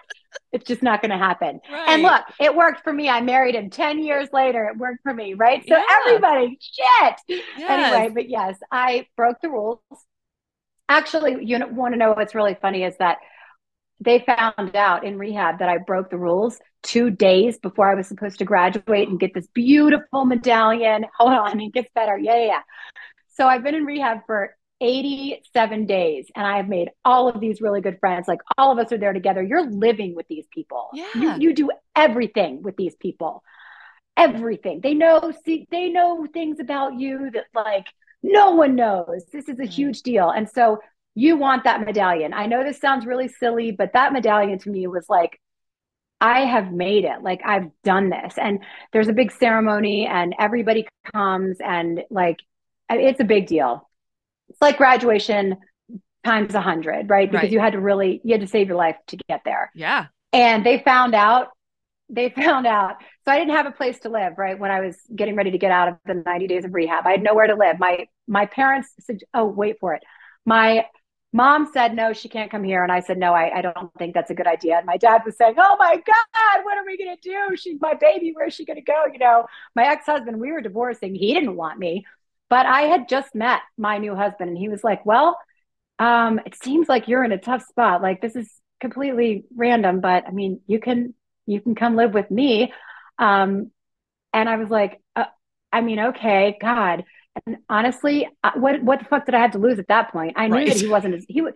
it's 0.53 0.65
just 0.67 0.83
not 0.83 1.01
going 1.03 1.11
to 1.11 1.19
happen. 1.19 1.59
And 1.89 2.03
look, 2.03 2.23
it 2.39 2.55
worked 2.55 2.85
for 2.85 2.93
me. 2.93 3.09
I 3.09 3.21
married 3.23 3.57
him 3.57 3.71
10 3.71 3.99
years 3.99 4.29
later. 4.33 4.67
It 4.67 4.77
worked 4.79 5.01
for 5.03 5.13
me. 5.13 5.35
Right. 5.35 5.65
So 5.67 5.75
Yeah. 5.77 5.83
everybody, 6.03 6.59
shit 6.61 7.15
Yes. 7.57 7.71
anyway, 7.71 8.11
but 8.15 8.29
yes, 8.29 8.57
I 8.71 9.09
broke 9.17 9.41
the 9.41 9.49
rules. 9.49 9.81
Actually, 10.89 11.45
you 11.45 11.59
want 11.73 11.95
to 11.95 11.99
know 11.99 12.13
what's 12.13 12.35
really 12.35 12.55
funny 12.61 12.85
is 12.85 12.95
that 12.99 13.19
they 14.01 14.19
found 14.21 14.77
out 14.77 15.05
in 15.05 15.19
rehab 15.19 15.61
that 15.61 15.69
I 15.69 15.79
broke 15.79 16.11
the 16.11 16.19
rules 16.19 16.61
two 16.83 17.11
days 17.11 17.59
before 17.59 17.91
I 17.91 17.95
was 17.95 18.07
supposed 18.07 18.39
to 18.41 18.45
graduate 18.45 19.09
and 19.09 19.19
get 19.19 19.33
this 19.33 19.47
beautiful 19.55 20.25
medallion. 20.27 21.07
Hold 21.19 21.33
on, 21.33 21.59
it 21.61 21.73
gets 21.73 21.89
better. 21.95 22.19
Yeah, 22.19 22.37
yeah, 22.37 22.47
yeah. 22.47 22.63
So 23.37 23.47
I've 23.49 23.63
been 23.65 23.75
in 23.75 23.87
rehab 23.87 24.19
for 24.27 24.55
87 24.85 25.87
days 25.87 26.31
and 26.37 26.47
I 26.47 26.59
have 26.59 26.69
made 26.69 26.91
all 27.05 27.29
of 27.29 27.41
these 27.41 27.63
really 27.63 27.81
good 27.81 27.99
friends. 28.01 28.29
Like 28.29 28.41
all 28.59 28.71
of 28.71 28.79
us 28.79 28.93
are 28.93 28.99
there 28.99 29.15
together. 29.15 29.43
You're 29.43 29.69
living 29.69 30.15
with 30.15 30.29
these 30.29 30.45
people. 30.53 30.91
Yeah. 30.93 31.09
You, 31.15 31.37
you 31.39 31.55
do 31.55 31.71
everything 31.97 32.63
with 32.63 32.77
these 32.77 32.95
people. 32.95 33.43
Everything. 34.17 34.81
They 34.83 34.93
know, 34.93 35.33
see, 35.45 35.67
they 35.71 35.89
know 35.89 36.27
things 36.33 36.61
about 36.61 37.01
you 37.01 37.31
that 37.33 37.47
like 37.55 37.87
no 38.23 38.51
one 38.53 38.77
knows. 38.77 39.25
This 39.33 39.49
is 39.49 39.59
a 39.59 39.65
huge 39.67 40.03
deal. 40.03 40.29
And 40.29 40.49
so 40.49 40.81
you 41.15 41.37
want 41.37 41.65
that 41.65 41.81
medallion. 41.81 42.35
I 42.35 42.47
know 42.47 42.63
this 42.63 42.79
sounds 42.79 43.07
really 43.07 43.29
silly, 43.29 43.71
but 43.71 43.95
that 43.95 44.13
medallion 44.13 44.59
to 44.61 44.71
me 44.71 44.87
was 44.87 45.07
like, 45.09 45.41
I 46.21 46.41
have 46.41 46.73
made 46.73 47.05
it. 47.05 47.23
Like 47.23 47.41
I've 47.45 47.71
done 47.85 48.11
this. 48.11 48.35
And 48.37 48.61
there's 48.93 49.09
a 49.09 49.15
big 49.15 49.33
ceremony 49.33 50.07
and 50.07 50.35
everybody 50.39 50.87
comes 51.13 51.57
and 51.65 52.03
like 52.11 52.39
it's 52.91 53.21
a 53.21 53.25
big 53.25 53.47
deal. 53.47 53.89
It's 54.49 54.61
like 54.61 54.77
graduation 54.79 55.57
times 56.25 56.55
a 56.55 56.61
hundred, 56.61 57.11
right? 57.11 57.31
Because 57.31 57.45
Right. 57.45 57.53
you 57.53 57.61
had 57.61 57.73
to 57.75 57.81
really 57.81 58.21
you 58.25 58.33
had 58.33 58.41
to 58.41 58.47
save 58.47 58.69
your 58.69 58.77
life 58.77 58.97
to 59.09 59.17
get 59.29 59.43
there. 59.45 59.71
Yeah. 59.75 60.07
And 60.33 60.65
they 60.65 60.79
found 60.79 61.15
out, 61.15 61.49
they 62.09 62.29
found 62.31 62.67
out. 62.67 62.97
So 63.25 63.33
I 63.33 63.39
didn't 63.39 63.55
have 63.55 63.67
a 63.67 63.71
place 63.73 64.01
to 64.01 64.09
live, 64.09 64.35
right? 64.39 64.59
When 64.59 64.71
I 64.71 64.81
was 64.81 64.97
getting 65.15 65.37
ready 65.37 65.51
to 65.53 65.59
get 65.59 65.71
out 65.71 65.89
of 65.89 65.97
the 66.07 66.15
90 66.15 66.47
days 66.49 66.65
of 66.65 66.75
rehab. 66.75 67.07
I 67.07 67.13
had 67.13 67.23
nowhere 67.23 67.47
to 67.47 67.55
live. 67.57 67.79
My 67.79 68.07
my 68.27 68.47
parents 68.47 68.91
said, 69.01 69.21
oh, 69.35 69.45
wait 69.47 69.79
for 69.81 69.95
it. 69.95 70.03
My 70.47 70.87
mom 71.33 71.69
said 71.73 71.95
no, 71.97 72.13
she 72.13 72.29
can't 72.29 72.51
come 72.51 72.63
here. 72.63 72.83
And 72.85 72.93
I 72.93 73.01
said, 73.01 73.19
no, 73.19 73.35
I, 73.35 73.59
I 73.59 73.63
don't 73.63 73.91
think 73.99 74.15
that's 74.15 74.31
a 74.31 74.35
good 74.35 74.47
idea. 74.47 74.77
And 74.77 74.87
my 74.87 74.97
dad 74.97 75.23
was 75.27 75.37
saying, 75.37 75.55
Oh 75.59 75.77
my 75.79 75.95
God, 75.97 76.65
what 76.65 76.79
are 76.79 76.85
we 76.87 76.97
gonna 76.97 77.17
do? 77.21 77.57
She's 77.57 77.81
my 77.81 77.95
baby, 77.95 78.33
where's 78.35 78.55
she 78.55 78.65
gonna 78.65 78.83
go? 78.83 79.05
You 79.13 79.19
know, 79.19 79.47
my 79.75 79.85
ex-husband, 79.87 80.39
we 80.39 80.53
were 80.53 80.61
divorcing, 80.61 81.15
he 81.15 81.35
didn't 81.35 81.57
want 81.57 81.79
me. 81.79 82.07
But 82.55 82.67
I 82.67 82.83
had 82.83 83.09
just 83.09 83.35
met 83.35 83.63
my 83.77 83.99
new 83.99 84.15
husband, 84.15 84.49
and 84.49 84.57
he 84.57 84.69
was 84.69 84.85
like, 84.85 85.05
Well, 85.05 85.37
um, 85.99 86.39
it 86.47 86.55
seems 86.63 86.89
like 86.89 87.09
you're 87.09 87.25
in 87.25 87.33
a 87.33 87.37
tough 87.37 87.67
spot. 87.67 88.01
Like 88.01 88.21
this 88.21 88.37
is 88.37 88.49
completely 88.81 89.43
random, 89.57 90.01
but 90.01 90.25
I 90.25 90.31
mean, 90.31 90.61
you 90.69 90.79
can 90.79 91.15
you 91.47 91.61
can 91.61 91.75
come 91.75 91.97
live 91.97 92.15
with 92.15 92.31
me. 92.31 92.73
Um, 93.19 93.73
and 94.33 94.49
I 94.49 94.55
was 94.55 94.71
like, 94.71 95.03
uh, 95.17 95.25
I 95.73 95.81
mean, 95.81 95.99
okay, 95.99 96.57
God. 96.61 97.03
And 97.45 97.57
honestly, 97.69 98.29
what 98.55 98.81
what 98.85 99.01
the 99.01 99.07
fuck 99.07 99.27
did 99.27 99.35
I 99.35 99.41
have 99.41 99.51
to 99.51 99.59
lose 99.59 99.81
at 99.81 99.89
that 99.89 100.13
point? 100.13 100.35
I 100.37 100.47
knew 100.47 100.59
right. 100.59 100.69
that 100.69 100.81
he 100.81 100.87
wasn't 100.87 101.25
he 101.27 101.43
was 101.43 101.55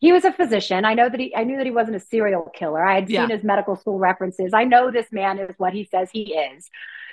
he 0.00 0.12
was 0.12 0.26
a 0.26 0.32
physician. 0.34 0.84
I 0.84 0.92
know 0.92 1.08
that 1.08 1.18
he 1.18 1.34
I 1.34 1.44
knew 1.44 1.56
that 1.56 1.64
he 1.64 1.72
wasn't 1.72 1.96
a 1.96 2.00
serial 2.00 2.50
killer. 2.54 2.84
I 2.84 2.96
had 2.96 3.08
yeah. 3.08 3.22
seen 3.22 3.34
his 3.34 3.44
medical 3.44 3.76
school 3.76 3.98
references. 3.98 4.52
I 4.52 4.64
know 4.64 4.90
this 4.90 5.10
man 5.10 5.38
is 5.38 5.54
what 5.56 5.72
he 5.72 5.84
says 5.90 6.10
he 6.12 6.34
is. 6.34 6.68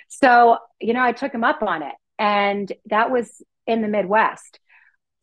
So, 0.09 0.57
you 0.81 0.93
know, 0.93 1.01
I 1.01 1.13
took 1.13 1.33
him 1.33 1.45
up 1.45 1.63
on 1.63 1.81
it. 1.81 1.93
And 2.21 2.71
that 2.85 3.09
was 3.09 3.41
in 3.65 3.81
the 3.81 3.87
Midwest. 3.87 4.59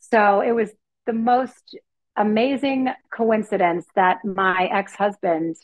So 0.01 0.40
it 0.40 0.51
was 0.51 0.70
the 1.07 1.12
most 1.12 1.78
amazing 2.16 2.88
coincidence 3.11 3.86
that 3.94 4.24
my 4.24 4.68
ex-husband 4.72 5.55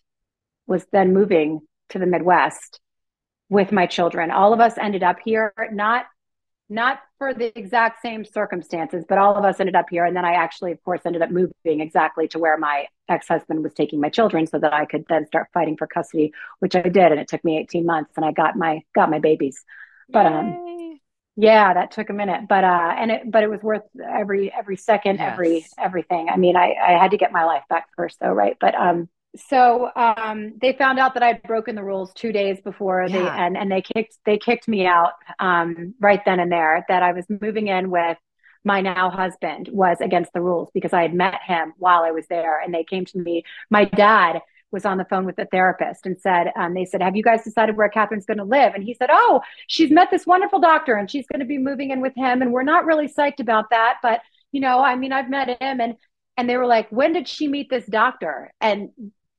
was 0.69 0.87
then 0.93 1.13
moving 1.13 1.61
to 1.89 1.99
the 1.99 2.07
Midwest 2.07 2.79
with 3.49 3.73
my 3.73 3.87
children. 3.87 4.31
All 4.31 4.53
of 4.53 4.61
us 4.61 4.79
ended 4.79 5.03
up 5.03 5.17
here, 5.25 5.53
not 5.73 6.07
not 6.71 7.01
for 7.19 7.35
the 7.35 7.57
exact 7.59 8.01
same 8.01 8.25
circumstances, 8.25 9.05
but 9.07 9.19
all 9.19 9.35
of 9.37 9.45
us 9.45 9.61
ended 9.61 9.77
up 9.77 9.87
here. 9.91 10.07
And 10.07 10.17
then 10.17 10.25
I 10.25 10.33
actually, 10.35 10.73
of 10.73 10.83
course, 10.83 11.03
ended 11.05 11.21
up 11.21 11.31
moving 11.31 11.81
exactly 11.81 12.27
to 12.29 12.39
where 12.39 12.57
my 12.57 12.87
ex 13.09 13.29
husband 13.29 13.63
was 13.63 13.75
taking 13.75 14.01
my 14.01 14.09
children, 14.09 14.47
so 14.47 14.59
that 14.61 14.73
I 14.73 14.87
could 14.87 15.05
then 15.09 15.27
start 15.27 15.49
fighting 15.53 15.77
for 15.77 15.89
custody, 15.89 16.33
which 16.61 16.77
I 16.77 16.83
did, 16.83 17.11
and 17.11 17.21
it 17.21 17.27
took 17.27 17.45
me 17.45 17.59
18 17.59 17.85
months, 17.85 18.13
and 18.17 18.25
I 18.25 18.31
got 18.31 18.57
my 18.57 18.83
got 18.95 19.11
my 19.11 19.19
babies. 19.19 19.65
But 20.09 20.27
um, 20.27 20.47
Yay. 20.47 20.53
um, 20.55 20.84
yeah, 21.37 21.75
that 21.75 21.91
took 21.91 22.11
a 22.11 22.13
minute, 22.13 22.43
but 22.49 22.63
uh, 22.63 22.95
and 22.97 23.11
it 23.11 23.31
but 23.31 23.43
it 23.43 23.51
was 23.51 23.61
worth 23.61 23.83
every 24.01 24.53
every 24.53 24.77
second, 24.77 25.17
yes. 25.17 25.33
every 25.33 25.67
everything. 25.79 26.29
I 26.29 26.37
mean, 26.37 26.57
I 26.57 26.75
I 26.75 26.93
had 26.93 27.11
to 27.11 27.17
get 27.17 27.33
my 27.33 27.45
life 27.45 27.65
back 27.69 27.89
first, 27.97 28.19
though, 28.21 28.33
right? 28.33 28.57
But 28.61 28.75
um, 28.77 29.09
so 29.37 29.91
um, 29.97 30.55
they 30.61 30.75
found 30.75 31.01
out 31.01 31.15
that 31.15 31.25
I'd 31.25 31.43
broken 31.43 31.75
the 31.75 31.83
rules 31.83 32.13
two 32.15 32.31
days 32.31 32.61
before 32.61 33.07
yeah. 33.09 33.19
they 33.19 33.29
and 33.29 33.57
and 33.57 33.73
they 33.73 33.83
kicked 33.83 34.17
they 34.25 34.39
kicked 34.39 34.69
me 34.69 34.87
out 34.87 35.13
um, 35.41 35.95
right 36.01 36.25
then 36.25 36.39
and 36.39 36.53
there. 36.53 36.85
That 36.89 37.03
I 37.03 37.13
was 37.13 37.27
moving 37.29 37.67
in 37.67 37.91
with 37.91 38.17
my 38.63 38.81
now 38.81 39.11
husband 39.11 39.69
was 39.73 40.01
against 40.01 40.33
the 40.33 40.41
rules 40.41 40.71
because 40.73 40.93
I 40.93 41.03
had 41.03 41.15
met 41.15 41.41
him 41.45 41.73
while 41.79 42.05
I 42.05 42.13
was 42.13 42.27
there, 42.29 42.61
and 42.61 42.73
they 42.73 42.85
came 42.85 43.07
to 43.07 43.19
me. 43.19 43.43
My 43.71 43.87
dad 43.87 44.41
was 44.75 44.85
on 44.85 44.99
the 44.99 45.07
phone 45.07 45.25
with 45.25 45.37
the 45.37 45.47
therapist 45.47 46.05
and 46.05 46.21
said, 46.21 46.49
um, 46.57 46.75
they 46.75 46.85
said, 46.85 47.01
have 47.01 47.17
you 47.17 47.23
guys 47.23 47.43
decided 47.43 47.77
where 47.77 47.89
Katherine's 47.89 48.27
going 48.27 48.39
to 48.39 48.45
live? 48.45 48.75
And 48.75 48.85
he 48.85 48.93
said, 48.93 49.09
oh, 49.11 49.41
she's 49.69 49.91
met 49.91 50.11
this 50.11 50.27
wonderful 50.27 50.61
doctor 50.61 50.95
and 50.97 51.11
she's 51.11 51.27
going 51.27 51.41
to 51.41 51.47
be 51.47 51.57
moving 51.57 51.91
in 51.91 52.03
with 52.03 52.15
him, 52.15 52.43
and 52.43 52.53
we're 52.53 52.63
not 52.63 52.85
really 52.85 53.09
psyched 53.09 53.41
about 53.41 53.71
that, 53.71 53.97
but 54.03 54.21
you 54.53 54.61
know, 54.61 54.81
I 54.81 54.95
mean, 54.95 55.13
I've 55.13 55.31
met 55.31 55.49
him 55.49 55.81
and 55.81 55.95
and 56.37 56.49
they 56.49 56.57
were 56.57 56.67
like, 56.67 56.89
when 56.91 57.13
did 57.13 57.29
she 57.29 57.47
meet 57.49 57.71
this 57.71 57.87
doctor? 57.87 58.53
And 58.61 58.91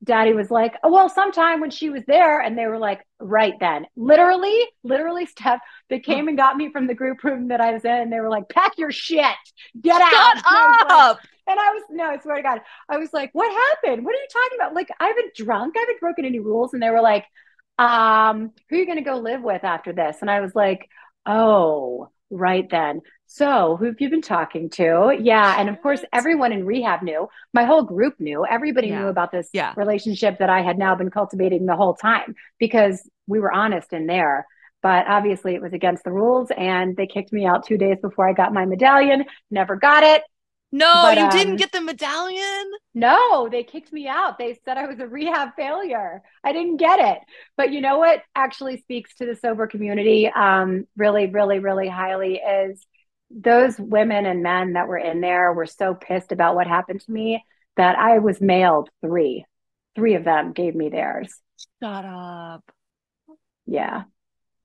daddy 0.06 0.32
was 0.32 0.50
like, 0.50 0.74
oh, 0.82 0.90
well, 0.90 1.08
sometime 1.08 1.60
when 1.60 1.70
she 1.70 1.90
was 1.90 2.02
there. 2.06 2.40
And 2.40 2.56
they 2.56 2.66
were 2.66 2.78
like, 2.78 3.00
right 3.20 3.54
then. 3.60 3.86
Literally, 3.96 4.64
literally, 4.82 5.26
Steph, 5.26 5.60
they 5.90 6.00
came 6.00 6.28
and 6.28 6.36
got 6.36 6.56
me 6.56 6.70
from 6.70 6.86
the 6.86 6.94
group 6.94 7.22
room 7.24 7.48
that 7.48 7.60
I 7.60 7.72
was 7.72 7.84
in. 7.84 7.90
And 7.90 8.12
they 8.12 8.20
were 8.20 8.30
like, 8.30 8.48
pack 8.48 8.78
your 8.78 8.90
shit, 8.90 9.26
get 9.80 10.00
Shut 10.00 10.14
out. 10.14 10.36
Shut 10.36 10.90
up. 10.90 11.18
and 11.46 11.60
I 11.60 11.72
was, 11.72 11.82
no, 11.90 12.04
I 12.04 12.18
swear 12.18 12.36
to 12.36 12.42
God, 12.42 12.60
I 12.88 12.96
was 12.96 13.12
like, 13.12 13.30
what 13.32 13.50
happened? 13.52 14.04
What 14.04 14.14
are 14.14 14.18
you 14.18 14.28
talking 14.32 14.58
about? 14.58 14.74
Like, 14.74 14.88
I 14.98 15.08
haven't 15.08 15.34
drunk, 15.34 15.74
I 15.76 15.80
haven't 15.80 16.00
broken 16.00 16.24
any 16.24 16.38
rules. 16.38 16.72
And 16.72 16.82
they 16.82 16.90
were 16.90 17.02
like, 17.02 17.24
um, 17.78 18.52
who 18.70 18.76
are 18.76 18.78
you 18.78 18.86
going 18.86 18.98
to 18.98 19.04
go 19.04 19.18
live 19.18 19.42
with 19.42 19.64
after 19.64 19.92
this? 19.92 20.18
And 20.22 20.30
I 20.30 20.40
was 20.40 20.54
like, 20.54 20.88
oh, 21.26 22.08
right 22.30 22.68
then. 22.70 23.02
So, 23.26 23.76
who 23.76 23.86
have 23.86 24.00
you 24.00 24.08
been 24.08 24.22
talking 24.22 24.70
to? 24.70 25.16
Yeah. 25.20 25.56
And 25.58 25.68
of 25.68 25.82
course, 25.82 26.00
everyone 26.12 26.52
in 26.52 26.64
rehab 26.64 27.02
knew. 27.02 27.28
My 27.52 27.64
whole 27.64 27.82
group 27.82 28.14
knew. 28.20 28.46
Everybody 28.46 28.88
yeah. 28.88 29.00
knew 29.00 29.08
about 29.08 29.32
this 29.32 29.48
yeah. 29.52 29.74
relationship 29.76 30.38
that 30.38 30.48
I 30.48 30.62
had 30.62 30.78
now 30.78 30.94
been 30.94 31.10
cultivating 31.10 31.66
the 31.66 31.76
whole 31.76 31.94
time 31.94 32.34
because 32.58 33.08
we 33.26 33.40
were 33.40 33.52
honest 33.52 33.92
in 33.92 34.06
there. 34.06 34.46
But 34.82 35.06
obviously, 35.08 35.54
it 35.54 35.62
was 35.62 35.72
against 35.72 36.04
the 36.04 36.12
rules. 36.12 36.50
And 36.56 36.96
they 36.96 37.06
kicked 37.06 37.32
me 37.32 37.46
out 37.46 37.66
two 37.66 37.76
days 37.76 37.98
before 38.00 38.28
I 38.28 38.32
got 38.32 38.54
my 38.54 38.64
medallion. 38.64 39.24
Never 39.50 39.76
got 39.76 40.04
it. 40.04 40.22
No, 40.72 40.92
but, 41.04 41.16
you 41.16 41.24
um, 41.24 41.30
didn't 41.30 41.56
get 41.56 41.72
the 41.72 41.80
medallion? 41.80 42.70
No, 42.94 43.48
they 43.48 43.62
kicked 43.62 43.92
me 43.92 44.08
out. 44.08 44.36
They 44.36 44.58
said 44.64 44.76
I 44.76 44.86
was 44.86 44.98
a 44.98 45.06
rehab 45.06 45.50
failure. 45.56 46.22
I 46.44 46.52
didn't 46.52 46.76
get 46.78 46.98
it. 46.98 47.18
But 47.56 47.72
you 47.72 47.80
know 47.80 47.98
what 47.98 48.22
actually 48.34 48.78
speaks 48.78 49.14
to 49.16 49.26
the 49.26 49.36
sober 49.36 49.66
community 49.66 50.28
um, 50.28 50.86
really, 50.96 51.26
really, 51.26 51.60
really 51.60 51.88
highly 51.88 52.36
is 52.36 52.84
those 53.30 53.78
women 53.78 54.26
and 54.26 54.42
men 54.42 54.74
that 54.74 54.88
were 54.88 54.98
in 54.98 55.20
there 55.20 55.52
were 55.52 55.66
so 55.66 55.94
pissed 55.94 56.32
about 56.32 56.54
what 56.54 56.66
happened 56.66 57.00
to 57.02 57.12
me 57.12 57.44
that 57.76 57.98
I 57.98 58.18
was 58.18 58.40
mailed 58.40 58.88
three. 59.00 59.44
Three 59.94 60.14
of 60.14 60.24
them 60.24 60.52
gave 60.52 60.74
me 60.74 60.88
theirs. 60.88 61.34
Shut 61.82 62.04
up. 62.04 62.62
Yeah. 63.66 64.04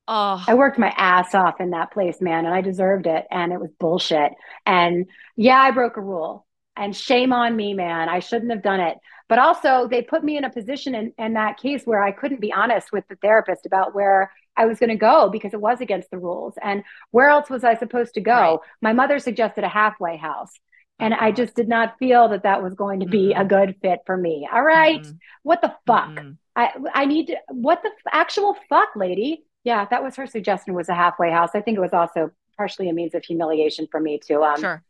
Oh. 0.07 0.43
I 0.45 0.55
worked 0.55 0.77
my 0.77 0.89
ass 0.89 1.33
off 1.33 1.61
in 1.61 1.71
that 1.71 1.91
place, 1.91 2.19
man, 2.21 2.45
and 2.45 2.53
I 2.53 2.61
deserved 2.61 3.07
it. 3.07 3.25
And 3.31 3.53
it 3.53 3.59
was 3.59 3.71
bullshit. 3.79 4.33
And 4.65 5.07
yeah, 5.35 5.59
I 5.59 5.71
broke 5.71 5.97
a 5.97 6.01
rule. 6.01 6.45
And 6.75 6.95
shame 6.95 7.33
on 7.33 7.55
me, 7.55 7.73
man. 7.73 8.09
I 8.09 8.19
shouldn't 8.19 8.51
have 8.51 8.63
done 8.63 8.79
it. 8.79 8.97
But 9.27 9.39
also, 9.39 9.87
they 9.89 10.01
put 10.01 10.23
me 10.23 10.37
in 10.37 10.43
a 10.43 10.49
position 10.49 10.95
in, 10.95 11.13
in 11.17 11.33
that 11.33 11.57
case 11.57 11.83
where 11.83 12.01
I 12.01 12.11
couldn't 12.11 12.41
be 12.41 12.51
honest 12.51 12.91
with 12.91 13.07
the 13.07 13.15
therapist 13.15 13.65
about 13.65 13.93
where 13.95 14.31
I 14.61 14.65
was 14.65 14.79
going 14.79 14.89
to 14.89 14.95
go 14.95 15.29
because 15.29 15.53
it 15.53 15.61
was 15.61 15.81
against 15.81 16.11
the 16.11 16.19
rules. 16.19 16.53
And 16.61 16.83
where 17.09 17.29
else 17.29 17.49
was 17.49 17.63
I 17.63 17.75
supposed 17.75 18.13
to 18.13 18.21
go? 18.21 18.31
Right. 18.31 18.59
My 18.81 18.93
mother 18.93 19.19
suggested 19.19 19.63
a 19.63 19.69
halfway 19.69 20.17
house. 20.17 20.51
And 20.99 21.15
I 21.15 21.31
just 21.31 21.55
did 21.55 21.67
not 21.67 21.97
feel 21.97 22.29
that 22.29 22.43
that 22.43 22.61
was 22.61 22.75
going 22.75 22.99
to 22.99 23.07
be 23.07 23.29
mm-hmm. 23.29 23.41
a 23.41 23.45
good 23.45 23.75
fit 23.81 24.01
for 24.05 24.15
me. 24.15 24.47
All 24.51 24.61
right? 24.61 25.01
mm-hmm. 25.01 25.17
What 25.41 25.61
the 25.61 25.73
fuck? 25.87 26.09
Mm-hmm. 26.09 26.31
I 26.55 26.69
I 26.93 27.05
need 27.05 27.27
to, 27.27 27.37
what 27.49 27.81
the 27.81 27.89
f- 27.89 28.13
actual 28.13 28.55
fuck, 28.69 28.89
lady? 28.95 29.43
Yeah, 29.63 29.85
that 29.89 30.03
was 30.03 30.15
her 30.17 30.27
suggestion 30.27 30.75
was 30.75 30.89
a 30.89 30.93
halfway 30.93 31.31
house. 31.31 31.51
I 31.55 31.61
think 31.61 31.77
it 31.77 31.81
was 31.81 31.93
also 31.93 32.31
partially 32.57 32.89
a 32.89 32.93
means 32.93 33.15
of 33.15 33.23
humiliation 33.23 33.87
for 33.89 33.99
me 33.99 34.19
to 34.27 34.41
um 34.43 34.59
sure. 34.59 34.83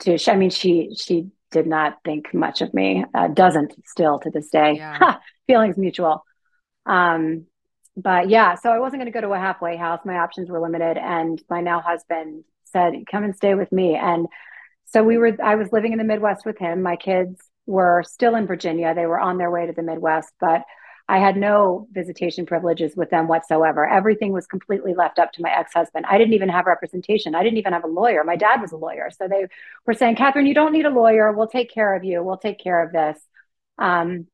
to 0.00 0.18
I 0.30 0.36
mean 0.36 0.50
she 0.50 0.94
she 0.94 1.30
did 1.50 1.66
not 1.66 1.98
think 2.04 2.32
much 2.32 2.60
of 2.60 2.72
me. 2.72 3.04
Uh, 3.12 3.26
doesn't 3.28 3.74
still 3.88 4.20
to 4.20 4.30
this 4.30 4.50
day. 4.50 4.74
Yeah. 4.76 5.16
Feelings 5.48 5.76
mutual. 5.76 6.24
Um 6.86 7.46
but 7.96 8.28
yeah, 8.28 8.54
so 8.54 8.70
I 8.70 8.78
wasn't 8.78 9.00
going 9.00 9.12
to 9.12 9.16
go 9.18 9.20
to 9.20 9.34
a 9.34 9.38
halfway 9.38 9.76
house. 9.76 10.00
My 10.04 10.18
options 10.18 10.48
were 10.48 10.60
limited. 10.60 10.96
And 10.96 11.42
my 11.50 11.60
now 11.60 11.80
husband 11.80 12.44
said, 12.64 12.94
come 13.10 13.24
and 13.24 13.36
stay 13.36 13.54
with 13.54 13.72
me. 13.72 13.96
And 13.96 14.26
so 14.86 15.02
we 15.02 15.18
were, 15.18 15.36
I 15.42 15.56
was 15.56 15.72
living 15.72 15.92
in 15.92 15.98
the 15.98 16.04
Midwest 16.04 16.46
with 16.46 16.58
him. 16.58 16.82
My 16.82 16.96
kids 16.96 17.40
were 17.66 18.02
still 18.06 18.34
in 18.34 18.46
Virginia. 18.46 18.94
They 18.94 19.06
were 19.06 19.20
on 19.20 19.38
their 19.38 19.50
way 19.50 19.66
to 19.66 19.72
the 19.72 19.82
Midwest, 19.82 20.32
but 20.40 20.62
I 21.08 21.18
had 21.18 21.36
no 21.36 21.88
visitation 21.90 22.46
privileges 22.46 22.94
with 22.94 23.10
them 23.10 23.26
whatsoever. 23.26 23.84
Everything 23.84 24.32
was 24.32 24.46
completely 24.46 24.94
left 24.94 25.18
up 25.18 25.32
to 25.32 25.42
my 25.42 25.50
ex 25.50 25.72
husband. 25.74 26.06
I 26.08 26.18
didn't 26.18 26.34
even 26.34 26.48
have 26.48 26.66
representation. 26.66 27.34
I 27.34 27.42
didn't 27.42 27.58
even 27.58 27.72
have 27.72 27.82
a 27.82 27.88
lawyer. 27.88 28.22
My 28.22 28.36
dad 28.36 28.60
was 28.60 28.70
a 28.70 28.76
lawyer. 28.76 29.10
So 29.10 29.26
they 29.26 29.46
were 29.86 29.94
saying, 29.94 30.14
Katherine, 30.14 30.46
you 30.46 30.54
don't 30.54 30.72
need 30.72 30.86
a 30.86 30.90
lawyer. 30.90 31.32
We'll 31.32 31.48
take 31.48 31.72
care 31.74 31.96
of 31.96 32.04
you. 32.04 32.22
We'll 32.22 32.36
take 32.36 32.60
care 32.60 32.84
of 32.84 32.92
this. 32.92 33.18
Um, 33.76 34.28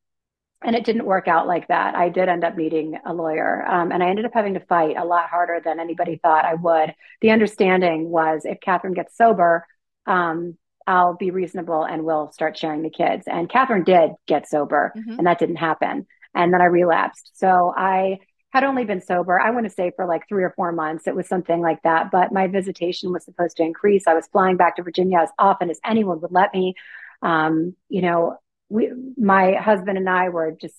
and 0.63 0.75
it 0.75 0.85
didn't 0.85 1.05
work 1.05 1.27
out 1.27 1.47
like 1.47 1.67
that. 1.67 1.95
I 1.95 2.09
did 2.09 2.29
end 2.29 2.43
up 2.43 2.57
needing 2.57 2.97
a 3.05 3.13
lawyer, 3.13 3.65
um, 3.67 3.91
and 3.91 4.03
I 4.03 4.09
ended 4.09 4.25
up 4.25 4.33
having 4.33 4.55
to 4.55 4.59
fight 4.61 4.97
a 4.97 5.05
lot 5.05 5.29
harder 5.29 5.61
than 5.63 5.79
anybody 5.79 6.19
thought 6.21 6.45
I 6.45 6.55
would. 6.55 6.93
The 7.21 7.31
understanding 7.31 8.09
was 8.09 8.41
if 8.43 8.59
Katherine 8.59 8.93
gets 8.93 9.15
sober, 9.15 9.65
um, 10.05 10.57
I'll 10.87 11.15
be 11.15 11.31
reasonable 11.31 11.83
and 11.83 12.05
we'll 12.05 12.31
start 12.31 12.57
sharing 12.57 12.81
the 12.81 12.89
kids. 12.89 13.25
And 13.27 13.49
Katherine 13.49 13.83
did 13.83 14.11
get 14.25 14.49
sober, 14.49 14.93
mm-hmm. 14.97 15.17
and 15.17 15.27
that 15.27 15.39
didn't 15.39 15.57
happen. 15.57 16.07
And 16.33 16.53
then 16.53 16.61
I 16.61 16.65
relapsed. 16.65 17.31
So 17.35 17.73
I 17.75 18.19
had 18.51 18.63
only 18.63 18.85
been 18.85 19.01
sober, 19.01 19.39
I 19.39 19.51
want 19.51 19.65
to 19.65 19.69
say 19.69 19.91
for 19.95 20.05
like 20.05 20.27
three 20.27 20.43
or 20.43 20.53
four 20.55 20.71
months. 20.71 21.05
It 21.05 21.15
was 21.15 21.27
something 21.27 21.59
like 21.59 21.81
that. 21.83 22.09
But 22.11 22.31
my 22.31 22.47
visitation 22.47 23.11
was 23.11 23.25
supposed 23.25 23.57
to 23.57 23.63
increase. 23.63 24.07
I 24.07 24.13
was 24.13 24.27
flying 24.27 24.57
back 24.57 24.77
to 24.77 24.83
Virginia 24.83 25.19
as 25.19 25.29
often 25.37 25.69
as 25.69 25.79
anyone 25.85 26.21
would 26.21 26.31
let 26.31 26.53
me. 26.53 26.73
Um, 27.21 27.75
you 27.89 28.01
know, 28.01 28.37
we 28.69 28.91
my 29.17 29.53
husband 29.53 29.97
and 29.97 30.09
I 30.09 30.29
were 30.29 30.51
just 30.51 30.75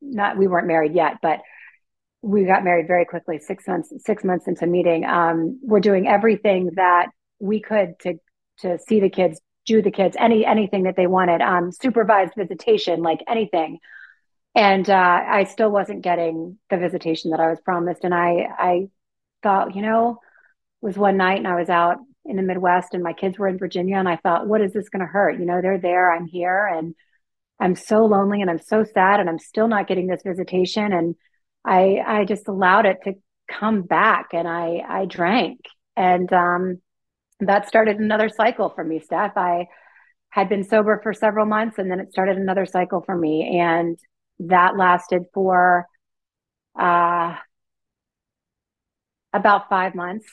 not 0.00 0.36
we 0.36 0.46
weren't 0.46 0.66
married 0.66 0.94
yet, 0.94 1.16
but 1.22 1.40
we 2.22 2.44
got 2.44 2.64
married 2.64 2.86
very 2.86 3.04
quickly 3.04 3.38
six 3.38 3.66
months 3.66 3.92
six 4.04 4.24
months 4.24 4.48
into 4.48 4.66
meeting. 4.66 5.04
Um, 5.04 5.60
we're 5.62 5.80
doing 5.80 6.08
everything 6.08 6.70
that 6.76 7.08
we 7.38 7.60
could 7.60 7.98
to 8.00 8.14
to 8.60 8.78
see 8.78 9.00
the 9.00 9.10
kids, 9.10 9.40
do 9.66 9.82
the 9.82 9.90
kids, 9.90 10.16
any 10.18 10.44
anything 10.44 10.84
that 10.84 10.96
they 10.96 11.06
wanted, 11.06 11.40
um, 11.40 11.72
supervised 11.72 12.32
visitation, 12.36 13.02
like 13.02 13.20
anything. 13.28 13.78
And 14.54 14.88
uh, 14.90 15.20
I 15.28 15.44
still 15.44 15.70
wasn't 15.70 16.02
getting 16.02 16.58
the 16.68 16.78
visitation 16.78 17.30
that 17.30 17.40
I 17.40 17.50
was 17.50 17.60
promised. 17.60 18.02
And 18.04 18.14
I 18.14 18.48
I 18.58 18.88
thought, 19.42 19.76
you 19.76 19.82
know, 19.82 20.18
was 20.80 20.96
one 20.96 21.16
night 21.16 21.38
and 21.38 21.48
I 21.48 21.56
was 21.56 21.68
out 21.68 21.98
in 22.28 22.36
the 22.36 22.42
Midwest 22.42 22.92
and 22.92 23.02
my 23.02 23.14
kids 23.14 23.38
were 23.38 23.48
in 23.48 23.58
Virginia. 23.58 23.96
And 23.96 24.08
I 24.08 24.16
thought, 24.16 24.46
what 24.46 24.60
is 24.60 24.72
this 24.72 24.90
going 24.90 25.00
to 25.00 25.06
hurt? 25.06 25.40
You 25.40 25.46
know, 25.46 25.60
they're 25.62 25.78
there, 25.78 26.12
I'm 26.12 26.26
here, 26.26 26.66
and 26.66 26.94
I'm 27.58 27.74
so 27.74 28.04
lonely 28.04 28.42
and 28.42 28.50
I'm 28.50 28.60
so 28.60 28.84
sad 28.84 29.18
and 29.18 29.28
I'm 29.28 29.38
still 29.38 29.66
not 29.66 29.88
getting 29.88 30.06
this 30.06 30.22
visitation. 30.24 30.92
And 30.92 31.16
I, 31.64 32.02
I 32.06 32.24
just 32.26 32.46
allowed 32.46 32.86
it 32.86 32.98
to 33.04 33.14
come 33.50 33.82
back 33.82 34.28
and 34.34 34.46
I, 34.46 34.82
I 34.86 35.06
drank. 35.06 35.60
And 35.96 36.30
um, 36.32 36.82
that 37.40 37.66
started 37.66 37.96
another 37.96 38.28
cycle 38.28 38.68
for 38.68 38.84
me, 38.84 39.00
Steph. 39.00 39.36
I 39.36 39.66
had 40.30 40.50
been 40.50 40.64
sober 40.64 41.00
for 41.02 41.14
several 41.14 41.46
months 41.46 41.78
and 41.78 41.90
then 41.90 41.98
it 41.98 42.12
started 42.12 42.36
another 42.36 42.66
cycle 42.66 43.02
for 43.04 43.16
me. 43.16 43.58
And 43.58 43.98
that 44.40 44.76
lasted 44.76 45.22
for 45.32 45.86
uh, 46.78 47.34
about 49.32 49.70
five 49.70 49.94
months 49.94 50.26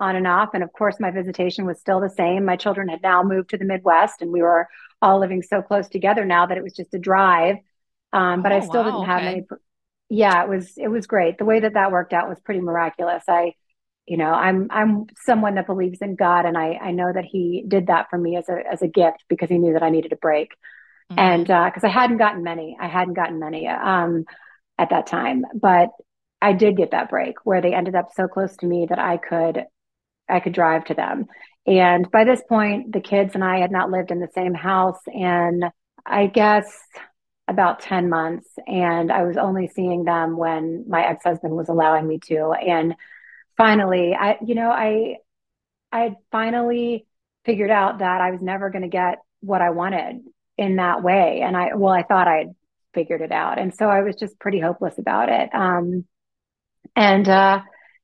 on 0.00 0.16
and 0.16 0.26
off. 0.26 0.50
And 0.54 0.62
of 0.62 0.72
course, 0.72 0.96
my 0.98 1.10
visitation 1.10 1.66
was 1.66 1.78
still 1.78 2.00
the 2.00 2.10
same. 2.10 2.44
My 2.44 2.56
children 2.56 2.88
had 2.88 3.02
now 3.02 3.22
moved 3.22 3.50
to 3.50 3.58
the 3.58 3.64
Midwest 3.64 4.22
and 4.22 4.32
we 4.32 4.42
were 4.42 4.68
all 5.02 5.20
living 5.20 5.42
so 5.42 5.62
close 5.62 5.88
together 5.88 6.24
now 6.24 6.46
that 6.46 6.58
it 6.58 6.62
was 6.62 6.74
just 6.74 6.94
a 6.94 6.98
drive. 6.98 7.56
Um, 8.12 8.42
but 8.42 8.52
oh, 8.52 8.56
I 8.56 8.60
still 8.60 8.84
wow, 8.84 8.90
didn't 8.90 9.06
have 9.06 9.22
okay. 9.22 9.28
any. 9.28 9.46
Yeah, 10.08 10.42
it 10.42 10.48
was 10.48 10.72
it 10.76 10.88
was 10.88 11.06
great. 11.06 11.38
The 11.38 11.44
way 11.44 11.60
that 11.60 11.74
that 11.74 11.92
worked 11.92 12.12
out 12.12 12.28
was 12.28 12.40
pretty 12.40 12.60
miraculous. 12.60 13.22
I, 13.28 13.54
you 14.06 14.16
know, 14.16 14.32
I'm 14.32 14.66
I'm 14.70 15.06
someone 15.24 15.54
that 15.54 15.66
believes 15.66 16.00
in 16.00 16.16
God, 16.16 16.44
and 16.46 16.58
I 16.58 16.72
I 16.82 16.90
know 16.90 17.12
that 17.12 17.24
He 17.24 17.64
did 17.66 17.86
that 17.86 18.10
for 18.10 18.18
me 18.18 18.36
as 18.36 18.48
a 18.48 18.58
as 18.70 18.82
a 18.82 18.88
gift 18.88 19.24
because 19.28 19.48
He 19.48 19.58
knew 19.58 19.74
that 19.74 19.84
I 19.84 19.90
needed 19.90 20.12
a 20.12 20.16
break, 20.16 20.50
mm-hmm. 21.12 21.18
and 21.20 21.44
because 21.44 21.84
uh, 21.84 21.86
I 21.86 21.90
hadn't 21.90 22.16
gotten 22.16 22.42
many, 22.42 22.76
I 22.80 22.88
hadn't 22.88 23.14
gotten 23.14 23.38
many 23.38 23.68
um, 23.68 24.24
at 24.76 24.90
that 24.90 25.06
time, 25.06 25.44
but 25.54 25.90
I 26.42 26.54
did 26.54 26.76
get 26.76 26.90
that 26.90 27.10
break 27.10 27.36
where 27.44 27.60
they 27.60 27.74
ended 27.74 27.94
up 27.94 28.08
so 28.14 28.26
close 28.26 28.56
to 28.58 28.66
me 28.66 28.86
that 28.88 28.98
I 28.98 29.18
could 29.18 29.66
I 30.30 30.40
could 30.40 30.52
drive 30.52 30.84
to 30.86 30.94
them. 30.94 31.26
And 31.66 32.10
by 32.10 32.24
this 32.24 32.42
point, 32.48 32.92
the 32.92 33.00
kids 33.00 33.34
and 33.34 33.44
I 33.44 33.60
had 33.60 33.70
not 33.70 33.90
lived 33.90 34.10
in 34.10 34.20
the 34.20 34.30
same 34.34 34.54
house 34.54 35.00
in, 35.06 35.62
I 36.06 36.26
guess, 36.26 36.66
about 37.46 37.80
10 37.80 38.08
months. 38.08 38.48
And 38.66 39.12
I 39.12 39.24
was 39.24 39.36
only 39.36 39.68
seeing 39.68 40.04
them 40.04 40.36
when 40.36 40.84
my 40.88 41.04
ex 41.04 41.24
husband 41.24 41.54
was 41.54 41.68
allowing 41.68 42.06
me 42.06 42.18
to. 42.26 42.52
And 42.52 42.94
finally, 43.56 44.14
I, 44.18 44.38
you 44.44 44.54
know, 44.54 44.70
I, 44.70 45.16
I 45.92 46.00
had 46.00 46.16
finally 46.32 47.06
figured 47.44 47.70
out 47.70 47.98
that 47.98 48.20
I 48.20 48.30
was 48.30 48.40
never 48.40 48.70
going 48.70 48.82
to 48.82 48.88
get 48.88 49.18
what 49.40 49.60
I 49.60 49.70
wanted 49.70 50.22
in 50.56 50.76
that 50.76 51.02
way. 51.02 51.42
And 51.42 51.56
I, 51.56 51.74
well, 51.74 51.92
I 51.92 52.02
thought 52.02 52.28
I'd 52.28 52.54
figured 52.94 53.20
it 53.20 53.32
out. 53.32 53.58
And 53.58 53.74
so 53.74 53.86
I 53.86 54.02
was 54.02 54.16
just 54.16 54.38
pretty 54.38 54.60
hopeless 54.60 54.98
about 54.98 55.28
it. 55.28 55.50
Um, 55.54 56.04
and, 56.96 57.28
uh, 57.28 57.60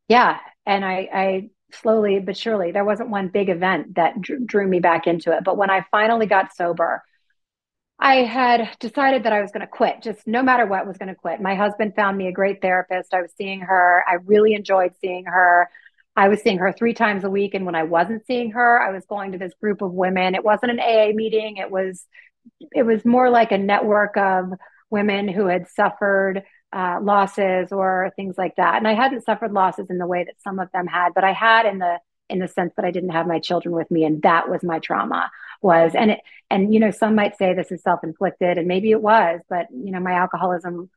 yeah. 0.09 0.39
And 0.65 0.85
I, 0.85 1.09
I 1.13 1.51
slowly 1.73 2.19
but 2.21 2.37
surely. 2.37 2.73
There 2.73 2.85
wasn't 2.85 3.11
one 3.11 3.29
big 3.29 3.49
event 3.49 3.97
that 3.97 4.21
drew, 4.21 4.67
me 4.67 4.81
back 4.81 5.07
into 5.07 5.37
it. 5.37 5.45
But 5.45 5.57
when 5.57 5.71
I 5.71 5.85
finally 5.91 6.27
got 6.27 6.55
sober, 6.55 7.03
I 7.99 8.17
had 8.17 8.69
decided 8.79 9.23
that 9.23 9.33
I 9.33 9.41
was 9.41 9.51
going 9.53 9.63
to 9.63 9.67
quit, 9.67 10.03
just 10.03 10.27
no 10.27 10.43
matter 10.43 10.67
what, 10.67 10.87
was 10.87 10.99
going 10.99 11.09
to 11.09 11.15
quit. 11.15 11.41
My 11.41 11.55
husband 11.55 11.95
found 11.97 12.19
me 12.19 12.29
a 12.29 12.33
great 12.33 12.61
therapist. 12.61 13.15
I 13.15 13.23
was 13.23 13.33
seeing 13.37 13.61
her. 13.61 14.05
I 14.07 14.15
really 14.25 14.55
enjoyed 14.55 14.93
seeing 15.01 15.25
her. 15.25 15.71
I 16.15 16.29
was 16.29 16.41
seeing 16.41 16.59
her 16.59 16.73
three 16.73 16.95
times 16.95 17.25
a 17.25 17.31
week. 17.31 17.55
And 17.55 17.65
when 17.65 17.75
I 17.75 17.85
wasn't 17.85 18.27
seeing 18.27 18.53
her, 18.53 18.81
I 18.81 18.91
was 18.91 19.05
going 19.07 19.33
to 19.33 19.39
this 19.39 19.55
group 19.61 19.83
of 19.83 19.93
women. 19.93 20.35
It 20.35 20.45
wasn't 20.45 20.73
an 20.73 20.81
AA 20.81 21.13
meeting. 21.15 21.57
It 21.57 21.71
was, 21.71 22.07
it 22.73 22.85
was 22.85 23.05
more 23.05 23.31
like 23.31 23.53
a 23.53 23.59
network 23.59 24.17
of 24.17 24.53
women 24.91 25.29
who 25.29 25.47
had 25.47 25.69
suffered 25.69 26.43
uh, 26.73 26.99
losses 27.03 27.73
or 27.73 28.13
things 28.17 28.37
like 28.37 28.57
that. 28.57 28.77
And 28.77 28.89
I 28.89 28.95
hadn't 28.95 29.25
suffered 29.25 29.53
losses 29.53 29.87
in 29.91 29.99
the 29.99 30.07
way 30.07 30.25
that 30.25 30.41
some 30.43 30.59
of 30.59 30.71
them 30.73 30.87
had, 30.87 31.15
but 31.15 31.25
I 31.25 31.33
had 31.33 31.67
in 31.67 31.79
the 31.79 31.99
in 32.29 32.41
the 32.41 32.49
sense 32.49 32.73
that 32.77 32.85
I 32.85 32.91
didn't 32.91 33.11
have 33.11 33.27
my 33.27 33.39
children 33.39 33.75
with 33.75 33.91
me, 33.91 34.05
and 34.05 34.21
that 34.23 34.49
was 34.49 34.63
my 34.63 34.79
trauma. 34.79 35.31
Was 35.63 35.93
and 35.95 36.13
it 36.13 36.21
and 36.51 36.75
you 36.75 36.81
know 36.81 36.91
some 36.91 37.15
might 37.15 37.37
say 37.37 37.55
this 37.55 37.73
is 37.73 37.83
self 37.83 38.01
inflicted, 38.03 38.59
and 38.59 38.69
maybe 38.69 38.91
it 38.91 39.01
was, 39.01 39.41
but 39.49 39.67
you 39.71 39.93
know 39.93 40.01
my 40.01 40.13
alcoholism 40.13 40.91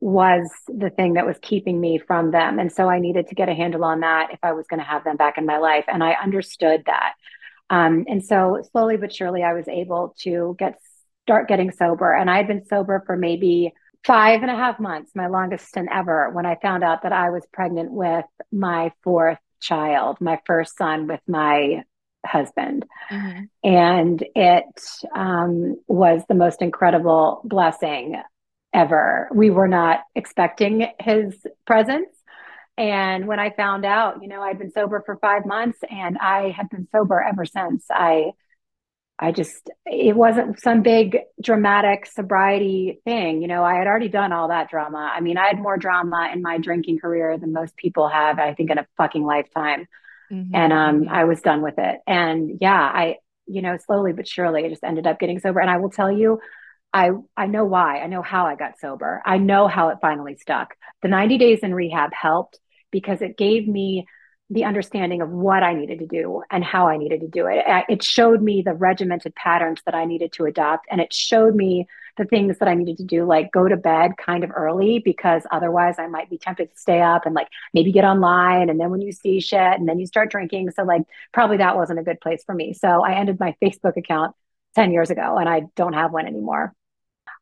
was 0.00 0.48
the 0.68 0.90
thing 0.90 1.14
that 1.14 1.26
was 1.26 1.38
keeping 1.40 1.80
me 1.80 1.98
from 1.98 2.30
them, 2.30 2.58
and 2.58 2.70
so 2.70 2.88
I 2.88 2.98
needed 2.98 3.28
to 3.28 3.34
get 3.34 3.48
a 3.48 3.54
handle 3.54 3.84
on 3.84 4.00
that 4.00 4.32
if 4.32 4.38
I 4.42 4.52
was 4.52 4.66
going 4.66 4.80
to 4.80 4.86
have 4.86 5.04
them 5.04 5.16
back 5.16 5.38
in 5.38 5.46
my 5.46 5.58
life, 5.58 5.86
and 5.88 6.04
I 6.04 6.12
understood 6.12 6.84
that. 6.86 7.14
Um, 7.70 8.04
and 8.08 8.24
so 8.24 8.62
slowly 8.70 8.96
but 8.96 9.14
surely, 9.14 9.42
I 9.42 9.54
was 9.54 9.66
able 9.68 10.14
to 10.20 10.54
get 10.58 10.78
start 11.22 11.48
getting 11.48 11.72
sober, 11.72 12.12
and 12.12 12.30
I 12.30 12.36
had 12.36 12.46
been 12.46 12.66
sober 12.66 13.02
for 13.06 13.16
maybe 13.16 13.72
five 14.06 14.42
and 14.42 14.50
a 14.50 14.54
half 14.54 14.78
months, 14.78 15.10
my 15.14 15.26
longest 15.26 15.66
stint 15.66 15.88
ever, 15.92 16.30
when 16.30 16.46
I 16.46 16.56
found 16.62 16.84
out 16.84 17.02
that 17.02 17.12
I 17.12 17.30
was 17.30 17.44
pregnant 17.52 17.90
with 17.90 18.24
my 18.52 18.92
fourth 19.02 19.38
child, 19.60 20.18
my 20.20 20.40
first 20.46 20.78
son 20.78 21.08
with 21.08 21.20
my 21.26 21.82
husband. 22.24 22.86
Mm-hmm. 23.10 23.44
And 23.68 24.24
it 24.34 24.80
um, 25.14 25.76
was 25.88 26.22
the 26.28 26.34
most 26.34 26.62
incredible 26.62 27.40
blessing 27.44 28.22
ever. 28.72 29.28
We 29.34 29.50
were 29.50 29.68
not 29.68 30.00
expecting 30.14 30.86
his 31.00 31.34
presence. 31.66 32.08
And 32.78 33.26
when 33.26 33.40
I 33.40 33.50
found 33.50 33.84
out, 33.84 34.22
you 34.22 34.28
know, 34.28 34.42
I'd 34.42 34.58
been 34.58 34.70
sober 34.70 35.02
for 35.04 35.16
five 35.16 35.46
months 35.46 35.78
and 35.90 36.16
I 36.18 36.50
had 36.50 36.68
been 36.68 36.86
sober 36.92 37.20
ever 37.20 37.44
since. 37.44 37.86
I 37.90 38.32
I 39.18 39.32
just, 39.32 39.70
it 39.86 40.14
wasn't 40.14 40.60
some 40.60 40.82
big 40.82 41.18
dramatic 41.40 42.04
sobriety 42.06 43.00
thing. 43.04 43.40
You 43.40 43.48
know, 43.48 43.64
I 43.64 43.74
had 43.76 43.86
already 43.86 44.08
done 44.08 44.32
all 44.32 44.48
that 44.48 44.68
drama. 44.68 45.10
I 45.12 45.20
mean, 45.20 45.38
I 45.38 45.46
had 45.46 45.58
more 45.58 45.78
drama 45.78 46.30
in 46.32 46.42
my 46.42 46.58
drinking 46.58 46.98
career 46.98 47.38
than 47.38 47.52
most 47.52 47.76
people 47.76 48.08
have, 48.08 48.38
I 48.38 48.52
think, 48.52 48.70
in 48.70 48.78
a 48.78 48.86
fucking 48.98 49.24
lifetime. 49.24 49.86
Mm-hmm. 50.30 50.54
And 50.54 50.72
um. 50.72 51.08
I 51.08 51.24
was 51.24 51.40
done 51.40 51.62
with 51.62 51.78
it. 51.78 52.00
And 52.06 52.58
yeah, 52.60 52.78
I, 52.80 53.16
you 53.46 53.62
know, 53.62 53.78
slowly 53.86 54.12
but 54.12 54.28
surely, 54.28 54.64
I 54.64 54.68
just 54.68 54.84
ended 54.84 55.06
up 55.06 55.18
getting 55.18 55.38
sober. 55.38 55.60
And 55.60 55.70
I 55.70 55.78
will 55.78 55.90
tell 55.90 56.10
you, 56.10 56.40
I, 56.92 57.10
I 57.36 57.46
know 57.46 57.64
why. 57.64 58.00
I 58.00 58.06
know 58.08 58.22
how 58.22 58.46
I 58.46 58.54
got 58.54 58.78
sober. 58.80 59.22
I 59.24 59.38
know 59.38 59.66
how 59.68 59.88
it 59.90 59.98
finally 60.02 60.36
stuck. 60.36 60.74
The 61.02 61.08
90 61.08 61.38
days 61.38 61.60
in 61.62 61.74
rehab 61.74 62.10
helped 62.12 62.58
because 62.90 63.22
it 63.22 63.36
gave 63.36 63.66
me 63.66 64.06
the 64.48 64.64
understanding 64.64 65.22
of 65.22 65.30
what 65.30 65.62
I 65.62 65.74
needed 65.74 65.98
to 65.98 66.06
do 66.06 66.42
and 66.50 66.62
how 66.62 66.86
I 66.86 66.98
needed 66.98 67.20
to 67.22 67.28
do 67.28 67.46
it. 67.46 67.64
It 67.88 68.02
showed 68.04 68.40
me 68.40 68.62
the 68.62 68.74
regimented 68.74 69.34
patterns 69.34 69.80
that 69.86 69.94
I 69.94 70.04
needed 70.04 70.32
to 70.34 70.44
adopt. 70.44 70.86
And 70.88 71.00
it 71.00 71.12
showed 71.12 71.56
me 71.56 71.88
the 72.16 72.24
things 72.24 72.58
that 72.58 72.68
I 72.68 72.74
needed 72.74 72.98
to 72.98 73.04
do, 73.04 73.24
like 73.24 73.50
go 73.50 73.66
to 73.66 73.76
bed 73.76 74.12
kind 74.16 74.44
of 74.44 74.52
early, 74.54 75.00
because 75.00 75.42
otherwise 75.50 75.96
I 75.98 76.06
might 76.06 76.30
be 76.30 76.38
tempted 76.38 76.70
to 76.70 76.78
stay 76.78 77.00
up 77.00 77.26
and 77.26 77.34
like 77.34 77.48
maybe 77.74 77.90
get 77.90 78.04
online. 78.04 78.70
And 78.70 78.78
then 78.78 78.90
when 78.90 79.00
you 79.00 79.10
see 79.10 79.40
shit 79.40 79.58
and 79.58 79.88
then 79.88 79.98
you 79.98 80.06
start 80.06 80.30
drinking. 80.30 80.70
So, 80.70 80.84
like, 80.84 81.02
probably 81.32 81.56
that 81.56 81.76
wasn't 81.76 81.98
a 81.98 82.04
good 82.04 82.20
place 82.20 82.42
for 82.46 82.54
me. 82.54 82.72
So, 82.72 83.04
I 83.04 83.14
ended 83.14 83.40
my 83.40 83.54
Facebook 83.60 83.96
account 83.96 84.34
10 84.76 84.92
years 84.92 85.10
ago 85.10 85.38
and 85.38 85.48
I 85.48 85.62
don't 85.74 85.92
have 85.92 86.12
one 86.12 86.26
anymore. 86.26 86.72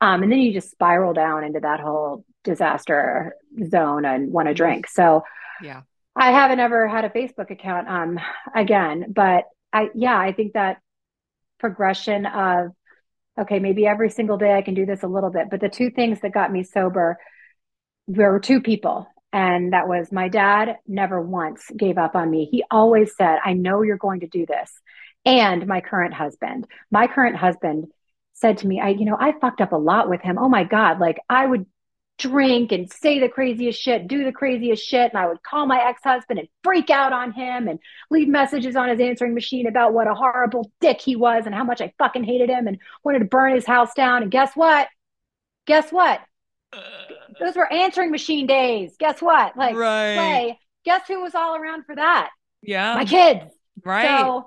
Um, 0.00 0.22
and 0.22 0.32
then 0.32 0.38
you 0.40 0.52
just 0.54 0.70
spiral 0.70 1.12
down 1.12 1.44
into 1.44 1.60
that 1.60 1.80
whole 1.80 2.24
disaster 2.42 3.36
zone 3.68 4.04
and 4.06 4.32
want 4.32 4.48
to 4.48 4.54
drink. 4.54 4.88
So, 4.88 5.22
yeah 5.62 5.82
I 6.16 6.30
haven't 6.30 6.60
ever 6.60 6.86
had 6.86 7.04
a 7.04 7.10
Facebook 7.10 7.50
account 7.50 7.88
um 7.88 8.18
again, 8.54 9.12
but 9.14 9.44
I 9.72 9.88
yeah, 9.94 10.18
I 10.18 10.32
think 10.32 10.52
that 10.54 10.78
progression 11.58 12.26
of 12.26 12.72
okay, 13.38 13.58
maybe 13.58 13.86
every 13.86 14.10
single 14.10 14.38
day 14.38 14.54
I 14.54 14.62
can 14.62 14.74
do 14.74 14.86
this 14.86 15.02
a 15.02 15.08
little 15.08 15.30
bit, 15.30 15.48
but 15.50 15.60
the 15.60 15.68
two 15.68 15.90
things 15.90 16.20
that 16.20 16.32
got 16.32 16.52
me 16.52 16.62
sober 16.62 17.18
were 18.06 18.38
two 18.38 18.60
people 18.60 19.08
and 19.32 19.72
that 19.72 19.88
was 19.88 20.12
my 20.12 20.28
dad 20.28 20.76
never 20.86 21.20
once 21.20 21.64
gave 21.76 21.98
up 21.98 22.14
on 22.14 22.30
me. 22.30 22.48
He 22.50 22.64
always 22.70 23.16
said, 23.16 23.38
"I 23.44 23.54
know 23.54 23.82
you're 23.82 23.96
going 23.96 24.20
to 24.20 24.28
do 24.28 24.46
this." 24.46 24.70
And 25.24 25.66
my 25.66 25.80
current 25.80 26.14
husband. 26.14 26.66
My 26.90 27.06
current 27.06 27.36
husband 27.36 27.86
said 28.34 28.58
to 28.58 28.66
me, 28.66 28.80
I, 28.80 28.90
you 28.90 29.04
know, 29.06 29.16
I 29.18 29.32
fucked 29.40 29.60
up 29.60 29.72
a 29.72 29.76
lot 29.76 30.08
with 30.08 30.20
him. 30.20 30.38
Oh 30.38 30.48
my 30.48 30.64
God. 30.64 30.98
Like 30.98 31.18
I 31.30 31.46
would 31.46 31.66
drink 32.18 32.72
and 32.72 32.90
say 32.90 33.18
the 33.18 33.28
craziest 33.28 33.80
shit, 33.80 34.06
do 34.06 34.24
the 34.24 34.32
craziest 34.32 34.84
shit. 34.84 35.12
And 35.12 35.18
I 35.18 35.26
would 35.26 35.42
call 35.42 35.66
my 35.66 35.82
ex 35.84 36.02
husband 36.04 36.38
and 36.38 36.48
freak 36.62 36.90
out 36.90 37.12
on 37.12 37.32
him 37.32 37.68
and 37.68 37.78
leave 38.10 38.28
messages 38.28 38.76
on 38.76 38.88
his 38.88 39.00
answering 39.00 39.34
machine 39.34 39.66
about 39.66 39.92
what 39.92 40.06
a 40.06 40.14
horrible 40.14 40.70
dick 40.80 41.00
he 41.00 41.16
was 41.16 41.46
and 41.46 41.54
how 41.54 41.64
much 41.64 41.80
I 41.80 41.92
fucking 41.98 42.24
hated 42.24 42.50
him 42.50 42.66
and 42.66 42.78
wanted 43.02 43.20
to 43.20 43.24
burn 43.24 43.54
his 43.54 43.66
house 43.66 43.94
down. 43.94 44.22
And 44.22 44.30
guess 44.30 44.52
what? 44.54 44.88
Guess 45.66 45.90
what? 45.90 46.20
Those 47.40 47.56
were 47.56 47.72
answering 47.72 48.10
machine 48.10 48.46
days. 48.46 48.96
Guess 48.98 49.20
what? 49.20 49.56
Like, 49.56 49.74
right. 49.76 50.14
play. 50.14 50.60
Guess 50.84 51.08
who 51.08 51.22
was 51.22 51.34
all 51.34 51.56
around 51.56 51.84
for 51.84 51.96
that? 51.96 52.30
Yeah. 52.62 52.94
My 52.94 53.04
kids. 53.04 53.44
Right. 53.84 54.06
So, 54.06 54.46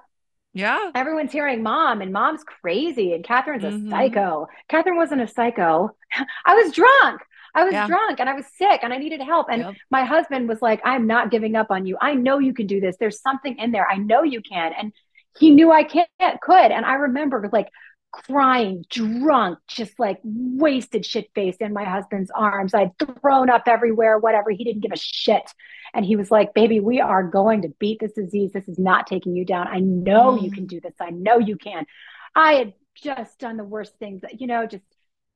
yeah. 0.53 0.91
Everyone's 0.95 1.31
hearing 1.31 1.63
mom, 1.63 2.01
and 2.01 2.11
mom's 2.11 2.43
crazy, 2.43 3.13
and 3.13 3.23
Katherine's 3.23 3.63
a 3.63 3.67
mm-hmm. 3.67 3.89
psycho. 3.89 4.47
Katherine 4.69 4.97
wasn't 4.97 5.21
a 5.21 5.27
psycho. 5.27 5.95
I 6.45 6.55
was 6.55 6.73
drunk. 6.73 7.21
I 7.57 7.63
was 7.63 7.73
yeah. 7.73 7.87
drunk 7.87 8.19
and 8.19 8.29
I 8.29 8.35
was 8.35 8.45
sick 8.55 8.81
and 8.83 8.93
I 8.93 8.97
needed 8.97 9.19
help. 9.19 9.47
And 9.49 9.63
yep. 9.63 9.73
my 9.89 10.03
husband 10.03 10.47
was 10.47 10.61
like, 10.61 10.79
I'm 10.85 11.07
not 11.07 11.31
giving 11.31 11.55
up 11.55 11.71
on 11.71 11.87
you. 11.87 11.97
I 11.99 12.13
know 12.13 12.37
you 12.37 12.53
can 12.53 12.67
do 12.67 12.79
this. 12.79 12.97
There's 12.99 13.19
something 13.19 13.57
in 13.57 13.71
there. 13.71 13.89
I 13.89 13.97
know 13.97 14.21
you 14.21 14.41
can. 14.41 14.73
And 14.77 14.93
he 15.39 15.49
knew 15.49 15.71
I 15.71 15.83
can't, 15.83 16.07
could. 16.39 16.71
And 16.71 16.85
I 16.85 16.93
remember 16.93 17.49
like 17.51 17.69
crying, 18.11 18.85
drunk, 18.91 19.57
just 19.67 19.97
like 19.97 20.19
wasted 20.23 21.03
shit 21.03 21.31
faced 21.33 21.59
in 21.59 21.73
my 21.73 21.83
husband's 21.83 22.29
arms. 22.35 22.75
I'd 22.75 22.91
thrown 22.99 23.49
up 23.49 23.63
everywhere, 23.65 24.19
whatever. 24.19 24.51
He 24.51 24.63
didn't 24.63 24.81
give 24.81 24.91
a 24.91 24.97
shit. 24.97 25.51
And 25.95 26.05
he 26.05 26.15
was 26.15 26.29
like, 26.29 26.53
Baby, 26.53 26.79
we 26.79 27.01
are 27.01 27.23
going 27.23 27.63
to 27.63 27.69
beat 27.79 27.99
this 27.99 28.13
disease. 28.13 28.51
This 28.53 28.67
is 28.67 28.77
not 28.77 29.07
taking 29.07 29.35
you 29.35 29.45
down. 29.45 29.67
I 29.67 29.79
know 29.79 30.37
mm. 30.37 30.43
you 30.43 30.51
can 30.51 30.67
do 30.67 30.79
this. 30.79 30.93
I 31.01 31.09
know 31.09 31.39
you 31.39 31.57
can. 31.57 31.87
I 32.35 32.53
had 32.53 32.73
just 32.93 33.39
done 33.39 33.57
the 33.57 33.63
worst 33.63 33.97
things 33.97 34.21
that, 34.21 34.39
you 34.39 34.45
know, 34.45 34.67
just 34.67 34.83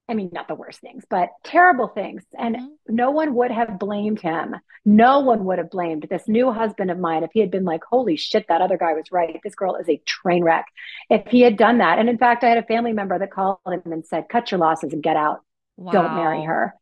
I 0.10 0.14
mean, 0.14 0.30
not 0.34 0.47
the 0.49 0.56
worst 0.56 0.82
things, 0.82 1.06
but 1.10 1.30
terrible 1.43 1.88
things. 1.88 2.24
And 2.38 2.56
mm-hmm. 2.56 2.68
no 2.89 3.12
one 3.12 3.34
would 3.36 3.52
have 3.52 3.80
blamed 3.80 4.20
him. 4.20 4.56
No 4.84 5.22
one 5.22 5.45
would 5.45 5.58
have 5.58 5.70
blamed 5.70 6.08
this 6.10 6.28
new 6.28 6.52
husband 6.52 6.91
of 6.91 6.99
mine 6.99 7.24
if 7.24 7.30
he 7.34 7.39
had 7.39 7.52
been 7.52 7.64
like, 7.64 7.82
holy 7.89 8.18
shit, 8.18 8.45
that 8.49 8.62
other 8.62 8.78
guy 8.78 8.93
was 8.93 9.12
right. 9.12 9.39
This 9.41 9.56
girl 9.56 9.76
is 9.76 9.88
a 9.88 10.02
train 10.06 10.43
wreck. 10.43 10.66
If 11.10 11.28
he 11.28 11.41
had 11.41 11.56
done 11.56 11.78
that. 11.78 11.97
And 11.97 12.10
in 12.10 12.18
fact, 12.18 12.43
I 12.43 12.49
had 12.49 12.58
a 12.58 12.64
family 12.64 12.91
member 12.91 13.18
that 13.18 13.32
called 13.32 13.60
him 13.66 13.82
and 13.86 14.06
said, 14.06 14.28
cut 14.30 14.52
your 14.52 14.60
losses 14.60 14.91
and 14.91 15.02
get 15.02 15.16
out. 15.16 15.41
Wow. 15.78 15.91
Don't 15.93 16.16
marry 16.16 16.43
her. 16.43 16.74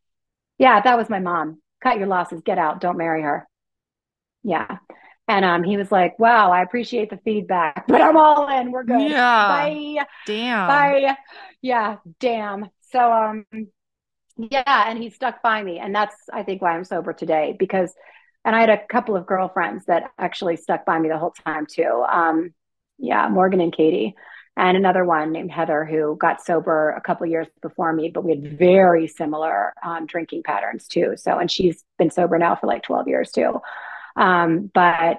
Yeah, 0.58 0.80
that 0.80 0.98
was 0.98 1.08
my 1.08 1.20
mom. 1.20 1.62
Cut 1.82 1.98
your 1.98 2.08
losses, 2.08 2.42
get 2.44 2.58
out. 2.58 2.80
Don't 2.80 2.98
marry 2.98 3.22
her. 3.22 3.46
Yeah. 4.42 4.78
And 5.28 5.44
um, 5.44 5.62
he 5.62 5.76
was 5.76 5.92
like, 5.92 6.18
wow, 6.18 6.50
I 6.50 6.62
appreciate 6.62 7.10
the 7.10 7.18
feedback, 7.18 7.84
but 7.88 8.00
I'm 8.00 8.16
all 8.16 8.48
in. 8.48 8.72
We're 8.72 8.82
good. 8.82 9.00
Yeah. 9.00 9.48
Bye. 9.48 10.04
Damn. 10.26 10.66
Bye. 10.66 11.16
Yeah. 11.62 11.96
Damn. 12.18 12.68
So, 12.92 13.12
um, 13.12 13.44
yeah. 14.36 14.84
And 14.88 15.02
he 15.02 15.10
stuck 15.10 15.42
by 15.42 15.62
me. 15.62 15.78
And 15.78 15.94
that's, 15.94 16.16
I 16.32 16.42
think, 16.42 16.62
why 16.62 16.72
I'm 16.72 16.84
sober 16.84 17.12
today 17.12 17.56
because, 17.58 17.92
and 18.44 18.56
I 18.56 18.60
had 18.60 18.70
a 18.70 18.86
couple 18.86 19.16
of 19.16 19.26
girlfriends 19.26 19.86
that 19.86 20.10
actually 20.18 20.56
stuck 20.56 20.84
by 20.86 20.98
me 20.98 21.08
the 21.08 21.18
whole 21.18 21.34
time 21.44 21.66
too. 21.66 22.04
Um, 22.10 22.54
yeah. 22.98 23.28
Morgan 23.28 23.60
and 23.60 23.74
Katie 23.74 24.14
and 24.56 24.76
another 24.76 25.04
one 25.04 25.32
named 25.32 25.50
Heather 25.50 25.84
who 25.84 26.16
got 26.16 26.44
sober 26.44 26.90
a 26.90 27.00
couple 27.00 27.26
years 27.26 27.46
before 27.62 27.92
me, 27.92 28.10
but 28.12 28.24
we 28.24 28.32
had 28.32 28.58
very 28.58 29.06
similar 29.06 29.72
um, 29.82 30.06
drinking 30.06 30.42
patterns 30.42 30.86
too. 30.86 31.14
So, 31.16 31.38
and 31.38 31.50
she's 31.50 31.82
been 31.98 32.10
sober 32.10 32.38
now 32.38 32.56
for 32.56 32.66
like 32.66 32.82
12 32.82 33.08
years 33.08 33.30
too. 33.30 33.60
Um, 34.16 34.70
but 34.72 35.18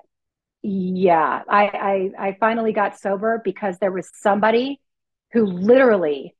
yeah, 0.61 1.41
I, 1.49 2.11
I 2.19 2.27
I 2.27 2.37
finally 2.39 2.71
got 2.71 2.99
sober 2.99 3.41
because 3.43 3.77
there 3.79 3.91
was 3.91 4.11
somebody 4.13 4.79
who 5.33 5.45
literally 5.45 6.35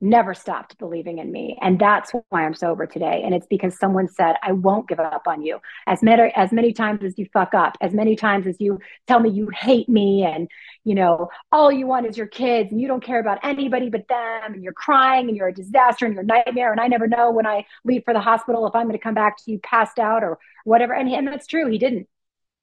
never 0.00 0.34
stopped 0.34 0.76
believing 0.78 1.18
in 1.18 1.32
me. 1.32 1.56
And 1.60 1.78
that's 1.78 2.12
why 2.28 2.44
i'm 2.44 2.54
sober 2.54 2.86
today. 2.86 3.22
And 3.24 3.34
it's 3.34 3.46
because 3.46 3.78
someone 3.78 4.08
said 4.08 4.36
i 4.42 4.52
won't 4.52 4.88
give 4.88 5.00
up 5.00 5.22
on 5.26 5.42
you. 5.42 5.58
As 5.86 6.02
many 6.02 6.32
as 6.36 6.52
many 6.52 6.72
times 6.72 7.02
as 7.02 7.18
you 7.18 7.26
fuck 7.32 7.54
up 7.54 7.76
as 7.80 7.92
many 7.92 8.16
times 8.16 8.46
as 8.46 8.56
you 8.60 8.78
tell 9.06 9.20
me 9.20 9.30
you 9.30 9.48
hate 9.48 9.88
me 9.88 10.24
and 10.24 10.48
you 10.84 10.94
know 10.94 11.28
all 11.50 11.72
you 11.72 11.86
want 11.86 12.06
is 12.06 12.16
your 12.16 12.26
kids 12.26 12.72
and 12.72 12.80
you 12.80 12.88
don't 12.88 13.02
care 13.02 13.20
about 13.20 13.38
anybody 13.42 13.88
but 13.88 14.06
them 14.08 14.54
and 14.54 14.62
you're 14.62 14.72
crying 14.72 15.28
and 15.28 15.36
you're 15.36 15.48
a 15.48 15.54
disaster 15.54 16.04
and 16.04 16.14
you're 16.14 16.22
a 16.22 16.26
nightmare 16.26 16.72
and 16.72 16.80
i 16.80 16.86
never 16.86 17.06
know 17.08 17.30
when 17.30 17.46
i 17.46 17.64
leave 17.84 18.02
for 18.04 18.14
the 18.14 18.20
hospital 18.20 18.66
if 18.66 18.74
i'm 18.74 18.86
going 18.86 18.92
to 18.92 19.02
come 19.02 19.14
back 19.14 19.36
to 19.36 19.50
you 19.50 19.58
passed 19.58 19.98
out 19.98 20.22
or 20.22 20.38
whatever. 20.66 20.92
And, 20.92 21.08
and 21.08 21.26
that's 21.28 21.46
true 21.46 21.68
he 21.70 21.78
didn't. 21.78 22.08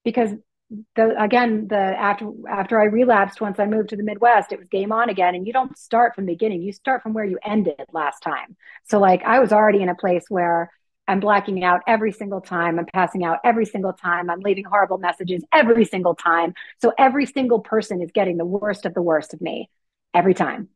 Because 0.04 0.32
the 0.96 1.22
again 1.22 1.68
the 1.68 1.76
after 1.76 2.32
after 2.50 2.80
I 2.80 2.86
relapsed 2.86 3.42
once 3.42 3.60
I 3.60 3.66
moved 3.66 3.90
to 3.90 3.96
the 3.96 4.04
Midwest, 4.04 4.52
it 4.52 4.60
was 4.60 4.68
game 4.68 4.92
on 4.92 5.10
again. 5.10 5.36
And 5.36 5.46
you 5.46 5.54
don't 5.54 5.78
start 5.78 6.16
from 6.16 6.26
the 6.26 6.34
beginning; 6.34 6.62
you 6.62 6.72
start 6.74 7.04
from 7.04 7.14
where 7.14 7.26
you 7.26 7.38
ended 7.44 7.86
last 7.92 8.22
time. 8.22 8.56
So 8.86 9.00
like 9.00 9.24
I 9.24 9.40
was 9.40 9.52
already 9.52 9.82
in 9.82 9.90
a 9.90 9.96
place 9.96 10.26
where 10.30 10.70
I'm 11.08 11.20
blacking 11.20 11.64
out 11.64 11.82
every 11.88 12.12
single 12.12 12.42
time. 12.42 12.80
I'm 12.80 12.86
passing 12.86 13.24
out 13.24 13.40
every 13.44 13.66
single 13.66 13.94
time. 13.94 14.30
I'm 14.30 14.40
leaving 14.40 14.64
horrible 14.64 14.98
messages 14.98 15.44
every 15.54 15.86
single 15.86 16.16
time. 16.16 16.54
So 16.82 16.94
every 16.98 17.26
single 17.26 17.60
person 17.60 18.02
is 18.02 18.12
getting 18.12 18.38
the 18.38 18.46
worst 18.46 18.86
of 18.86 18.94
the 18.94 19.02
worst 19.02 19.34
of 19.34 19.42
me 19.42 19.70
every 20.14 20.34
time. 20.34 20.70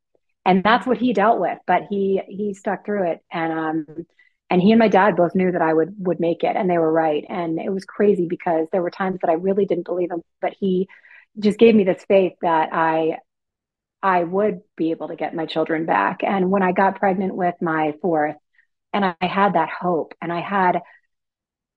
And 0.46 0.64
that's 0.64 0.86
what 0.86 0.98
he 0.98 1.14
dealt 1.14 1.40
with, 1.40 1.58
but 1.66 1.84
he 1.90 2.22
he 2.28 2.54
stuck 2.54 2.86
through 2.86 3.12
it. 3.12 3.20
And 3.32 3.54
um 3.54 4.06
and 4.50 4.62
he 4.62 4.72
and 4.72 4.80
my 4.80 4.88
dad 4.88 5.16
both 5.16 5.36
knew 5.36 5.52
that 5.52 5.62
I 5.62 5.74
would 5.74 5.94
would 6.00 6.20
make 6.20 6.44
it 6.44 6.56
and 6.56 6.70
they 6.70 6.78
were 6.78 6.92
right. 6.92 7.26
And 7.28 7.60
it 7.60 7.72
was 7.72 7.86
crazy 7.86 8.28
because 8.28 8.68
there 8.72 8.82
were 8.82 8.92
times 8.92 9.20
that 9.22 9.30
I 9.30 9.34
really 9.34 9.66
didn't 9.66 9.86
believe 9.86 10.12
him 10.12 10.24
but 10.42 10.56
he 10.60 10.88
just 11.40 11.60
gave 11.60 11.76
me 11.76 11.84
this 11.84 12.04
faith 12.08 12.34
that 12.42 12.70
I 12.74 13.18
I 14.02 14.24
would 14.24 14.62
be 14.76 14.92
able 14.92 15.08
to 15.10 15.16
get 15.16 15.36
my 15.36 15.46
children 15.46 15.86
back. 15.86 16.24
And 16.24 16.52
when 16.52 16.64
I 16.64 16.72
got 16.72 17.00
pregnant 17.00 17.36
with 17.36 17.56
my 17.62 17.94
fourth 18.02 18.36
and 18.94 19.06
I 19.06 19.16
had 19.26 19.54
that 19.54 19.70
hope 19.70 20.14
and 20.22 20.32
I 20.32 20.42
had 20.42 20.82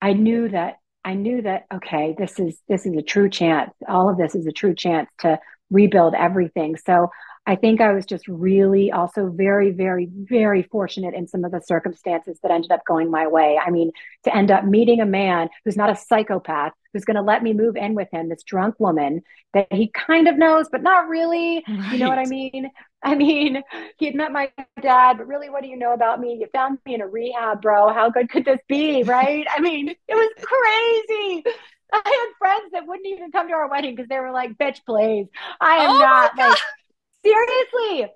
I 0.01 0.13
knew 0.13 0.49
that 0.51 0.77
I 1.05 1.15
knew 1.15 1.43
that 1.43 1.67
okay 1.75 2.15
this 2.17 2.39
is 2.39 2.61
this 2.69 2.87
is 2.87 2.97
a 2.97 3.03
true 3.03 3.29
chance. 3.31 3.73
All 3.89 4.09
of 4.09 4.17
this 4.19 4.35
is 4.35 4.47
a 4.47 4.53
true 4.53 4.75
chance 4.75 5.11
to 5.21 5.41
rebuild 5.71 6.15
everything 6.15 6.77
so 6.77 7.09
I 7.47 7.57
think 7.57 7.81
I 7.81 7.93
was 7.93 8.05
just 8.05 8.29
really 8.29 8.93
also 8.93 9.29
very, 9.29 9.71
very, 9.73 10.09
very 10.13 10.63
fortunate 10.63 11.15
in 11.15 11.27
some 11.27 11.45
of 11.45 11.53
the 11.53 11.61
circumstances 11.61 12.39
that 12.43 12.53
ended 12.53 12.71
up 12.71 12.85
going 12.87 13.11
my 13.11 13.27
way. 13.27 13.59
I 13.59 13.71
mean, 13.71 13.93
to 14.25 14.37
end 14.37 14.51
up 14.51 14.65
meeting 14.65 15.01
a 15.01 15.07
man 15.07 15.49
who's 15.65 15.77
not 15.77 15.91
a 15.91 15.97
psychopath, 15.97 16.73
who's 16.93 17.05
going 17.05 17.17
to 17.17 17.23
let 17.23 17.43
me 17.43 17.55
move 17.55 17.77
in 17.77 17.95
with 17.95 18.09
him, 18.13 18.29
this 18.29 18.43
drunk 18.43 18.79
woman 18.79 19.23
that 19.55 19.67
he 19.73 19.89
kind 19.89 20.29
of 20.29 20.37
knows, 20.37 20.69
but 20.71 20.83
not 20.83 21.09
really. 21.09 21.65
Right. 21.67 21.93
You 21.93 21.99
know 21.99 22.09
what 22.09 22.19
I 22.19 22.27
mean? 22.27 22.71
I 23.03 23.15
mean, 23.15 23.63
he 23.97 24.07
had 24.07 24.15
met 24.15 24.31
my 24.31 24.53
dad, 24.83 25.17
but 25.17 25.27
really, 25.27 25.49
what 25.49 25.63
do 25.63 25.69
you 25.69 25.77
know 25.79 25.95
about 25.95 26.21
me? 26.21 26.37
You 26.39 26.47
found 26.53 26.79
me 26.85 26.95
in 26.95 27.01
a 27.01 27.09
rehab, 27.09 27.63
bro. 27.63 27.93
How 27.93 28.11
good 28.11 28.29
could 28.29 28.45
this 28.45 28.61
be? 28.69 29.03
Right? 29.03 29.47
I 29.51 29.61
mean, 29.61 29.89
it 29.89 30.15
was 30.15 30.31
crazy. 30.43 31.45
I 31.93 32.03
had 32.05 32.39
friends 32.39 32.73
that 32.73 32.87
wouldn't 32.87 33.07
even 33.07 33.33
come 33.33 33.49
to 33.49 33.55
our 33.55 33.69
wedding 33.69 33.95
because 33.95 34.09
they 34.09 34.19
were 34.19 34.33
like, 34.33 34.57
bitch, 34.59 34.79
please. 34.85 35.27
I 35.61 35.77
am 35.77 35.91
oh 35.91 35.99
not 35.99 36.37
like 36.37 36.59
Seriously. 37.25 38.13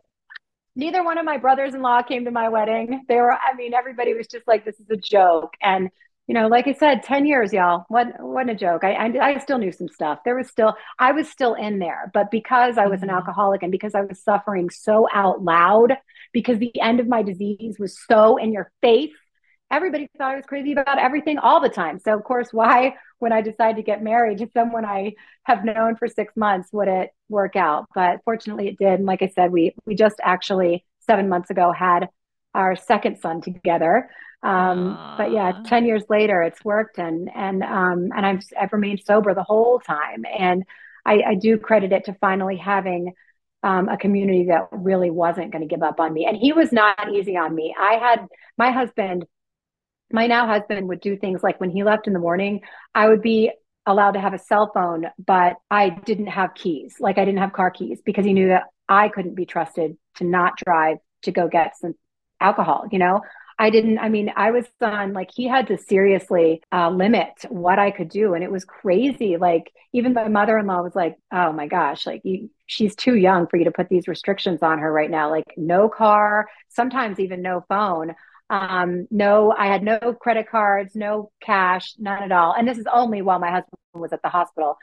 Neither 0.76 1.04
one 1.04 1.18
of 1.18 1.24
my 1.24 1.36
brothers 1.36 1.74
in 1.74 1.82
law 1.82 2.02
came 2.02 2.24
to 2.24 2.30
my 2.30 2.48
wedding. 2.48 3.04
They 3.08 3.16
were, 3.16 3.32
I 3.32 3.54
mean, 3.56 3.74
everybody 3.74 4.14
was 4.14 4.26
just 4.26 4.48
like, 4.48 4.64
this 4.64 4.80
is 4.80 4.90
a 4.90 4.96
joke. 4.96 5.54
And, 5.62 5.90
you 6.26 6.34
know, 6.34 6.48
like 6.48 6.66
I 6.66 6.72
said, 6.72 7.02
10 7.04 7.26
years, 7.26 7.52
y'all. 7.52 7.84
What 7.88 8.18
what 8.18 8.48
a 8.48 8.54
joke. 8.54 8.82
I, 8.82 8.92
I, 8.94 9.34
I 9.34 9.38
still 9.38 9.58
knew 9.58 9.70
some 9.70 9.88
stuff. 9.88 10.20
There 10.24 10.34
was 10.34 10.48
still, 10.48 10.74
I 10.98 11.12
was 11.12 11.30
still 11.30 11.54
in 11.54 11.78
there. 11.78 12.10
But 12.12 12.30
because 12.30 12.76
I 12.76 12.86
was 12.86 13.02
an 13.02 13.08
mm-hmm. 13.08 13.18
alcoholic 13.18 13.62
and 13.62 13.70
because 13.70 13.94
I 13.94 14.00
was 14.00 14.20
suffering 14.22 14.70
so 14.70 15.06
out 15.12 15.44
loud, 15.44 15.96
because 16.32 16.58
the 16.58 16.80
end 16.80 16.98
of 16.98 17.06
my 17.06 17.22
disease 17.22 17.76
was 17.78 17.96
so 18.10 18.38
in 18.38 18.52
your 18.52 18.72
face, 18.80 19.12
everybody 19.70 20.08
thought 20.18 20.32
I 20.32 20.36
was 20.36 20.46
crazy 20.46 20.72
about 20.72 20.98
everything 20.98 21.38
all 21.38 21.60
the 21.60 21.68
time. 21.68 21.98
So, 21.98 22.14
of 22.14 22.24
course, 22.24 22.48
why, 22.52 22.94
when 23.18 23.32
I 23.32 23.40
decided 23.40 23.76
to 23.76 23.82
get 23.82 24.02
married 24.02 24.38
to 24.38 24.48
someone 24.52 24.84
I 24.84 25.14
have 25.44 25.64
known 25.64 25.96
for 25.96 26.08
six 26.08 26.36
months, 26.36 26.68
would 26.72 26.88
it 26.88 27.10
work 27.28 27.56
out? 27.56 27.86
But 27.94 28.20
fortunately, 28.24 28.68
it 28.68 28.78
did. 28.78 29.00
And 29.00 29.06
like 29.06 29.22
I 29.22 29.28
said, 29.28 29.50
we 29.52 29.74
we 29.86 29.94
just 29.94 30.16
actually 30.22 30.84
seven 31.00 31.28
months 31.28 31.50
ago 31.50 31.72
had 31.72 32.08
our 32.54 32.76
second 32.76 33.18
son 33.20 33.40
together. 33.40 34.08
Um, 34.42 34.98
but 35.16 35.32
yeah, 35.32 35.62
ten 35.64 35.86
years 35.86 36.04
later, 36.08 36.42
it's 36.42 36.64
worked, 36.64 36.98
and 36.98 37.30
and 37.34 37.62
um, 37.62 38.10
and 38.14 38.26
I've 38.26 38.42
I've 38.60 38.72
remained 38.72 39.00
sober 39.06 39.34
the 39.34 39.42
whole 39.42 39.80
time, 39.80 40.24
and 40.26 40.64
I, 41.06 41.22
I 41.26 41.34
do 41.34 41.58
credit 41.58 41.92
it 41.92 42.04
to 42.06 42.14
finally 42.14 42.56
having. 42.56 43.14
Um, 43.62 43.88
a 43.88 43.96
community 43.96 44.48
that 44.48 44.68
really 44.72 45.08
wasn't 45.08 45.50
going 45.50 45.66
to 45.66 45.74
give 45.74 45.82
up 45.82 45.98
on 45.98 46.12
me. 46.12 46.26
And 46.26 46.36
he 46.36 46.52
was 46.52 46.70
not 46.70 47.14
easy 47.14 47.38
on 47.38 47.54
me. 47.54 47.74
I 47.80 47.94
had 47.94 48.26
my 48.58 48.70
husband 48.70 49.24
my 50.14 50.28
now 50.28 50.46
husband 50.46 50.88
would 50.88 51.00
do 51.00 51.16
things 51.16 51.42
like 51.42 51.60
when 51.60 51.70
he 51.70 51.82
left 51.82 52.06
in 52.06 52.12
the 52.12 52.20
morning, 52.20 52.60
I 52.94 53.08
would 53.08 53.20
be 53.20 53.50
allowed 53.84 54.12
to 54.12 54.20
have 54.20 54.32
a 54.32 54.38
cell 54.38 54.70
phone, 54.72 55.06
but 55.18 55.56
I 55.70 55.90
didn't 55.90 56.28
have 56.28 56.54
keys. 56.54 56.96
Like 57.00 57.18
I 57.18 57.24
didn't 57.24 57.40
have 57.40 57.52
car 57.52 57.72
keys 57.72 58.00
because 58.02 58.24
he 58.24 58.32
knew 58.32 58.48
that 58.48 58.62
I 58.88 59.08
couldn't 59.08 59.34
be 59.34 59.44
trusted 59.44 59.96
to 60.16 60.24
not 60.24 60.56
drive 60.56 60.98
to 61.22 61.32
go 61.32 61.48
get 61.48 61.76
some 61.76 61.94
alcohol, 62.40 62.86
you 62.92 63.00
know? 63.00 63.22
I 63.58 63.70
didn't, 63.70 63.98
I 63.98 64.08
mean, 64.08 64.32
I 64.36 64.52
was 64.52 64.66
on 64.80 65.12
like 65.12 65.30
he 65.32 65.48
had 65.48 65.66
to 65.68 65.78
seriously 65.78 66.62
uh, 66.72 66.90
limit 66.90 67.44
what 67.48 67.78
I 67.78 67.90
could 67.90 68.08
do. 68.08 68.34
And 68.34 68.42
it 68.44 68.50
was 68.50 68.64
crazy. 68.64 69.36
Like, 69.36 69.70
even 69.92 70.12
my 70.12 70.28
mother 70.28 70.58
in 70.58 70.66
law 70.66 70.82
was 70.82 70.94
like, 70.96 71.16
oh 71.32 71.52
my 71.52 71.66
gosh, 71.66 72.06
like, 72.06 72.20
you, 72.24 72.50
she's 72.66 72.96
too 72.96 73.14
young 73.16 73.46
for 73.46 73.56
you 73.56 73.64
to 73.64 73.70
put 73.70 73.88
these 73.88 74.08
restrictions 74.08 74.62
on 74.62 74.78
her 74.78 74.92
right 74.92 75.10
now. 75.10 75.30
Like, 75.30 75.54
no 75.56 75.88
car, 75.88 76.48
sometimes 76.68 77.20
even 77.20 77.42
no 77.42 77.64
phone. 77.68 78.14
Um, 78.50 79.06
no, 79.10 79.52
I 79.56 79.66
had 79.66 79.82
no 79.82 79.98
credit 80.20 80.48
cards, 80.50 80.94
no 80.94 81.30
cash, 81.40 81.94
none 81.98 82.22
at 82.22 82.32
all. 82.32 82.54
And 82.56 82.68
this 82.68 82.78
is 82.78 82.86
only 82.92 83.22
while 83.22 83.38
my 83.38 83.50
husband 83.50 83.78
was 83.94 84.12
at 84.12 84.22
the 84.22 84.28
hospital 84.28 84.76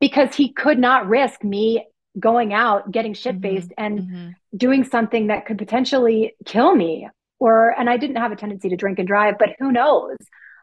because 0.00 0.34
he 0.34 0.52
could 0.52 0.78
not 0.78 1.08
risk 1.08 1.44
me 1.44 1.86
going 2.18 2.52
out, 2.52 2.90
getting 2.90 3.14
shit 3.14 3.40
faced, 3.40 3.70
mm-hmm. 3.70 3.84
and 3.84 4.00
mm-hmm. 4.00 4.28
doing 4.56 4.84
something 4.84 5.28
that 5.28 5.46
could 5.46 5.58
potentially 5.58 6.34
kill 6.44 6.74
me. 6.74 7.08
Or, 7.38 7.70
and 7.78 7.90
I 7.90 7.96
didn't 7.96 8.16
have 8.16 8.32
a 8.32 8.36
tendency 8.36 8.68
to 8.70 8.76
drink 8.76 8.98
and 8.98 9.08
drive, 9.08 9.34
but 9.38 9.50
who 9.58 9.72
knows? 9.72 10.16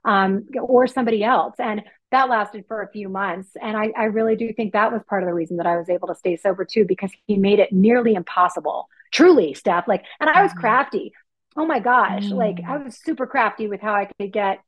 Um, 0.04 0.48
or 0.60 0.88
somebody 0.88 1.24
else. 1.24 1.56
And 1.60 1.84
that 2.12 2.28
lasted 2.28 2.66
for 2.68 2.82
a 2.82 2.90
few 2.90 3.08
months. 3.08 3.50
And 3.62 3.78
I, 3.78 3.92
I 3.96 4.06
really 4.06 4.36
do 4.36 4.52
think 4.52 4.74
that 4.74 4.92
was 4.92 5.02
part 5.08 5.22
of 5.22 5.28
the 5.28 5.34
reason 5.34 5.58
that 5.58 5.68
I 5.68 5.78
was 5.78 5.90
able 5.90 6.08
to 6.08 6.16
stay 6.16 6.38
sober 6.38 6.66
too, 6.66 6.86
because 6.86 7.12
he 7.28 7.38
made 7.38 7.60
it 7.60 7.72
nearly 7.72 8.16
impossible. 8.16 8.88
Truly, 9.12 9.54
Steph. 9.54 9.88
Like, 9.88 10.04
and 10.20 10.30
I 10.30 10.42
was 10.42 10.52
mm-hmm. 10.52 10.60
crafty 10.60 11.14
oh 11.56 11.66
my 11.66 11.80
gosh, 11.80 12.26
mm. 12.26 12.34
like 12.34 12.62
I 12.68 12.78
was 12.78 13.00
super 13.04 13.28
crafty 13.28 13.68
with 13.68 13.82
how 13.82 13.94
I 13.94 14.06
could 14.20 14.32
get 14.32 14.60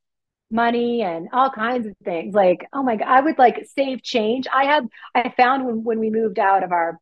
money 0.51 1.01
and 1.01 1.27
all 1.33 1.49
kinds 1.49 1.87
of 1.87 1.93
things. 2.03 2.33
Like, 2.33 2.67
oh 2.73 2.83
my 2.83 2.95
God, 2.95 3.07
I 3.07 3.21
would 3.21 3.37
like 3.37 3.65
save 3.75 4.03
change. 4.03 4.45
I 4.53 4.65
had, 4.65 4.87
I 5.15 5.33
found 5.35 5.65
when, 5.65 5.83
when 5.83 5.99
we 5.99 6.09
moved 6.09 6.39
out 6.39 6.63
of 6.63 6.71
our 6.71 6.99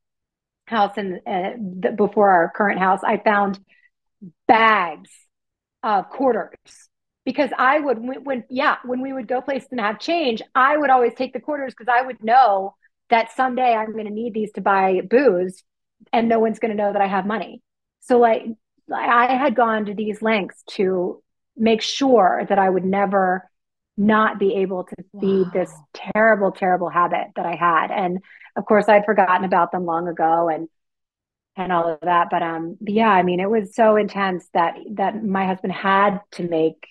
house 0.66 0.94
and 0.98 1.20
uh, 1.28 1.92
before 1.92 2.30
our 2.30 2.52
current 2.56 2.80
house, 2.80 3.02
I 3.04 3.18
found 3.18 3.60
bags 4.48 5.10
of 5.84 6.10
quarters 6.10 6.58
because 7.26 7.50
I 7.58 7.80
would, 7.80 8.00
when, 8.00 8.24
when, 8.24 8.44
yeah, 8.50 8.78
when 8.86 9.02
we 9.02 9.14
would 9.14 9.28
go 9.28 9.42
places 9.42 9.68
and 9.72 9.82
have 9.82 10.00
change, 10.00 10.42
I 10.56 10.78
would 10.78 10.90
always 10.90 11.14
take 11.16 11.34
the 11.34 11.40
quarters 11.40 11.74
because 11.78 11.92
I 11.94 12.06
would 12.06 12.24
know 12.24 12.76
that 13.10 13.36
someday 13.36 13.74
I'm 13.74 13.92
going 13.92 14.06
to 14.06 14.14
need 14.14 14.34
these 14.34 14.52
to 14.54 14.62
buy 14.62 15.02
booze 15.08 15.64
and 16.14 16.30
no 16.30 16.40
one's 16.40 16.60
going 16.60 16.76
to 16.76 16.82
know 16.82 16.94
that 16.94 17.02
I 17.02 17.08
have 17.08 17.26
money. 17.26 17.62
So 18.00 18.18
like 18.18 18.46
I 18.94 19.36
had 19.36 19.56
gone 19.56 19.86
to 19.86 19.94
these 19.94 20.22
lengths 20.22 20.64
to 20.72 21.22
make 21.56 21.82
sure 21.82 22.46
that 22.48 22.60
I 22.60 22.70
would 22.70 22.86
never 22.86 23.50
not 23.98 24.40
be 24.40 24.56
able 24.56 24.86
to 24.86 24.96
feed 25.20 25.48
wow. 25.48 25.52
this 25.54 25.74
terrible, 25.94 26.52
terrible 26.52 26.90
habit 26.90 27.28
that 27.36 27.46
I 27.46 27.56
had. 27.56 27.92
And 27.92 28.20
of 28.56 28.66
course, 28.66 28.88
I'd 28.90 29.06
forgotten 29.06 29.46
about 29.46 29.72
them 29.72 29.86
long 29.86 30.08
ago 30.08 30.50
and 30.50 30.68
and 31.58 31.72
all 31.72 31.90
of 31.90 32.00
that. 32.02 32.30
But 32.32 32.42
um, 32.42 32.78
yeah, 32.82 33.10
I 33.10 33.24
mean, 33.24 33.40
it 33.40 33.50
was 33.50 33.76
so 33.76 33.98
intense 33.98 34.48
that 34.54 34.76
that 34.94 35.24
my 35.24 35.46
husband 35.46 35.74
had 35.74 36.20
to 36.34 36.48
make 36.48 36.88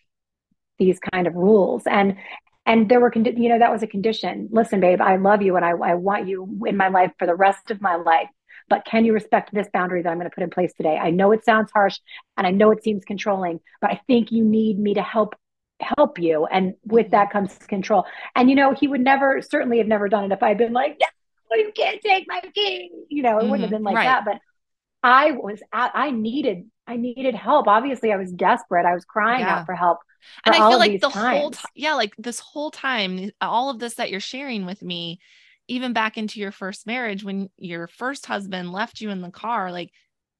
these 0.80 0.98
kind 1.12 1.26
of 1.26 1.34
rules 1.34 1.82
and 1.86 2.16
and 2.66 2.88
there 2.88 3.00
were 3.00 3.12
you 3.14 3.48
know 3.48 3.58
that 3.58 3.70
was 3.70 3.82
a 3.82 3.86
condition 3.86 4.48
listen 4.50 4.80
babe 4.80 5.00
i 5.00 5.16
love 5.16 5.42
you 5.42 5.54
and 5.56 5.64
I, 5.64 5.70
I 5.70 5.94
want 5.94 6.26
you 6.26 6.64
in 6.66 6.76
my 6.76 6.88
life 6.88 7.12
for 7.18 7.26
the 7.26 7.34
rest 7.34 7.70
of 7.70 7.80
my 7.80 7.96
life 7.96 8.28
but 8.70 8.84
can 8.86 9.04
you 9.04 9.12
respect 9.12 9.52
this 9.52 9.68
boundary 9.72 10.00
that 10.00 10.08
i'm 10.08 10.16
going 10.16 10.30
to 10.30 10.34
put 10.34 10.42
in 10.42 10.48
place 10.48 10.72
today 10.72 10.96
i 10.96 11.10
know 11.10 11.32
it 11.32 11.44
sounds 11.44 11.70
harsh 11.72 11.98
and 12.38 12.46
i 12.46 12.50
know 12.50 12.70
it 12.70 12.82
seems 12.82 13.04
controlling 13.04 13.60
but 13.82 13.90
i 13.90 14.00
think 14.06 14.32
you 14.32 14.42
need 14.42 14.78
me 14.78 14.94
to 14.94 15.02
help 15.02 15.34
help 15.80 16.18
you 16.18 16.46
and 16.46 16.74
with 16.84 17.06
mm-hmm. 17.06 17.12
that 17.12 17.30
comes 17.30 17.56
control 17.58 18.04
and 18.34 18.48
you 18.48 18.56
know 18.56 18.72
he 18.72 18.88
would 18.88 19.00
never 19.00 19.42
certainly 19.42 19.78
have 19.78 19.86
never 19.86 20.08
done 20.08 20.24
it 20.24 20.32
if 20.32 20.42
i'd 20.42 20.58
been 20.58 20.72
like 20.72 20.98
no 21.50 21.56
you 21.56 21.72
can't 21.74 22.00
take 22.00 22.24
my 22.28 22.40
key 22.54 22.90
you 23.08 23.22
know 23.22 23.38
it 23.38 23.42
mm-hmm. 23.42 23.50
wouldn't 23.50 23.70
have 23.70 23.78
mm-hmm. 23.78 23.84
been 23.84 23.94
like 23.94 23.96
right. 23.96 24.04
that 24.04 24.24
but 24.24 24.38
i 25.02 25.32
was 25.32 25.60
at, 25.72 25.90
i 25.94 26.10
needed 26.10 26.64
i 26.86 26.96
needed 26.96 27.34
help 27.34 27.66
obviously 27.66 28.12
i 28.12 28.16
was 28.16 28.30
desperate 28.30 28.86
i 28.86 28.94
was 28.94 29.04
crying 29.04 29.40
yeah. 29.40 29.60
out 29.60 29.66
for 29.66 29.74
help 29.74 29.98
and 30.44 30.54
I 30.54 30.58
feel 30.68 30.78
like 30.78 31.00
the 31.00 31.08
times. 31.08 31.38
whole 31.38 31.50
time, 31.50 31.70
yeah, 31.74 31.94
like 31.94 32.14
this 32.18 32.40
whole 32.40 32.70
time, 32.70 33.30
all 33.40 33.70
of 33.70 33.78
this 33.78 33.94
that 33.94 34.10
you're 34.10 34.20
sharing 34.20 34.66
with 34.66 34.82
me, 34.82 35.18
even 35.70 35.92
back 35.92 36.18
into 36.18 36.40
your 36.40 36.50
first 36.50 36.86
marriage, 36.86 37.22
when 37.22 37.48
your 37.56 37.86
first 37.86 38.26
husband 38.26 38.72
left 38.72 39.00
you 39.00 39.10
in 39.10 39.22
the 39.22 39.30
car, 39.30 39.70
like 39.70 39.92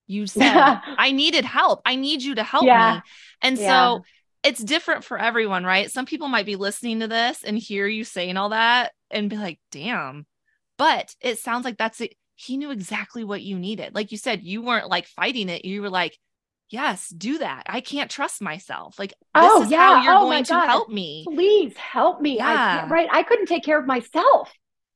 you 0.08 0.26
said, 0.26 0.80
I 0.84 1.12
needed 1.12 1.44
help. 1.44 1.80
I 1.86 1.94
need 1.94 2.22
you 2.22 2.34
to 2.34 2.42
help 2.42 2.64
yeah. 2.64 2.94
me. 2.94 3.10
And 3.40 3.56
yeah. 3.56 3.68
so 3.68 4.04
it's 4.42 4.62
different 4.62 5.04
for 5.04 5.18
everyone, 5.18 5.64
right? 5.64 5.90
Some 5.90 6.04
people 6.04 6.28
might 6.28 6.46
be 6.46 6.56
listening 6.56 7.00
to 7.00 7.08
this 7.08 7.44
and 7.44 7.56
hear 7.56 7.86
you 7.86 8.02
saying 8.02 8.36
all 8.36 8.48
that 8.48 8.92
and 9.10 9.30
be 9.30 9.36
like, 9.36 9.60
damn. 9.70 10.26
But 10.78 11.14
it 11.20 11.38
sounds 11.38 11.64
like 11.64 11.78
that's 11.78 12.00
it. 12.00 12.14
He 12.34 12.56
knew 12.56 12.72
exactly 12.72 13.22
what 13.22 13.42
you 13.42 13.58
needed. 13.58 13.94
Like 13.94 14.10
you 14.10 14.18
said, 14.18 14.42
you 14.42 14.62
weren't 14.62 14.88
like 14.88 15.06
fighting 15.06 15.48
it. 15.48 15.64
You 15.64 15.82
were 15.82 15.90
like, 15.90 16.18
yes, 16.70 17.08
do 17.08 17.38
that. 17.38 17.64
I 17.66 17.80
can't 17.80 18.10
trust 18.10 18.42
myself. 18.42 18.98
Like, 18.98 19.10
this 19.10 19.16
oh, 19.34 19.62
is 19.62 19.70
yeah. 19.70 19.78
how 19.78 20.02
you're 20.02 20.14
oh, 20.14 20.22
going 20.22 20.44
to 20.44 20.54
help 20.54 20.88
me. 20.88 21.24
Please 21.28 21.76
help 21.76 22.20
me. 22.20 22.38
Yeah. 22.38 22.86
I 22.86 22.88
right. 22.88 23.08
I 23.12 23.22
couldn't 23.22 23.46
take 23.46 23.62
care 23.62 23.78
of 23.78 23.86
myself. 23.86 24.50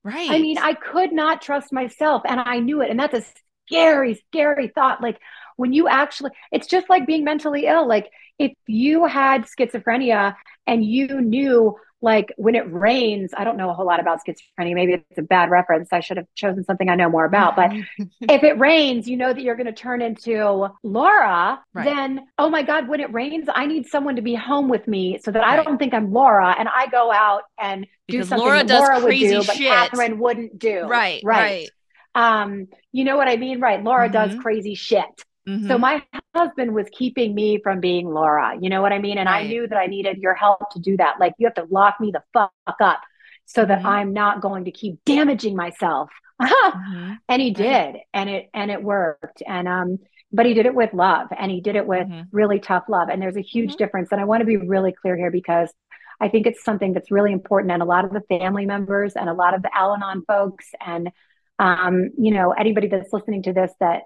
Right. 0.05 0.30
I 0.30 0.38
mean, 0.38 0.59
I 0.59 0.74
could 0.74 1.12
not 1.12 1.42
trust 1.42 1.72
myself 1.72 2.22
and 2.26 2.38
I 2.38 2.59
knew 2.59 2.82
it. 2.82 2.90
And 2.90 3.00
that's 3.00 3.14
a 3.14 3.24
scary, 3.66 4.14
scary 4.28 4.68
thought. 4.68 5.02
Like 5.02 5.18
when 5.57 5.72
you 5.72 5.88
actually, 5.88 6.30
it's 6.52 6.66
just 6.66 6.90
like 6.90 7.07
being 7.07 7.24
mentally 7.24 7.66
ill. 7.66 7.88
Like 7.88 8.11
if 8.38 8.52
you 8.66 9.07
had 9.07 9.46
schizophrenia 9.46 10.36
and 10.66 10.84
you 10.84 11.20
knew 11.20 11.76
like 12.05 12.34
when 12.36 12.55
it 12.55 12.70
rains, 12.70 13.32
I 13.34 13.44
don't 13.44 13.57
know 13.57 13.70
a 13.70 13.72
whole 13.72 13.86
lot 13.86 13.98
about 13.98 14.20
schizophrenia. 14.20 14.74
Maybe 14.74 14.92
it's 14.92 15.18
a 15.18 15.22
bad 15.22 15.50
reference. 15.50 15.88
I 15.90 16.00
should 16.00 16.18
have 16.18 16.26
chosen 16.34 16.62
something 16.62 16.90
I 16.90 16.94
know 16.94 17.09
more 17.09 17.24
about. 17.24 17.57
But 17.57 17.72
if 18.20 18.44
it 18.44 18.59
rains, 18.59 19.09
you 19.09 19.16
know 19.16 19.32
that 19.32 19.40
you're 19.40 19.57
going 19.57 19.66
to 19.66 19.72
turn 19.72 20.02
into 20.02 20.68
Laura. 20.82 21.61
Right. 21.72 21.84
Then, 21.84 22.26
oh 22.38 22.50
my 22.50 22.62
God, 22.62 22.88
when 22.88 23.00
it 23.00 23.11
rains, 23.12 23.48
I 23.52 23.64
need 23.64 23.86
someone 23.86 24.16
to 24.16 24.22
be 24.22 24.34
home 24.34 24.68
with 24.68 24.86
me 24.86 25.18
so 25.24 25.30
that 25.30 25.40
right. 25.40 25.59
I 25.59 25.62
don't 25.62 25.78
think 25.78 25.94
I'm 25.94 26.12
Laura 26.12 26.55
and 26.59 26.68
I 26.68 26.88
go 26.88 27.11
out 27.11 27.44
and 27.59 27.86
because 28.07 28.26
do 28.26 28.28
something 28.28 28.46
Laura 28.46 28.64
does 28.64 28.80
Laura 28.80 29.00
crazy 29.00 29.34
would 29.34 29.40
do, 29.40 29.46
but 29.46 29.57
shit. 29.57 29.68
Katherine 29.68 30.18
wouldn't 30.18 30.59
do. 30.59 30.82
Right. 30.82 31.22
Right. 31.24 31.70
right. 32.14 32.42
Um, 32.42 32.68
you 32.92 33.05
know 33.05 33.16
what 33.16 33.28
I 33.28 33.36
mean? 33.36 33.61
Right. 33.61 33.82
Laura 33.82 34.11
mm-hmm. 34.11 34.12
does 34.12 34.42
crazy 34.42 34.74
shit. 34.74 35.05
Mm-hmm. 35.49 35.68
So 35.68 35.78
my 35.78 36.03
husband 36.34 36.74
was 36.74 36.86
keeping 36.90 37.34
me 37.34 37.61
from 37.62 37.80
being 37.80 38.09
Laura. 38.09 38.57
You 38.61 38.70
know 38.70 38.80
what 38.80 38.92
I 38.92 38.99
mean? 38.99 39.18
And 39.18 39.26
right. 39.26 39.45
I 39.45 39.49
knew 39.49 39.66
that 39.66 39.76
I 39.76 39.86
needed 39.86 40.18
your 40.18 40.34
help 40.34 40.70
to 40.72 40.80
do 40.80 40.97
that. 40.97 41.20
Like 41.20 41.34
you 41.38 41.47
have 41.47 41.55
to 41.55 41.66
lock 41.70 42.01
me 42.01 42.12
the 42.12 42.22
fuck 42.32 42.53
up 42.80 43.01
so 43.45 43.64
that 43.64 43.78
mm-hmm. 43.78 43.86
I'm 43.86 44.12
not 44.12 44.40
going 44.40 44.64
to 44.64 44.70
keep 44.70 45.05
damaging 45.05 45.55
myself. 45.55 46.11
mm-hmm. 46.42 47.12
And 47.28 47.42
he 47.42 47.51
did. 47.51 47.97
And 48.12 48.30
it 48.30 48.51
and 48.55 48.70
it 48.70 48.82
worked. 48.82 49.42
And 49.47 49.68
um 49.68 49.99
but 50.32 50.47
he 50.47 50.55
did 50.55 50.66
it 50.66 50.74
with 50.74 50.92
love 50.92 51.28
and 51.36 51.51
he 51.51 51.61
did 51.61 51.76
it 51.76 51.86
with 51.86 52.09
mm-hmm. 52.09 52.22
really 52.32 52.59
tough 52.59 52.84
love. 52.88 53.09
And 53.09 53.20
there's 53.20 53.36
a 53.36 53.42
huge 53.42 53.72
mm-hmm. 53.72 53.78
difference. 53.78 54.12
And 54.12 54.20
I 54.20 54.24
want 54.24 54.40
to 54.40 54.47
be 54.47 54.57
really 54.57 54.92
clear 54.92 55.16
here 55.16 55.30
because 55.30 55.72
I 56.20 56.28
think 56.28 56.47
it's 56.47 56.64
something 56.64 56.95
that's 56.95 57.11
really 57.11 57.32
important. 57.32 57.70
And 57.70 57.82
a 57.82 57.86
lot 57.86 58.05
of 58.05 58.12
the 58.12 58.22
family 58.22 58.66
members 58.66 59.14
and 59.14 59.28
a 59.28 59.34
lot 59.34 59.55
of 59.55 59.62
the 59.62 59.76
Al 59.76 59.95
Anon 59.95 60.22
folks 60.26 60.66
and 60.84 61.11
um, 61.59 62.11
you 62.18 62.32
know, 62.32 62.51
anybody 62.51 62.88
that's 62.88 63.12
listening 63.12 63.45
to 63.45 63.53
this 63.53 63.72
that 63.78 64.03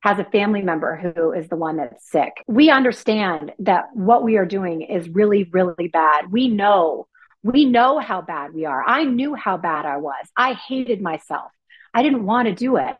has 0.00 0.18
a 0.18 0.24
family 0.24 0.62
member 0.62 0.96
who 0.96 1.32
is 1.32 1.48
the 1.48 1.56
one 1.56 1.76
that's 1.76 2.08
sick. 2.08 2.44
We 2.46 2.70
understand 2.70 3.52
that 3.60 3.86
what 3.94 4.22
we 4.22 4.36
are 4.36 4.46
doing 4.46 4.82
is 4.82 5.08
really, 5.08 5.44
really 5.44 5.88
bad. 5.88 6.30
We 6.30 6.48
know, 6.48 7.08
we 7.42 7.64
know 7.64 7.98
how 7.98 8.22
bad 8.22 8.54
we 8.54 8.64
are. 8.64 8.82
I 8.86 9.04
knew 9.04 9.34
how 9.34 9.56
bad 9.56 9.86
I 9.86 9.96
was. 9.96 10.26
I 10.36 10.52
hated 10.52 11.02
myself. 11.02 11.50
I 11.92 12.02
didn't 12.02 12.26
want 12.26 12.46
to 12.46 12.54
do 12.54 12.76
it, 12.76 12.96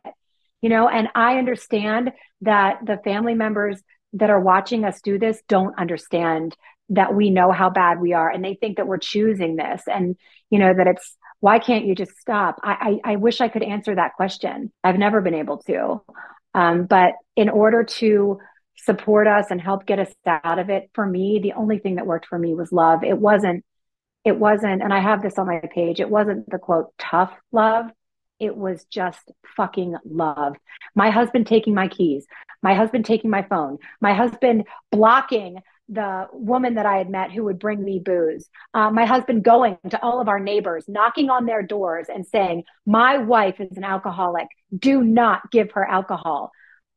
you 0.61 0.69
know, 0.71 0.89
and 0.89 1.09
I 1.15 1.39
understand 1.39 2.13
that 2.41 2.81
the 2.85 2.99
family 3.05 3.35
members 3.35 3.81
that 4.15 4.31
are 4.31 4.41
watching 4.41 4.85
us 4.85 5.01
do 5.01 5.19
this 5.19 5.41
don't 5.49 5.79
understand 5.79 6.57
that 6.89 7.15
we 7.15 7.31
know 7.31 7.53
how 7.53 7.69
bad 7.71 8.01
we 8.01 8.15
are 8.15 8.31
and 8.31 8.43
they 8.43 8.55
think 8.55 8.79
that 8.79 8.89
we're 8.89 8.97
choosing 8.97 9.57
this 9.57 9.83
and, 9.87 10.17
you 10.51 10.59
know, 10.59 10.73
that 10.73 10.87
it's, 10.87 11.17
why 11.41 11.59
can't 11.59 11.85
you 11.85 11.95
just 11.95 12.17
stop? 12.17 12.59
I, 12.65 12.99
I, 13.05 13.13
I 13.13 13.17
wish 13.17 13.41
I 13.41 13.49
could 13.49 13.63
answer 13.63 13.95
that 13.95 14.15
question. 14.15 14.73
I've 14.83 14.99
never 14.99 15.21
been 15.21 15.35
able 15.35 15.59
to. 15.59 16.03
Um, 16.59 16.87
but 16.87 17.15
in 17.37 17.49
order 17.49 17.85
to 17.85 18.41
support 18.75 19.29
us 19.29 19.47
and 19.51 19.61
help 19.61 19.87
get 19.87 20.01
us 20.01 20.13
out 20.27 20.59
of 20.59 20.71
it, 20.71 20.91
for 20.93 21.07
me, 21.07 21.39
the 21.41 21.53
only 21.53 21.79
thing 21.79 21.95
that 21.95 22.07
worked 22.07 22.27
for 22.27 22.37
me 22.37 22.53
was 22.53 22.73
love. 22.73 23.05
It 23.05 23.17
wasn't, 23.17 23.65
it 24.25 24.37
wasn't, 24.37 24.83
and 24.83 24.93
I 24.93 24.99
have 24.99 25.23
this 25.23 25.39
on 25.39 25.47
my 25.47 25.61
page, 25.73 26.01
it 26.01 26.11
wasn't 26.11 26.51
the 26.51 26.59
quote, 26.59 26.93
tough 26.99 27.33
love. 27.53 27.87
It 28.41 28.57
was 28.57 28.85
just 28.91 29.31
fucking 29.57 29.95
love. 30.05 30.57
My 30.97 31.11
husband 31.11 31.47
taking 31.47 31.75
my 31.75 31.87
keys, 31.87 32.27
my 32.61 32.75
husband 32.75 33.05
taking 33.05 33.31
my 33.31 33.43
phone, 33.43 33.79
my 34.01 34.15
husband 34.15 34.65
blocking 34.91 35.59
the 35.89 36.27
woman 36.33 36.75
that 36.75 36.87
I 36.87 36.99
had 36.99 37.09
met 37.09 37.33
who 37.33 37.45
would 37.45 37.59
bring 37.59 37.83
me 37.83 37.99
booze. 37.99 38.49
Uh, 38.75 38.91
my 38.91 39.07
husband 39.07 39.43
going 39.43 39.79
to 39.91 40.03
all 40.03 40.21
of 40.21 40.29
our 40.29 40.39
neighbors, 40.39 40.85
knocking 40.87 41.31
on 41.31 41.47
their 41.47 41.63
doors 41.63 42.09
and 42.13 42.27
saying, 42.27 42.65
My 42.87 43.19
wife 43.19 43.61
is 43.61 43.77
an 43.77 43.85
alcoholic. 43.85 44.49
Do 44.77 45.03
not 45.03 45.51
give 45.51 45.73
her 45.73 45.85
alcohol. 45.85 46.53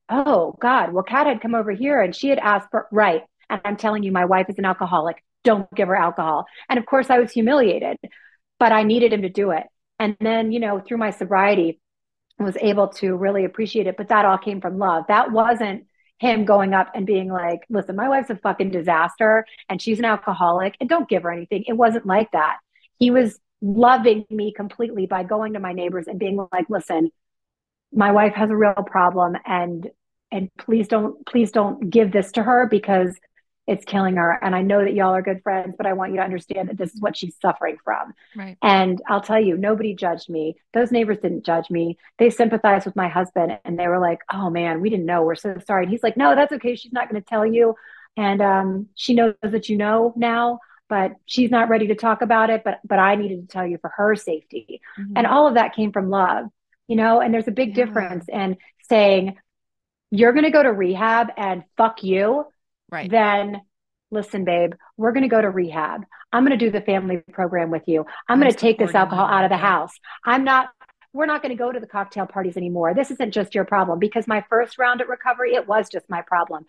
Oh, 0.10 0.58
God. 0.60 0.92
Well, 0.92 1.04
Kat 1.04 1.28
had 1.28 1.42
come 1.42 1.56
over 1.56 1.72
here 1.72 2.02
and 2.02 2.14
she 2.14 2.28
had 2.28 2.40
asked 2.40 2.68
for, 2.70 2.88
right. 2.92 3.24
And 3.50 3.62
I'm 3.64 3.78
telling 3.78 4.04
you, 4.04 4.12
my 4.12 4.26
wife 4.26 4.48
is 4.50 4.58
an 4.58 4.66
alcoholic. 4.66 5.24
Don't 5.44 5.74
give 5.74 5.88
her 5.88 5.96
alcohol. 5.96 6.46
And 6.70 6.78
of 6.78 6.86
course, 6.86 7.10
I 7.10 7.20
was 7.20 7.32
humiliated, 7.32 7.98
but 8.60 8.72
I 8.74 8.84
needed 8.84 9.14
him 9.14 9.22
to 9.22 9.30
do 9.30 9.52
it. 9.52 9.64
And 10.00 10.18
then, 10.20 10.52
you 10.52 10.60
know, 10.60 10.80
through 10.80 10.98
my 10.98 11.12
sobriety, 11.12 11.80
was 12.40 12.58
able 12.60 12.88
to 12.88 13.16
really 13.16 13.46
appreciate 13.46 13.88
it. 13.88 13.98
But 13.98 14.10
that 14.10 14.26
all 14.26 14.38
came 14.38 14.62
from 14.62 14.78
love. 14.78 15.06
That 15.08 15.32
wasn't 15.32 15.86
him 16.22 16.46
going 16.46 16.72
up 16.76 16.92
and 16.94 17.08
being 17.08 17.30
like, 17.30 17.62
listen, 17.68 17.96
my 17.96 18.08
wife's 18.08 18.30
a 18.30 18.36
fucking 18.36 18.70
disaster 18.70 19.44
and 19.68 19.82
she's 19.82 19.98
an 19.98 20.06
alcoholic 20.06 20.78
and 20.80 20.88
don't 20.88 21.10
give 21.10 21.24
her 21.24 21.32
anything. 21.32 21.64
It 21.68 21.74
wasn't 21.74 22.06
like 22.06 22.32
that. 22.32 22.58
He 23.00 23.10
was 23.10 23.40
loving 23.60 24.26
me 24.30 24.54
completely 24.56 25.08
by 25.08 25.24
going 25.24 25.54
to 25.54 25.60
my 25.60 25.74
neighbors 25.74 26.06
and 26.06 26.20
being 26.20 26.38
like, 26.54 26.70
listen, 26.70 27.10
my 27.92 28.12
wife 28.12 28.36
has 28.36 28.52
a 28.52 28.56
real 28.56 28.86
problem 28.86 29.36
and 29.48 29.90
and 30.32 30.50
please 30.60 30.88
don't 30.88 31.26
please 31.26 31.52
don't 31.52 31.90
give 31.90 32.12
this 32.12 32.32
to 32.34 32.44
her 32.44 32.68
because 32.70 33.18
it's 33.72 33.86
killing 33.86 34.18
her. 34.18 34.38
And 34.44 34.54
I 34.54 34.64
know 34.64 34.84
that 34.84 34.94
y'all 34.94 35.16
are 35.16 35.22
good 35.22 35.42
friends, 35.44 35.76
but 35.78 35.86
I 35.86 35.94
want 35.94 36.12
you 36.12 36.18
to 36.18 36.24
understand 36.24 36.68
that 36.68 36.78
this 36.78 36.94
is 36.94 37.00
what 37.00 37.16
she's 37.16 37.38
suffering 37.42 37.78
from. 37.86 38.14
Right. 38.36 38.58
And 38.62 39.02
I'll 39.08 39.22
tell 39.22 39.40
you, 39.40 39.56
nobody 39.56 39.96
judged 39.96 40.30
me. 40.30 40.58
Those 40.74 40.92
neighbors 40.92 41.20
didn't 41.22 41.46
judge 41.46 41.70
me. 41.70 41.98
They 42.20 42.30
sympathized 42.30 42.86
with 42.86 42.98
my 42.98 43.08
husband 43.08 43.60
and 43.64 43.80
they 43.80 43.88
were 43.88 44.00
like, 44.00 44.20
oh 44.32 44.50
man, 44.50 44.82
we 44.82 44.90
didn't 44.90 45.06
know. 45.06 45.24
We're 45.24 45.36
so 45.36 45.56
sorry. 45.66 45.84
And 45.84 45.92
he's 45.92 46.04
like, 46.04 46.18
no, 46.18 46.36
that's 46.36 46.52
okay. 46.52 46.76
She's 46.76 46.92
not 46.92 47.10
going 47.10 47.22
to 47.22 47.26
tell 47.26 47.46
you. 47.46 47.76
And 48.18 48.42
um, 48.42 48.88
she 48.96 49.14
knows 49.14 49.36
that 49.42 49.70
you 49.70 49.78
know 49.78 50.14
now, 50.18 50.60
but 50.90 51.14
she's 51.26 51.50
not 51.50 51.70
ready 51.70 51.88
to 51.88 51.96
talk 51.96 52.22
about 52.22 52.50
it. 52.50 52.64
But 52.66 52.80
but 52.84 53.00
I 53.00 53.16
needed 53.16 53.40
to 53.40 53.48
tell 53.48 53.66
you 53.66 53.78
for 53.78 53.94
her 53.96 54.18
safety. 54.18 54.82
Mm-hmm. 55.00 55.14
And 55.16 55.28
all 55.28 55.48
of 55.48 55.54
that 55.54 55.76
came 55.76 55.94
from 55.94 56.10
love, 56.10 56.48
you 56.90 56.98
know, 56.98 57.22
and 57.22 57.34
there's 57.34 57.48
a 57.48 57.52
big 57.52 57.70
yeah. 57.70 57.86
difference 57.86 58.26
in 58.28 58.58
saying, 58.90 59.38
you're 60.14 60.34
going 60.34 60.44
to 60.44 60.52
go 60.52 60.62
to 60.62 60.74
rehab 60.74 61.30
and 61.38 61.64
fuck 61.78 62.04
you 62.04 62.48
right. 62.92 63.10
then 63.10 63.62
listen, 64.12 64.44
babe, 64.44 64.74
we're 64.98 65.14
going 65.14 65.24
to 65.24 65.30
go 65.30 65.42
to 65.42 65.50
rehab. 65.50 66.06
I'm 66.32 66.46
going 66.46 66.58
to 66.58 66.66
do 66.66 66.70
the 66.70 66.82
family 66.82 67.24
program 67.32 67.72
with 67.72 67.88
you. 67.88 68.06
I'm 68.28 68.40
going 68.40 68.52
to 68.52 68.58
take 68.58 68.78
this 68.78 68.94
alcohol 68.94 69.26
out 69.26 69.44
of 69.44 69.50
the 69.50 69.58
house. 69.58 69.94
I'm 70.26 70.44
not, 70.44 70.70
we're 71.14 71.26
not 71.26 71.42
going 71.42 71.56
to 71.56 71.62
go 71.62 71.72
to 71.72 71.80
the 71.80 71.88
cocktail 71.88 72.26
parties 72.26 72.58
anymore. 72.58 72.94
This 72.94 73.12
isn't 73.12 73.34
just 73.34 73.56
your 73.56 73.66
problem 73.66 74.00
because 74.00 74.28
my 74.28 74.44
first 74.50 74.78
round 74.78 75.02
at 75.02 75.10
recovery, 75.10 75.56
it 75.56 75.68
was 75.68 75.90
just 75.90 76.10
my 76.10 76.22
problem. 76.22 76.66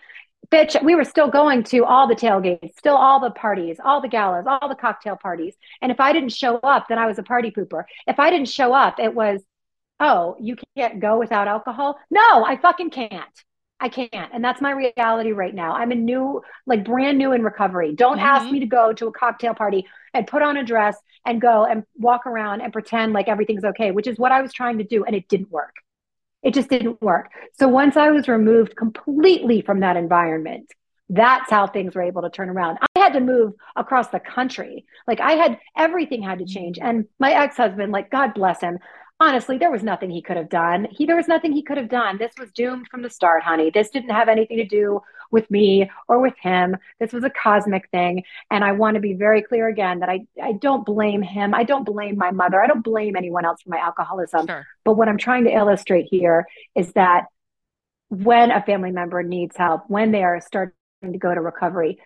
Bitch, 0.51 0.81
we 0.83 0.95
were 0.95 1.05
still 1.05 1.29
going 1.29 1.63
to 1.65 1.85
all 1.85 2.09
the 2.09 2.17
tailgates, 2.17 2.77
still 2.79 2.97
all 2.97 3.21
the 3.21 3.31
parties, 3.31 3.79
all 3.83 4.01
the 4.01 4.09
galas, 4.09 4.45
all 4.47 4.69
the 4.69 4.75
cocktail 4.75 5.17
parties. 5.17 5.55
And 5.81 5.93
if 5.93 6.01
I 6.01 6.13
didn't 6.13 6.33
show 6.33 6.57
up, 6.59 6.87
then 6.89 6.99
I 6.99 7.07
was 7.07 7.19
a 7.19 7.23
party 7.23 7.51
pooper. 7.51 7.85
If 8.07 8.19
I 8.19 8.31
didn't 8.31 8.49
show 8.49 8.73
up, 8.73 8.99
it 8.99 9.15
was, 9.15 9.41
oh, 10.01 10.37
you 10.41 10.57
can't 10.77 11.01
go 11.01 11.19
without 11.19 11.49
alcohol? 11.49 11.99
No, 12.11 12.45
I 12.45 12.57
fucking 12.57 12.91
can't. 12.91 13.45
I 13.83 13.89
can't. 13.89 14.33
And 14.33 14.43
that's 14.45 14.61
my 14.63 14.71
reality 14.71 15.33
right 15.33 15.55
now. 15.55 15.73
I'm 15.75 15.91
a 15.91 15.97
new, 15.97 16.41
like 16.67 16.85
brand 16.85 17.19
new 17.19 17.33
in 17.33 17.43
recovery. 17.43 17.93
Don't 17.95 18.19
mm-hmm. 18.19 18.27
ask 18.27 18.51
me 18.51 18.61
to 18.61 18.67
go 18.67 18.93
to 18.93 19.09
a 19.09 19.13
cocktail 19.13 19.55
party 19.55 19.87
and 20.15 20.27
put 20.27 20.41
on 20.41 20.57
a 20.57 20.65
dress 20.65 20.97
and 21.27 21.41
go 21.41 21.65
and 21.65 21.85
walk 21.97 22.25
around 22.27 22.61
and 22.63 22.73
pretend 22.73 23.13
like 23.13 23.29
everything's 23.29 23.65
okay, 23.65 23.91
which 23.91 24.07
is 24.07 24.19
what 24.19 24.33
I 24.33 24.41
was 24.41 24.53
trying 24.53 24.79
to 24.79 24.85
do. 24.85 25.05
And 25.05 25.17
it 25.17 25.29
didn't 25.29 25.51
work. 25.51 25.75
It 26.43 26.55
just 26.55 26.71
didn't 26.71 27.03
work. 27.03 27.31
So 27.59 27.69
once 27.69 27.97
I 27.97 28.11
was 28.11 28.29
removed 28.29 28.77
completely 28.77 29.63
from 29.63 29.81
that 29.81 29.97
environment, 29.97 30.71
That's 31.13 31.51
how 31.51 31.67
things 31.67 31.95
were 31.95 32.03
able 32.03 32.23
to 32.23 32.31
turn 32.31 32.49
around. 32.49 32.79
I 32.97 33.01
had 33.01 33.13
to 33.13 33.21
move 33.21 33.53
across 33.77 34.09
the 34.09 34.19
country. 34.19 34.87
Like 35.07 35.21
I 35.21 35.33
had 35.33 35.59
everything 35.77 36.23
had 36.23 36.39
to 36.39 36.47
change. 36.47 36.79
And 36.81 37.07
my 37.19 37.33
ex-husband, 37.33 37.93
like 37.93 38.11
God 38.11 38.33
bless 38.33 38.63
him, 38.63 38.79
honestly, 39.23 39.57
there 39.57 39.71
was 39.71 39.85
nothing 39.85 40.11
he 40.11 40.21
could 40.21 40.37
have 40.37 40.49
done. 40.49 40.89
He 40.91 41.07
there 41.07 41.17
was 41.17 41.29
nothing 41.29 41.53
he 41.53 41.63
could 41.63 41.77
have 41.77 41.89
done. 41.89 42.19
This 42.19 42.33
was 42.39 42.51
doomed 42.51 42.89
from 42.89 43.03
the 43.03 43.11
start, 43.11 43.43
honey. 43.43 43.71
This 43.71 43.89
didn't 43.91 44.11
have 44.11 44.29
anything 44.29 44.57
to 44.57 44.67
do 44.67 45.01
with 45.31 45.49
me 45.51 45.89
or 46.09 46.21
with 46.21 46.35
him. 46.41 46.77
This 46.99 47.13
was 47.13 47.23
a 47.23 47.31
cosmic 47.31 47.89
thing. 47.91 48.25
And 48.51 48.65
I 48.65 48.73
want 48.73 48.97
to 48.97 49.01
be 49.01 49.15
very 49.15 49.41
clear 49.41 49.69
again 49.69 50.01
that 50.01 50.09
I, 50.09 50.27
I 50.43 50.53
don't 50.53 50.85
blame 50.85 51.23
him. 51.23 51.55
I 51.55 51.63
don't 51.63 51.85
blame 51.85 52.17
my 52.17 52.33
mother. 52.33 52.61
I 52.61 52.67
don't 52.67 52.83
blame 52.83 53.15
anyone 53.17 53.45
else 53.45 53.63
for 53.63 53.71
my 53.71 53.79
alcoholism. 53.79 54.47
Sure. 54.47 54.67
But 54.85 54.95
what 54.95 55.09
I'm 55.09 55.19
trying 55.19 55.45
to 55.45 55.53
illustrate 55.53 56.09
here 56.11 56.45
is 56.75 56.93
that 56.93 57.27
when 58.09 58.51
a 58.51 58.63
family 58.63 58.91
member 58.91 59.23
needs 59.23 59.57
help, 59.57 59.85
when 59.89 60.11
they 60.11 60.25
are 60.25 60.41
starting 60.41 60.75
to 61.03 61.19
go 61.19 61.33
to 61.33 61.41
recovery, 61.41 61.99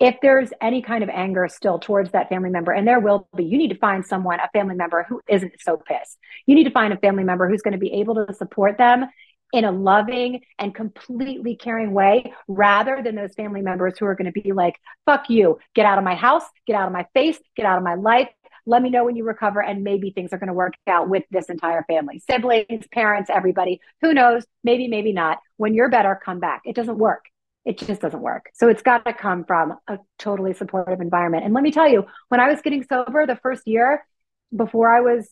if 0.00 0.16
there's 0.22 0.50
any 0.60 0.82
kind 0.82 1.04
of 1.04 1.08
anger 1.08 1.48
still 1.48 1.78
towards 1.78 2.10
that 2.12 2.28
family 2.28 2.50
member, 2.50 2.72
and 2.72 2.86
there 2.86 3.00
will 3.00 3.28
be, 3.36 3.44
you 3.44 3.56
need 3.56 3.68
to 3.68 3.78
find 3.78 4.04
someone, 4.04 4.40
a 4.40 4.48
family 4.52 4.74
member 4.74 5.04
who 5.08 5.20
isn't 5.28 5.52
so 5.60 5.76
pissed. 5.76 6.18
You 6.46 6.54
need 6.54 6.64
to 6.64 6.70
find 6.70 6.92
a 6.92 6.98
family 6.98 7.24
member 7.24 7.48
who's 7.48 7.62
going 7.62 7.72
to 7.72 7.78
be 7.78 7.92
able 7.94 8.26
to 8.26 8.34
support 8.34 8.76
them 8.76 9.06
in 9.52 9.64
a 9.64 9.70
loving 9.70 10.40
and 10.58 10.74
completely 10.74 11.54
caring 11.54 11.92
way 11.92 12.32
rather 12.48 13.02
than 13.02 13.14
those 13.14 13.34
family 13.34 13.62
members 13.62 13.94
who 13.96 14.04
are 14.04 14.16
going 14.16 14.32
to 14.32 14.42
be 14.42 14.52
like, 14.52 14.74
fuck 15.06 15.30
you, 15.30 15.58
get 15.76 15.86
out 15.86 15.96
of 15.96 16.02
my 16.02 16.16
house, 16.16 16.42
get 16.66 16.74
out 16.74 16.88
of 16.88 16.92
my 16.92 17.06
face, 17.14 17.38
get 17.56 17.64
out 17.64 17.78
of 17.78 17.84
my 17.84 17.94
life. 17.94 18.28
Let 18.66 18.82
me 18.82 18.90
know 18.90 19.04
when 19.04 19.14
you 19.14 19.24
recover, 19.24 19.62
and 19.62 19.84
maybe 19.84 20.10
things 20.10 20.32
are 20.32 20.38
going 20.38 20.48
to 20.48 20.54
work 20.54 20.72
out 20.86 21.08
with 21.08 21.22
this 21.30 21.50
entire 21.50 21.84
family 21.84 22.18
siblings, 22.18 22.86
parents, 22.90 23.30
everybody. 23.32 23.80
Who 24.00 24.14
knows? 24.14 24.44
Maybe, 24.64 24.88
maybe 24.88 25.12
not. 25.12 25.38
When 25.58 25.74
you're 25.74 25.90
better, 25.90 26.18
come 26.22 26.40
back. 26.40 26.62
It 26.64 26.74
doesn't 26.74 26.98
work. 26.98 27.26
It 27.64 27.78
just 27.78 28.00
doesn't 28.00 28.20
work. 28.20 28.50
So 28.54 28.68
it's 28.68 28.82
got 28.82 29.04
to 29.06 29.14
come 29.14 29.44
from 29.44 29.78
a 29.88 29.98
totally 30.18 30.52
supportive 30.52 31.00
environment. 31.00 31.44
And 31.44 31.54
let 31.54 31.62
me 31.62 31.70
tell 31.70 31.88
you, 31.88 32.06
when 32.28 32.40
I 32.40 32.48
was 32.48 32.60
getting 32.60 32.84
sober 32.84 33.26
the 33.26 33.36
first 33.36 33.66
year, 33.66 34.06
before 34.54 34.94
I 34.94 35.00
was 35.00 35.28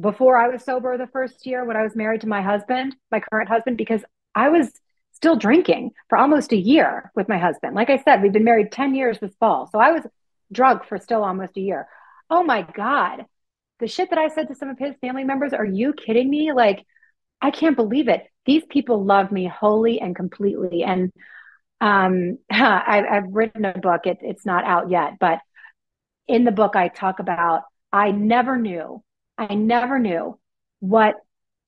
before 0.00 0.36
I 0.36 0.48
was 0.48 0.62
sober 0.62 0.98
the 0.98 1.06
first 1.06 1.46
year 1.46 1.64
when 1.64 1.76
I 1.76 1.82
was 1.82 1.96
married 1.96 2.20
to 2.20 2.28
my 2.28 2.42
husband, 2.42 2.94
my 3.10 3.20
current 3.20 3.48
husband, 3.48 3.78
because 3.78 4.04
I 4.34 4.50
was 4.50 4.70
still 5.12 5.36
drinking 5.36 5.92
for 6.08 6.18
almost 6.18 6.52
a 6.52 6.56
year 6.56 7.10
with 7.14 7.28
my 7.28 7.38
husband. 7.38 7.74
Like 7.74 7.88
I 7.88 7.96
said, 7.98 8.20
we've 8.20 8.32
been 8.32 8.44
married 8.44 8.70
10 8.70 8.94
years 8.94 9.18
this 9.18 9.34
fall. 9.40 9.68
So 9.72 9.78
I 9.78 9.92
was 9.92 10.02
drunk 10.52 10.84
for 10.84 10.98
still 10.98 11.24
almost 11.24 11.56
a 11.56 11.60
year. 11.60 11.88
Oh 12.28 12.42
my 12.42 12.62
God. 12.62 13.24
The 13.80 13.88
shit 13.88 14.10
that 14.10 14.18
I 14.18 14.28
said 14.28 14.48
to 14.48 14.54
some 14.54 14.68
of 14.68 14.78
his 14.78 14.94
family 15.00 15.24
members, 15.24 15.54
are 15.54 15.64
you 15.64 15.94
kidding 15.94 16.28
me? 16.28 16.52
Like, 16.52 16.84
I 17.40 17.50
can't 17.50 17.76
believe 17.76 18.08
it. 18.08 18.24
These 18.44 18.64
people 18.68 19.04
love 19.04 19.32
me 19.32 19.46
wholly 19.46 20.00
and 20.00 20.14
completely. 20.14 20.82
And 20.82 21.12
um, 21.80 22.38
I, 22.50 23.04
have 23.10 23.24
written 23.30 23.64
a 23.64 23.78
book. 23.78 24.06
It, 24.06 24.18
it's 24.22 24.46
not 24.46 24.64
out 24.64 24.90
yet, 24.90 25.14
but 25.18 25.40
in 26.26 26.44
the 26.44 26.52
book, 26.52 26.76
I 26.76 26.88
talk 26.88 27.18
about 27.18 27.62
I 27.92 28.10
never 28.10 28.56
knew 28.56 29.02
I 29.38 29.54
never 29.54 29.98
knew 29.98 30.38
what 30.80 31.16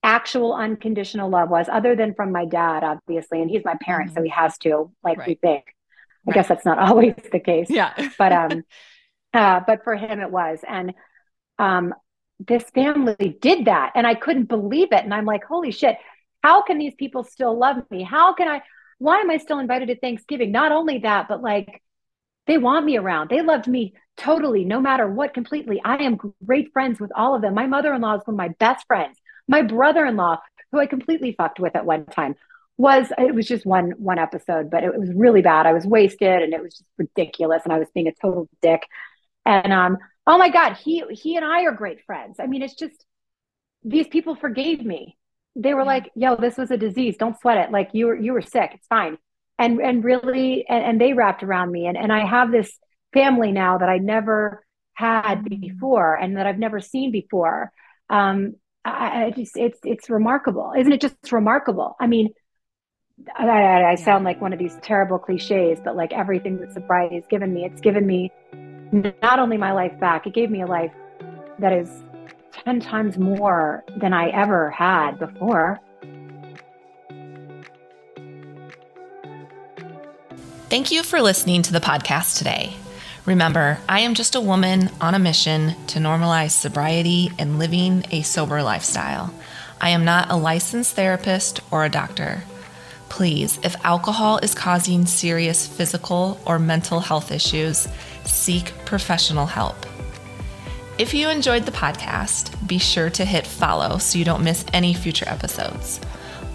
actual 0.02 0.54
unconditional 0.54 1.28
love 1.28 1.50
was, 1.50 1.68
other 1.68 1.96
than 1.96 2.14
from 2.14 2.32
my 2.32 2.44
dad, 2.44 2.84
obviously. 2.84 3.42
And 3.42 3.50
he's 3.50 3.64
my 3.64 3.76
parent, 3.80 4.10
mm-hmm. 4.10 4.18
so 4.18 4.22
he 4.22 4.30
has 4.30 4.56
to, 4.58 4.90
like 5.02 5.18
right. 5.18 5.28
we 5.28 5.34
think. 5.34 5.64
I 5.66 6.30
right. 6.30 6.34
guess 6.34 6.48
that's 6.48 6.64
not 6.64 6.78
always 6.90 7.14
the 7.30 7.40
case. 7.40 7.68
Yeah. 7.70 7.92
but 8.18 8.32
um 8.32 8.62
uh, 9.34 9.60
but 9.66 9.84
for 9.84 9.96
him 9.96 10.20
it 10.20 10.30
was. 10.30 10.60
And 10.66 10.94
um 11.58 11.94
this 12.38 12.64
family 12.70 13.36
did 13.40 13.64
that. 13.64 13.92
And 13.94 14.06
I 14.06 14.14
couldn't 14.14 14.44
believe 14.44 14.92
it. 14.92 15.02
And 15.02 15.12
I'm 15.12 15.24
like, 15.24 15.44
holy 15.44 15.72
shit, 15.72 15.96
how 16.42 16.62
can 16.62 16.78
these 16.78 16.94
people 16.94 17.24
still 17.24 17.58
love 17.58 17.78
me? 17.90 18.04
How 18.04 18.32
can 18.34 18.46
I 18.46 18.62
why 18.98 19.20
am 19.20 19.30
I 19.30 19.38
still 19.38 19.58
invited 19.58 19.88
to 19.88 19.98
Thanksgiving? 19.98 20.52
Not 20.52 20.72
only 20.72 20.98
that, 20.98 21.26
but 21.28 21.42
like 21.42 21.82
they 22.46 22.58
want 22.58 22.86
me 22.86 22.96
around. 22.96 23.30
They 23.30 23.42
loved 23.42 23.68
me 23.68 23.94
totally, 24.16 24.64
no 24.64 24.80
matter 24.80 25.06
what, 25.06 25.34
completely. 25.34 25.80
I 25.84 26.02
am 26.02 26.18
great 26.44 26.72
friends 26.72 26.98
with 26.98 27.12
all 27.14 27.34
of 27.34 27.42
them. 27.42 27.54
My 27.54 27.66
mother 27.66 27.94
in 27.94 28.00
law 28.00 28.14
is 28.14 28.22
one 28.24 28.34
of 28.34 28.38
my 28.38 28.48
best 28.58 28.86
friends. 28.86 29.18
My 29.46 29.62
brother 29.62 30.04
in 30.06 30.16
law, 30.16 30.38
who 30.72 30.80
I 30.80 30.86
completely 30.86 31.34
fucked 31.36 31.60
with 31.60 31.76
at 31.76 31.86
one 31.86 32.06
time, 32.06 32.34
was 32.78 33.12
it 33.18 33.34
was 33.34 33.46
just 33.46 33.66
one 33.66 33.92
one 33.98 34.18
episode, 34.18 34.70
but 34.70 34.82
it, 34.84 34.98
was 34.98 35.12
really 35.14 35.42
bad. 35.42 35.66
I 35.66 35.72
was 35.72 35.84
wasted 35.84 36.42
and 36.42 36.54
it 36.54 36.62
was 36.62 36.74
just 36.74 36.88
ridiculous, 36.96 37.62
and 37.64 37.72
I 37.72 37.78
was 37.78 37.88
being 37.94 38.08
a 38.08 38.12
total 38.12 38.48
dick. 38.62 38.82
And 39.44 39.72
um, 39.72 39.98
oh 40.26 40.38
my 40.38 40.48
god, 40.48 40.74
he 40.76 41.02
he 41.10 41.36
and 41.36 41.44
I 41.44 41.64
are 41.64 41.72
great 41.72 42.04
friends. 42.06 42.36
I 42.40 42.46
mean, 42.46 42.62
it's 42.62 42.74
just 42.74 43.04
these 43.84 44.06
people 44.08 44.36
forgave 44.36 44.84
me. 44.84 45.17
They 45.58 45.74
were 45.74 45.84
like, 45.84 46.10
"Yo, 46.14 46.36
this 46.36 46.56
was 46.56 46.70
a 46.70 46.76
disease. 46.76 47.16
Don't 47.18 47.38
sweat 47.38 47.58
it. 47.58 47.70
Like 47.70 47.90
you 47.92 48.06
were 48.06 48.16
you 48.16 48.32
were 48.32 48.42
sick. 48.42 48.70
It's 48.74 48.86
fine." 48.86 49.18
and 49.58 49.80
and 49.80 50.04
really 50.04 50.64
and, 50.68 50.84
and 50.84 51.00
they 51.00 51.12
wrapped 51.12 51.42
around 51.42 51.72
me 51.72 51.86
and 51.86 51.96
and 51.96 52.12
I 52.12 52.24
have 52.24 52.52
this 52.52 52.70
family 53.12 53.52
now 53.52 53.78
that 53.78 53.88
I 53.88 53.98
never 53.98 54.64
had 54.94 55.40
mm. 55.40 55.60
before 55.60 56.14
and 56.14 56.36
that 56.36 56.46
I've 56.46 56.58
never 56.58 56.80
seen 56.80 57.10
before. 57.10 57.72
Um, 58.10 58.54
I, 58.84 59.24
I 59.26 59.30
just 59.30 59.56
it's 59.56 59.78
it's 59.82 60.08
remarkable, 60.08 60.72
isn't 60.78 60.92
it? 60.92 61.00
Just 61.00 61.32
remarkable. 61.32 61.96
I 62.00 62.06
mean, 62.06 62.30
I, 63.36 63.46
I, 63.46 63.90
I 63.90 63.94
sound 63.96 64.24
like 64.24 64.40
one 64.40 64.52
of 64.52 64.58
these 64.58 64.76
terrible 64.82 65.18
cliches, 65.18 65.78
but 65.84 65.96
like 65.96 66.12
everything 66.12 66.58
that 66.58 66.72
sobriety 66.72 67.16
has 67.16 67.26
given 67.28 67.52
me, 67.52 67.64
it's 67.64 67.80
given 67.80 68.06
me 68.06 68.32
not 69.22 69.38
only 69.38 69.56
my 69.56 69.72
life 69.72 69.98
back, 70.00 70.26
it 70.26 70.34
gave 70.34 70.50
me 70.50 70.62
a 70.62 70.66
life 70.66 70.92
that 71.58 71.72
is 71.72 71.90
ten 72.64 72.80
times 72.80 73.18
more 73.18 73.84
than 73.96 74.12
I 74.12 74.28
ever 74.30 74.70
had 74.70 75.18
before. 75.18 75.80
Thank 80.70 80.90
you 80.90 81.02
for 81.02 81.22
listening 81.22 81.62
to 81.62 81.72
the 81.72 81.80
podcast 81.80 82.36
today. 82.36 82.74
Remember, 83.24 83.78
I 83.88 84.00
am 84.00 84.14
just 84.14 84.34
a 84.34 84.40
woman 84.40 84.90
on 85.00 85.14
a 85.14 85.18
mission 85.18 85.74
to 85.88 85.98
normalize 85.98 86.50
sobriety 86.50 87.30
and 87.38 87.58
living 87.58 88.04
a 88.10 88.22
sober 88.22 88.62
lifestyle. 88.62 89.32
I 89.80 89.90
am 89.90 90.04
not 90.04 90.30
a 90.30 90.36
licensed 90.36 90.94
therapist 90.94 91.60
or 91.70 91.84
a 91.84 91.90
doctor. 91.90 92.42
Please, 93.08 93.58
if 93.62 93.76
alcohol 93.84 94.38
is 94.38 94.54
causing 94.54 95.06
serious 95.06 95.66
physical 95.66 96.38
or 96.46 96.58
mental 96.58 97.00
health 97.00 97.32
issues, 97.32 97.88
seek 98.24 98.72
professional 98.84 99.46
help. 99.46 99.76
If 100.98 101.14
you 101.14 101.28
enjoyed 101.28 101.64
the 101.64 101.70
podcast, 101.70 102.66
be 102.66 102.78
sure 102.78 103.08
to 103.10 103.24
hit 103.24 103.46
follow 103.46 103.98
so 103.98 104.18
you 104.18 104.24
don't 104.24 104.42
miss 104.42 104.64
any 104.72 104.94
future 104.94 105.28
episodes. 105.28 106.00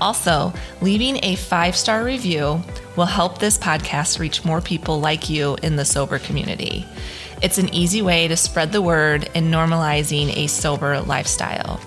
Also, 0.02 0.52
leaving 0.82 1.18
a 1.24 1.38
five 1.38 1.78
star 1.78 2.04
review 2.04 2.62
will 2.98 3.06
help 3.06 3.38
this 3.38 3.58
podcast 3.58 4.20
reach 4.20 4.44
more 4.44 4.60
people 4.60 5.00
like 5.00 5.30
you 5.30 5.56
in 5.64 5.78
the 5.78 5.86
sober 5.86 6.20
community. 6.20 6.86
It's 7.42 7.58
an 7.58 7.74
easy 7.74 8.02
way 8.02 8.28
to 8.28 8.36
spread 8.36 8.74
the 8.74 8.82
word 8.82 9.30
in 9.34 9.46
normalizing 9.46 10.36
a 10.36 10.48
sober 10.48 11.00
lifestyle. 11.00 11.80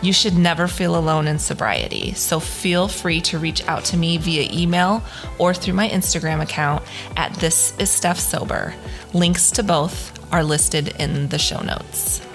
You 0.00 0.12
should 0.12 0.38
never 0.38 0.68
feel 0.68 0.96
alone 0.96 1.26
in 1.26 1.40
sobriety, 1.40 2.12
so 2.14 2.38
feel 2.38 2.86
free 2.86 3.20
to 3.22 3.40
reach 3.40 3.66
out 3.66 3.84
to 3.86 3.96
me 3.96 4.18
via 4.18 4.48
email 4.52 5.02
or 5.38 5.52
through 5.52 5.74
my 5.74 5.88
Instagram 5.88 6.40
account 6.40 6.84
at 7.16 7.34
This 7.34 7.76
Is 7.78 7.90
Steph 7.90 8.20
Sober. 8.20 8.72
Links 9.12 9.50
to 9.52 9.64
both 9.64 10.17
are 10.30 10.44
listed 10.44 10.88
in 10.98 11.28
the 11.28 11.38
show 11.38 11.60
notes. 11.60 12.27